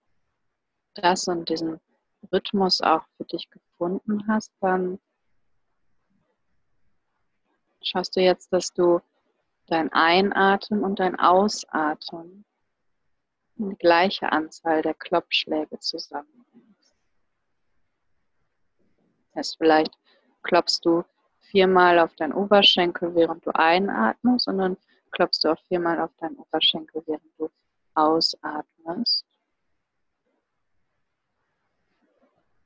das 0.95 1.27
und 1.27 1.49
diesen 1.49 1.81
Rhythmus 2.33 2.81
auch 2.81 3.05
für 3.17 3.25
dich 3.25 3.49
gefunden 3.51 4.27
hast, 4.29 4.53
dann 4.61 4.99
schaust 7.83 8.17
du 8.17 8.21
jetzt, 8.21 8.53
dass 8.53 8.73
du 8.73 9.01
dein 9.67 9.93
Einatmen 9.93 10.83
und 10.83 10.99
dein 10.99 11.19
Ausatmen 11.19 12.45
in 13.57 13.71
die 13.71 13.77
gleiche 13.77 14.31
Anzahl 14.31 14.83
der 14.83 14.95
Klopfschläge 14.95 15.79
zusammenbringst. 15.79 16.68
Heißt, 19.39 19.57
vielleicht 19.57 19.97
klopfst 20.43 20.81
du 20.83 21.05
viermal 21.39 22.01
auf 22.01 22.15
deinen 22.17 22.33
Oberschenkel, 22.33 23.15
während 23.15 23.47
du 23.47 23.51
einatmest, 23.55 24.49
und 24.49 24.59
dann 24.59 24.77
klopfst 25.13 25.45
du 25.45 25.53
auch 25.53 25.61
viermal 25.69 26.01
auf 26.01 26.11
deinen 26.19 26.37
Oberschenkel, 26.37 27.03
während 27.07 27.39
du 27.39 27.49
ausatmest. 27.95 29.25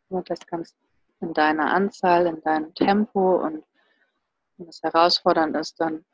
Und 0.09 0.29
das 0.31 0.41
kannst 0.47 0.77
in 1.21 1.35
deiner 1.35 1.73
Anzahl, 1.73 2.27
in 2.27 2.41
deinem 2.43 2.75
Tempo 2.75 3.37
und 3.43 3.65
wenn 4.57 4.69
es 4.69 4.83
herausfordernd 4.83 5.57
ist, 5.57 5.81
dann 5.81 6.05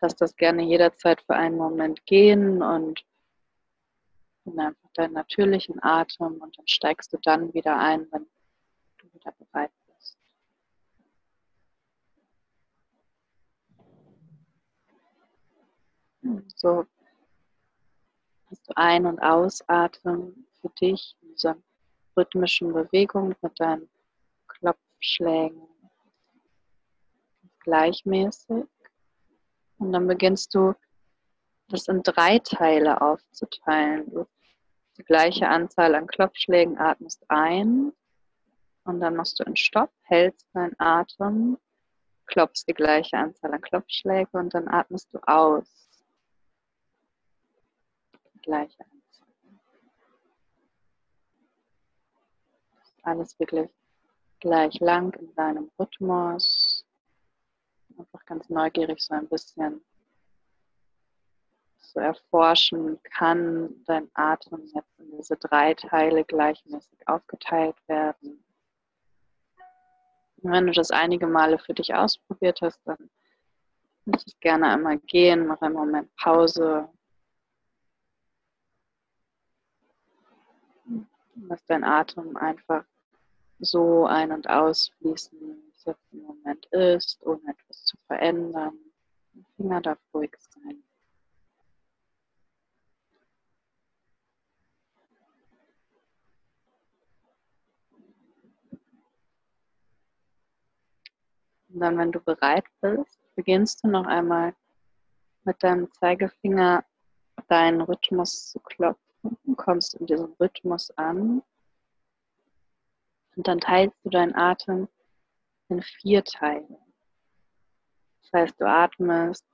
lass 0.00 0.16
das 0.16 0.34
gerne 0.36 0.62
jederzeit 0.62 1.20
für 1.22 1.34
einen 1.34 1.56
Moment 1.56 2.04
gehen 2.06 2.62
und 2.62 3.04
nimm 4.44 4.58
einfach 4.58 4.90
deinen 4.94 5.14
natürlichen 5.14 5.82
Atem 5.82 6.40
und 6.40 6.58
dann 6.58 6.66
steigst 6.66 7.12
du 7.12 7.18
dann 7.18 7.52
wieder 7.54 7.78
ein, 7.78 8.06
wenn 8.10 8.26
du 8.98 9.12
wieder 9.12 9.32
bereit 9.32 9.70
bist. 9.86 10.18
So 16.56 16.86
hast 18.50 18.68
du 18.68 18.76
Ein- 18.76 19.06
und 19.06 19.20
Ausatmen 19.20 20.46
für 20.60 20.68
dich 20.80 21.16
in 21.22 21.30
dieser 21.30 21.56
rhythmischen 22.16 22.72
Bewegung 22.72 23.34
mit 23.40 23.58
deinen 23.58 23.88
Klopfschlägen 24.48 25.62
gleichmäßig. 27.60 28.64
Und 29.78 29.92
dann 29.92 30.06
beginnst 30.06 30.54
du 30.54 30.74
das 31.68 31.88
in 31.88 32.02
drei 32.02 32.38
Teile 32.40 33.00
aufzuteilen. 33.00 34.10
Du 34.10 34.26
die 34.98 35.04
gleiche 35.04 35.48
Anzahl 35.48 35.94
an 35.94 36.06
Klopfschlägen 36.06 36.78
atmest 36.78 37.24
ein 37.28 37.92
und 38.84 39.00
dann 39.00 39.16
machst 39.16 39.40
du 39.40 39.44
einen 39.44 39.56
Stopp, 39.56 39.90
hältst 40.02 40.46
deinen 40.52 40.78
Atem, 40.78 41.56
klopfst 42.26 42.66
die 42.68 42.74
gleiche 42.74 43.16
Anzahl 43.16 43.54
an 43.54 43.62
Klopfschläge 43.62 44.28
und 44.32 44.52
dann 44.52 44.68
atmest 44.68 45.14
du 45.14 45.18
aus. 45.26 45.89
Die 48.40 48.46
gleiche 48.46 48.84
Anzahl. 48.84 49.28
Alles 53.02 53.38
wirklich 53.38 53.70
gleich 54.40 54.80
lang 54.80 55.12
in 55.14 55.34
deinem 55.34 55.70
Rhythmus. 55.78 56.86
Einfach 57.98 58.24
ganz 58.24 58.48
neugierig 58.48 59.02
so 59.02 59.14
ein 59.14 59.28
bisschen 59.28 59.82
zu 61.92 61.98
erforschen, 61.98 63.02
kann 63.02 63.84
dein 63.84 64.08
Atem 64.14 64.64
jetzt 64.74 64.98
in 64.98 65.10
diese 65.16 65.36
drei 65.36 65.74
Teile 65.74 66.24
gleichmäßig 66.24 67.06
aufgeteilt 67.06 67.76
werden. 67.88 68.44
Und 70.42 70.52
wenn 70.52 70.66
du 70.66 70.72
das 70.72 70.90
einige 70.90 71.26
Male 71.26 71.58
für 71.58 71.74
dich 71.74 71.92
ausprobiert 71.92 72.60
hast, 72.62 72.80
dann 72.86 73.10
lass 74.06 74.26
es 74.26 74.38
gerne 74.40 74.68
einmal 74.68 74.98
gehen, 74.98 75.46
mach 75.46 75.60
einen 75.60 75.74
Moment 75.74 76.14
Pause. 76.16 76.88
Lass 81.50 81.66
dein 81.66 81.82
Atem 81.82 82.36
einfach 82.36 82.84
so 83.58 84.06
ein- 84.06 84.30
und 84.30 84.48
ausfließen, 84.48 85.36
wie 85.40 85.72
es 85.74 85.84
jetzt 85.84 86.12
im 86.12 86.22
Moment 86.22 86.64
ist, 86.66 87.20
ohne 87.26 87.40
etwas 87.50 87.86
zu 87.86 87.96
verändern. 88.06 88.78
Die 89.34 89.44
Finger 89.56 89.80
darf 89.80 89.98
ruhig 90.14 90.30
sein. 90.38 90.84
Und 101.68 101.80
dann, 101.80 101.98
wenn 101.98 102.12
du 102.12 102.20
bereit 102.20 102.66
bist, 102.80 103.18
beginnst 103.34 103.82
du 103.82 103.88
noch 103.88 104.06
einmal 104.06 104.54
mit 105.42 105.60
deinem 105.64 105.90
Zeigefinger 105.94 106.84
deinen 107.48 107.80
Rhythmus 107.80 108.52
zu 108.52 108.60
klopfen, 108.60 109.09
kommst 109.56 109.94
in 109.94 110.06
diesem 110.06 110.32
Rhythmus 110.40 110.90
an 110.92 111.42
und 113.36 113.48
dann 113.48 113.60
teilst 113.60 113.96
du 114.04 114.10
deinen 114.10 114.34
Atem 114.34 114.88
in 115.68 115.82
vier 115.82 116.24
Teile. 116.24 116.78
Das 118.22 118.32
heißt, 118.32 118.60
du 118.60 118.66
atmest 118.66 119.46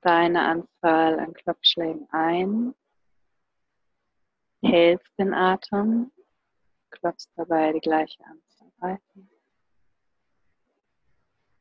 deine 0.00 0.42
Anzahl 0.42 1.20
an 1.20 1.34
Klopfschlägen 1.34 2.08
ein, 2.10 2.74
hältst 4.62 5.18
den 5.18 5.34
Atem, 5.34 6.10
klopfst 6.90 7.30
dabei 7.36 7.72
die 7.72 7.80
gleiche 7.80 8.24
Anzahl 8.24 8.72
weiter 8.78 9.30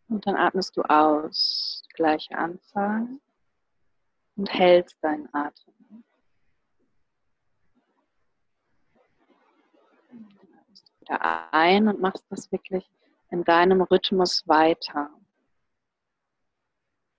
und 0.09 0.25
dann 0.25 0.35
atmest 0.35 0.75
du 0.75 0.81
aus, 0.81 1.83
gleiche 1.93 2.35
Anzahl 2.35 3.07
und 4.35 4.51
hältst 4.51 4.97
deinen 5.01 5.29
Atem. 5.33 5.73
Dann 10.09 10.59
atmest 10.59 10.89
du 10.89 10.98
wieder 11.09 11.53
ein 11.53 11.87
und 11.87 11.99
machst 11.99 12.25
das 12.29 12.51
wirklich 12.51 12.89
in 13.31 13.43
deinem 13.43 13.81
Rhythmus 13.81 14.47
weiter. 14.47 15.09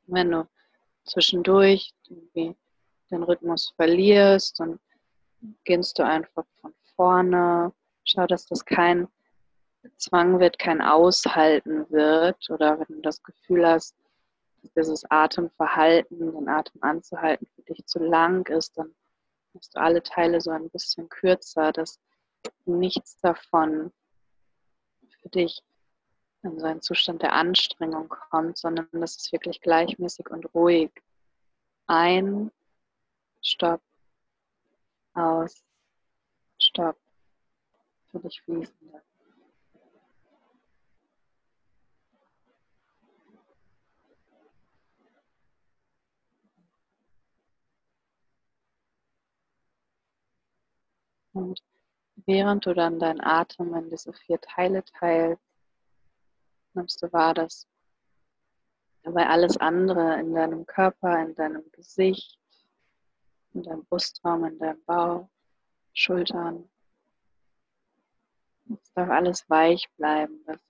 Wenn 0.06 0.30
du 0.30 0.48
zwischendurch 1.04 1.92
den 2.34 3.22
Rhythmus 3.22 3.70
verlierst, 3.76 4.60
dann 4.60 4.78
beginnst 5.40 5.98
du 5.98 6.04
einfach 6.04 6.44
von 6.60 6.74
vorne. 6.96 7.72
Schau, 8.04 8.26
dass 8.26 8.46
das 8.46 8.64
kein 8.64 9.08
Zwang 9.96 10.40
wird, 10.40 10.58
kein 10.58 10.82
Aushalten 10.82 11.88
wird 11.90 12.50
oder 12.50 12.78
wenn 12.78 12.96
du 12.96 13.02
das 13.02 13.22
Gefühl 13.22 13.66
hast, 13.66 13.94
dass 14.62 14.72
dieses 14.74 15.10
Atemverhalten, 15.10 16.18
den 16.18 16.48
Atem 16.48 16.82
anzuhalten, 16.82 17.46
für 17.54 17.62
dich 17.62 17.86
zu 17.86 17.98
lang 17.98 18.46
ist, 18.48 18.76
dann 18.76 18.94
machst 19.54 19.74
du 19.74 19.80
alle 19.80 20.02
Teile 20.02 20.40
so 20.40 20.50
ein 20.50 20.68
bisschen 20.70 21.08
kürzer, 21.08 21.72
dass 21.72 21.98
nichts 22.64 23.18
davon 23.20 23.92
für 25.22 25.28
dich 25.28 25.62
in 26.42 26.58
so 26.58 26.66
einen 26.66 26.80
Zustand 26.80 27.22
der 27.22 27.34
Anstrengung 27.34 28.08
kommt, 28.08 28.56
sondern 28.56 28.88
dass 28.92 29.16
es 29.16 29.32
wirklich 29.32 29.60
gleichmäßig 29.60 30.28
und 30.30 30.54
ruhig 30.54 30.90
ein, 31.86 32.50
stopp, 33.42 33.82
aus, 35.14 35.62
stopp, 36.62 36.96
für 38.10 38.20
dich 38.20 38.40
fließen 38.42 38.92
lässt. 38.92 39.06
Und 51.32 51.69
während 52.30 52.64
du 52.64 52.74
dann 52.74 53.00
deinen 53.00 53.20
Atem 53.20 53.74
in 53.74 53.90
diese 53.90 54.12
vier 54.12 54.40
Teile 54.40 54.84
teilst, 54.84 55.42
nimmst 56.74 57.02
du 57.02 57.12
wahr, 57.12 57.34
dass 57.34 57.66
dabei 59.02 59.26
alles 59.26 59.56
andere 59.56 60.20
in 60.20 60.32
deinem 60.32 60.64
Körper, 60.64 61.20
in 61.20 61.34
deinem 61.34 61.64
Gesicht, 61.72 62.38
in 63.52 63.64
deinem 63.64 63.84
Brustraum, 63.84 64.44
in 64.44 64.58
deinem 64.60 64.80
Bauch, 64.84 65.28
Schultern, 65.92 66.70
es 68.80 68.92
darf 68.92 69.10
alles 69.10 69.50
weich 69.50 69.90
bleiben, 69.96 70.44
ist 70.46 70.64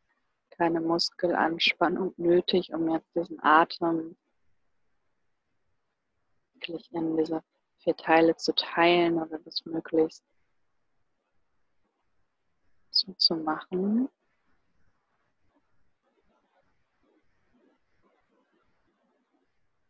keine 0.52 0.80
Muskelanspannung 0.80 2.14
nötig, 2.16 2.72
um 2.72 2.88
jetzt 2.90 3.14
diesen 3.14 3.38
Atem 3.42 4.16
wirklich 6.54 6.90
in 6.94 7.18
diese 7.18 7.42
vier 7.80 7.96
Teile 7.96 8.34
zu 8.36 8.54
teilen 8.54 9.20
oder 9.20 9.38
das 9.40 9.66
möglichst 9.66 10.24
so 12.91 13.12
zu 13.14 13.36
machen. 13.36 14.09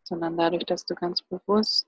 Sondern 0.03 0.37
dadurch, 0.37 0.65
dass 0.65 0.85
du 0.85 0.95
ganz 0.95 1.21
bewusst 1.21 1.87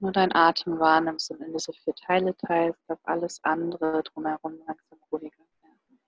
nur 0.00 0.12
deinen 0.12 0.34
Atem 0.34 0.78
wahrnimmst 0.78 1.30
und 1.30 1.40
in 1.42 1.52
diese 1.52 1.72
vier 1.72 1.94
Teile 1.94 2.36
teilst, 2.36 2.80
darf 2.88 3.00
alles 3.04 3.42
andere 3.44 4.02
drumherum 4.02 4.58
langsam 4.66 4.98
ruhiger 5.12 5.36
werden. 5.62 6.00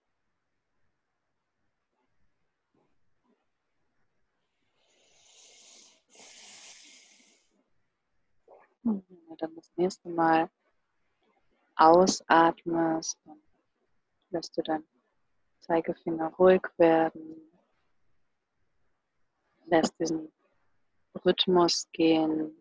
Und 8.84 9.08
wenn 9.08 9.28
du 9.28 9.36
dann 9.36 9.54
das 9.54 9.70
nächste 9.76 10.08
Mal 10.08 10.50
ausatmest, 11.76 13.18
dann 13.24 13.40
lässt 14.32 14.56
du 14.56 14.62
deinen 14.62 14.86
Zeigefinger 15.60 16.28
ruhig 16.38 16.62
werden, 16.78 17.36
lässt 19.66 19.98
diesen 19.98 20.32
Rhythmus 21.24 21.88
gehen, 21.92 22.56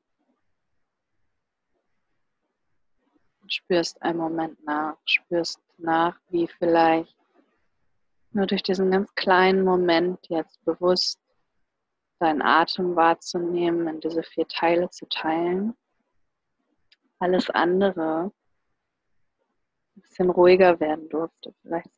spürst 3.47 4.01
einen 4.01 4.19
Moment 4.19 4.63
nach, 4.63 4.97
spürst 5.05 5.59
nach, 5.78 6.19
wie 6.30 6.47
vielleicht 6.47 7.15
nur 8.32 8.45
durch 8.45 8.63
diesen 8.63 8.91
ganz 8.91 9.13
kleinen 9.15 9.63
Moment 9.63 10.19
jetzt 10.30 10.63
bewusst 10.63 11.19
deinen 12.19 12.41
Atem 12.41 12.95
wahrzunehmen, 12.95 13.88
in 13.88 13.99
diese 13.99 14.24
vier 14.24 14.47
Teile 14.47 14.89
zu 14.89 15.05
teilen. 15.09 15.76
Alles 17.19 17.49
andere 17.49 18.32
ein 19.95 20.01
bisschen 20.01 20.29
ruhiger 20.29 20.79
werden 20.79 21.09
durfte. 21.09 21.53
Vielleicht 21.61 21.89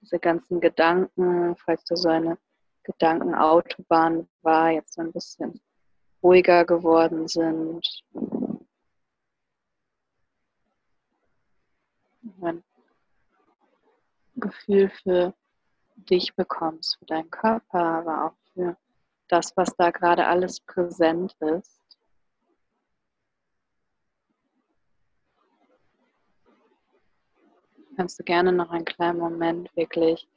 diese 0.00 0.18
ganzen 0.18 0.60
Gedanken, 0.60 1.56
falls 1.56 1.84
du 1.84 1.96
so 1.96 2.08
eine 2.08 2.38
Gedankenautobahn 2.84 4.28
war, 4.42 4.70
jetzt 4.70 4.98
ein 4.98 5.12
bisschen 5.12 5.60
ruhiger 6.22 6.64
geworden 6.64 7.26
sind. 7.28 8.04
ein 12.42 12.62
Gefühl 14.34 14.90
für 14.90 15.34
dich 15.96 16.34
bekommst, 16.34 16.98
für 16.98 17.06
deinen 17.06 17.30
Körper, 17.30 17.80
aber 17.80 18.24
auch 18.26 18.36
für 18.52 18.76
das, 19.28 19.56
was 19.56 19.74
da 19.76 19.90
gerade 19.90 20.26
alles 20.26 20.60
präsent 20.60 21.34
ist. 21.40 21.80
Kannst 27.96 28.18
du 28.18 28.24
gerne 28.24 28.52
noch 28.52 28.70
einen 28.70 28.84
kleinen 28.84 29.18
Moment 29.18 29.74
wirklich 29.74 30.28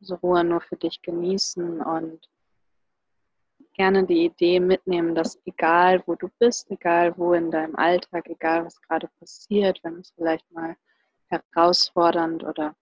diese 0.00 0.14
Ruhe 0.14 0.42
nur 0.42 0.60
für 0.60 0.76
dich 0.76 1.00
genießen 1.00 1.80
und 1.80 2.28
gerne 3.74 4.04
die 4.04 4.24
Idee 4.24 4.58
mitnehmen, 4.58 5.14
dass 5.14 5.40
egal 5.44 6.02
wo 6.06 6.16
du 6.16 6.28
bist, 6.40 6.68
egal 6.72 7.16
wo 7.16 7.34
in 7.34 7.52
deinem 7.52 7.76
Alltag, 7.76 8.28
egal 8.28 8.64
was 8.64 8.82
gerade 8.82 9.08
passiert, 9.20 9.78
wenn 9.84 10.00
es 10.00 10.10
vielleicht 10.10 10.50
mal 10.50 10.76
herausfordernd 11.28 12.42
oder 12.42 12.74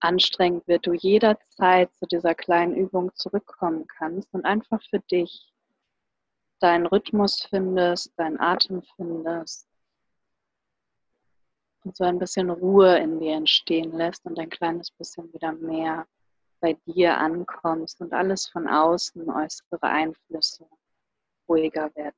anstrengend 0.00 0.66
wird, 0.66 0.86
du 0.86 0.94
jederzeit 0.94 1.92
zu 1.96 2.06
dieser 2.06 2.34
kleinen 2.34 2.74
Übung 2.74 3.14
zurückkommen 3.14 3.86
kannst 3.88 4.32
und 4.32 4.46
einfach 4.46 4.82
für 4.88 5.00
dich 5.00 5.52
deinen 6.60 6.86
Rhythmus 6.86 7.42
findest, 7.42 8.18
deinen 8.18 8.40
Atem 8.40 8.82
findest 8.96 9.68
und 11.84 11.96
so 11.96 12.04
ein 12.04 12.18
bisschen 12.18 12.50
Ruhe 12.50 12.98
in 12.98 13.20
dir 13.20 13.34
entstehen 13.34 13.92
lässt 13.92 14.24
und 14.24 14.38
ein 14.38 14.48
kleines 14.48 14.90
bisschen 14.90 15.32
wieder 15.32 15.52
mehr 15.52 16.06
bei 16.60 16.72
dir 16.86 17.16
ankommst 17.18 18.00
und 18.00 18.12
alles 18.14 18.46
von 18.46 18.66
außen, 18.66 19.28
äußere 19.30 19.82
Einflüsse 19.82 20.66
ruhiger 21.46 21.94
werden. 21.94 22.16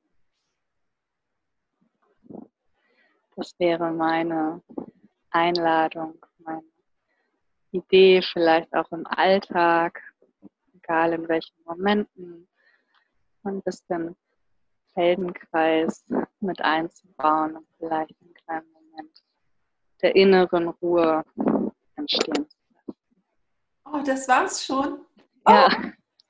Das 3.35 3.53
wäre 3.59 3.91
meine 3.91 4.63
Einladung, 5.31 6.25
meine 6.39 6.63
Idee, 7.71 8.21
vielleicht 8.21 8.73
auch 8.73 8.89
im 8.91 9.05
Alltag, 9.05 10.01
egal 10.73 11.13
in 11.13 11.27
welchen 11.27 11.61
Momenten, 11.65 12.47
ein 13.43 13.61
bisschen 13.61 14.15
Feldenkreis 14.93 16.05
mit 16.39 16.61
einzubauen 16.61 17.57
und 17.57 17.67
vielleicht 17.77 18.15
einen 18.21 18.33
kleinen 18.33 18.65
Moment 18.71 18.76
der 20.01 20.15
inneren 20.15 20.69
Ruhe 20.69 21.23
entstehen 21.95 22.47
Oh, 23.91 24.01
das 24.05 24.27
war's 24.27 24.65
schon. 24.65 24.99
Ja. 25.47 25.69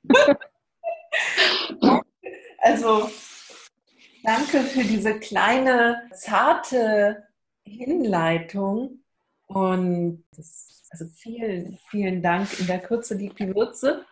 Oh. 0.08 0.34
also, 2.58 3.10
danke 4.22 4.60
für 4.62 4.84
diese 4.84 5.18
kleine, 5.18 6.08
zarte 6.12 7.26
Hinleitung. 7.64 9.02
Und 9.46 10.24
das, 10.36 10.86
also 10.90 11.06
vielen, 11.06 11.78
vielen 11.88 12.22
Dank. 12.22 12.60
In 12.60 12.66
der 12.66 12.80
Kürze 12.80 13.14
liegt 13.14 13.38
die 13.40 13.54
Würze. 13.54 14.04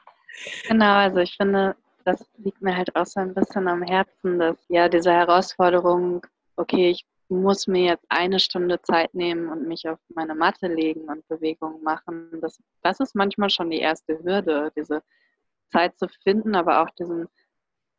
Genau, 0.68 0.94
also 0.94 1.18
ich 1.18 1.36
finde, 1.36 1.76
das 2.04 2.24
liegt 2.38 2.60
mir 2.62 2.76
halt 2.76 2.94
auch 2.96 3.06
so 3.06 3.20
ein 3.20 3.34
bisschen 3.34 3.68
am 3.68 3.82
Herzen, 3.82 4.38
dass 4.38 4.56
ja 4.68 4.88
diese 4.88 5.12
Herausforderung, 5.12 6.26
okay, 6.56 6.90
ich 6.90 7.06
muss 7.28 7.66
mir 7.66 7.84
jetzt 7.84 8.06
eine 8.08 8.38
Stunde 8.38 8.80
Zeit 8.82 9.14
nehmen 9.14 9.48
und 9.48 9.66
mich 9.66 9.88
auf 9.88 9.98
meine 10.08 10.34
Matte 10.34 10.68
legen 10.68 11.08
und 11.08 11.26
Bewegungen 11.28 11.82
machen. 11.82 12.40
Das, 12.40 12.62
das 12.82 13.00
ist 13.00 13.14
manchmal 13.14 13.50
schon 13.50 13.70
die 13.70 13.80
erste 13.80 14.22
Hürde, 14.22 14.72
diese 14.76 15.02
Zeit 15.72 15.98
zu 15.98 16.08
finden, 16.22 16.54
aber 16.54 16.82
auch 16.82 16.90
diesen, 16.90 17.26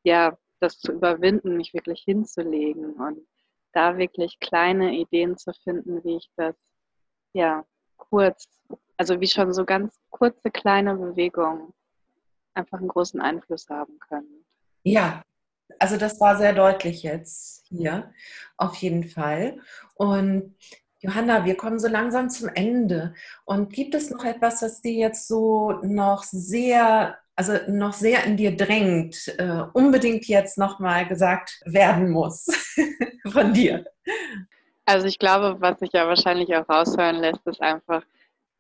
ja, 0.03 0.37
das 0.59 0.79
zu 0.79 0.93
überwinden, 0.93 1.57
mich 1.57 1.73
wirklich 1.73 2.01
hinzulegen 2.01 2.93
und 2.93 3.27
da 3.73 3.97
wirklich 3.97 4.39
kleine 4.39 4.93
Ideen 4.97 5.37
zu 5.37 5.53
finden, 5.53 6.03
wie 6.03 6.17
ich 6.17 6.29
das, 6.35 6.55
ja, 7.33 7.65
kurz, 7.97 8.47
also 8.95 9.19
wie 9.19 9.27
schon 9.27 9.53
so 9.53 9.65
ganz 9.65 9.99
kurze 10.09 10.49
kleine 10.49 10.95
Bewegungen 10.95 11.73
einfach 12.53 12.79
einen 12.79 12.87
großen 12.87 13.21
Einfluss 13.21 13.69
haben 13.69 13.99
können. 13.99 14.45
Ja, 14.83 15.23
also 15.79 15.97
das 15.97 16.19
war 16.19 16.37
sehr 16.37 16.53
deutlich 16.53 17.03
jetzt 17.03 17.65
hier, 17.67 18.11
auf 18.57 18.75
jeden 18.75 19.03
Fall. 19.03 19.59
Und 19.95 20.55
Johanna, 20.99 21.45
wir 21.45 21.55
kommen 21.55 21.79
so 21.79 21.87
langsam 21.87 22.29
zum 22.29 22.49
Ende. 22.49 23.13
Und 23.45 23.71
gibt 23.71 23.93
es 23.93 24.09
noch 24.09 24.25
etwas, 24.25 24.61
was 24.61 24.81
dir 24.81 24.93
jetzt 24.93 25.27
so 25.27 25.79
noch 25.83 26.23
sehr, 26.23 27.17
also 27.35 27.53
noch 27.67 27.93
sehr 27.93 28.23
in 28.23 28.35
dir 28.35 28.55
drängt, 28.55 29.27
äh, 29.37 29.63
unbedingt 29.73 30.25
jetzt 30.25 30.57
nochmal 30.57 31.07
gesagt 31.07 31.61
werden 31.65 32.09
muss 32.09 32.47
von 33.31 33.53
dir? 33.53 33.85
Also 34.85 35.05
ich 35.05 35.19
glaube, 35.19 35.57
was 35.59 35.79
sich 35.79 35.91
ja 35.93 36.07
wahrscheinlich 36.07 36.55
auch 36.55 36.67
raushören 36.67 37.17
lässt, 37.17 37.45
ist 37.45 37.61
einfach 37.61 38.03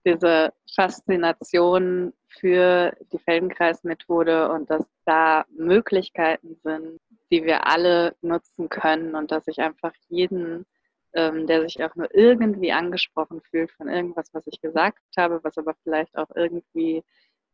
diese 0.05 0.53
Faszination 0.73 2.13
für 2.39 2.95
die 3.11 3.19
Feldenkreismethode 3.19 4.49
und 4.51 4.69
dass 4.69 4.85
da 5.05 5.45
Möglichkeiten 5.57 6.55
sind, 6.63 6.99
die 7.31 7.43
wir 7.43 7.67
alle 7.67 8.15
nutzen 8.21 8.69
können 8.69 9.15
und 9.15 9.31
dass 9.31 9.47
ich 9.47 9.59
einfach 9.59 9.93
jeden, 10.09 10.65
ähm, 11.13 11.47
der 11.47 11.61
sich 11.61 11.83
auch 11.83 11.95
nur 11.95 12.13
irgendwie 12.13 12.71
angesprochen 12.71 13.41
fühlt 13.41 13.71
von 13.71 13.89
irgendwas, 13.89 14.33
was 14.33 14.47
ich 14.47 14.61
gesagt 14.61 14.99
habe, 15.17 15.43
was 15.43 15.57
aber 15.57 15.75
vielleicht 15.83 16.17
auch 16.17 16.29
irgendwie 16.35 17.03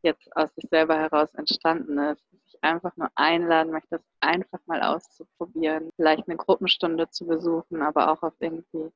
jetzt 0.03 0.35
aus 0.35 0.53
sich 0.55 0.69
selber 0.69 0.97
heraus 0.97 1.33
entstanden 1.35 1.97
ist, 1.97 2.21
dass 2.31 2.39
ich 2.45 2.63
einfach 2.63 2.95
nur 2.97 3.09
einladen 3.15 3.71
möchte, 3.71 3.97
das 3.97 4.01
einfach 4.19 4.59
mal 4.65 4.81
auszuprobieren, 4.81 5.89
vielleicht 5.95 6.27
eine 6.27 6.37
Gruppenstunde 6.37 7.09
zu 7.09 7.25
besuchen, 7.25 7.81
aber 7.81 8.11
auch 8.11 8.21
auf 8.21 8.33
irgendwie 8.39 8.91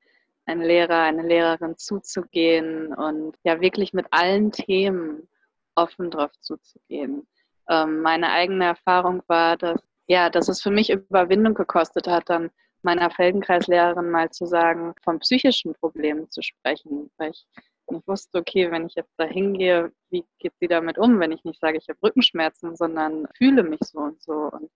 einen 0.46 0.62
Lehrer, 0.62 1.02
eine 1.02 1.24
Lehrerin 1.24 1.78
zuzugehen 1.78 2.94
und 2.94 3.36
ja 3.44 3.60
wirklich 3.62 3.94
mit 3.94 4.06
allen 4.12 4.52
Themen 4.52 5.28
offen 5.76 6.12
drauf 6.12 6.32
zuzugehen. 6.40 7.28
Ähm, 7.70 8.02
meine 8.02 8.32
eigene 8.32 8.66
Erfahrung 8.66 9.24
war, 9.28 9.58
dass 9.58 9.82
ja, 10.08 10.30
dass 10.30 10.48
es 10.48 10.62
für 10.62 10.72
mich 10.72 10.90
Überwindung 10.90 11.54
gekostet 11.54 12.08
hat, 12.08 12.30
dann 12.30 12.50
meiner 12.82 13.12
Feldenkreislehrerin 13.12 14.10
mal 14.10 14.30
zu 14.30 14.46
sagen, 14.46 14.94
von 15.04 15.20
psychischen 15.20 15.74
Problemen 15.74 16.30
zu 16.32 16.42
sprechen, 16.42 17.12
weil 17.18 17.32
ich 17.32 17.46
nicht 17.90 18.08
wusste, 18.08 18.40
okay, 18.40 18.72
wenn 18.72 18.86
ich 18.86 18.96
jetzt 18.96 19.14
da 19.18 19.26
hingehe, 19.26 19.92
wie 20.10 20.26
geht 20.40 20.54
sie 20.60 20.68
damit 20.68 20.98
um, 20.98 21.20
wenn 21.20 21.32
ich 21.32 21.44
nicht 21.44 21.60
sage, 21.60 21.78
ich 21.78 21.88
habe 21.90 22.00
Rückenschmerzen, 22.04 22.76
sondern 22.76 23.28
fühle 23.38 23.64
mich 23.64 23.80
so 23.82 24.00
und 24.00 24.22
so. 24.22 24.50
Und 24.52 24.70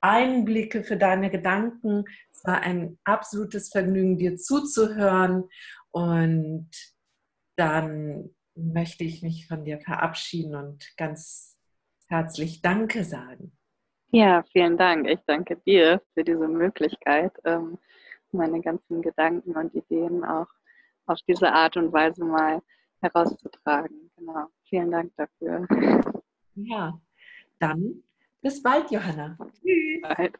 Einblicke, 0.00 0.82
für 0.84 0.96
deine 0.96 1.30
Gedanken. 1.30 2.04
Es 2.32 2.44
war 2.44 2.60
ein 2.60 2.98
absolutes 3.04 3.70
Vergnügen, 3.70 4.18
dir 4.18 4.36
zuzuhören. 4.36 5.48
Und 5.90 6.70
dann 7.56 8.30
möchte 8.54 9.04
ich 9.04 9.22
mich 9.22 9.46
von 9.46 9.64
dir 9.64 9.80
verabschieden 9.80 10.54
und 10.54 10.96
ganz 10.96 11.58
herzlich 12.08 12.62
Danke 12.62 13.04
sagen. 13.04 13.52
Ja, 14.10 14.42
vielen 14.52 14.76
Dank. 14.78 15.06
Ich 15.08 15.20
danke 15.26 15.56
dir 15.66 16.00
für 16.14 16.24
diese 16.24 16.48
Möglichkeit, 16.48 17.32
ähm, 17.44 17.78
meine 18.32 18.60
ganzen 18.60 19.02
Gedanken 19.02 19.52
und 19.54 19.74
Ideen 19.74 20.24
auch 20.24 20.48
auf 21.06 21.18
diese 21.26 21.52
Art 21.52 21.76
und 21.76 21.92
Weise 21.92 22.24
mal 22.24 22.62
herauszutragen. 23.00 24.10
Genau. 24.16 24.46
Vielen 24.68 24.90
Dank 24.90 25.12
dafür. 25.16 25.66
Ja, 26.54 27.00
dann 27.58 28.02
bis 28.42 28.62
bald, 28.62 28.90
Johanna. 28.90 29.36
Tschüss. 29.62 30.02
Bald. 30.02 30.34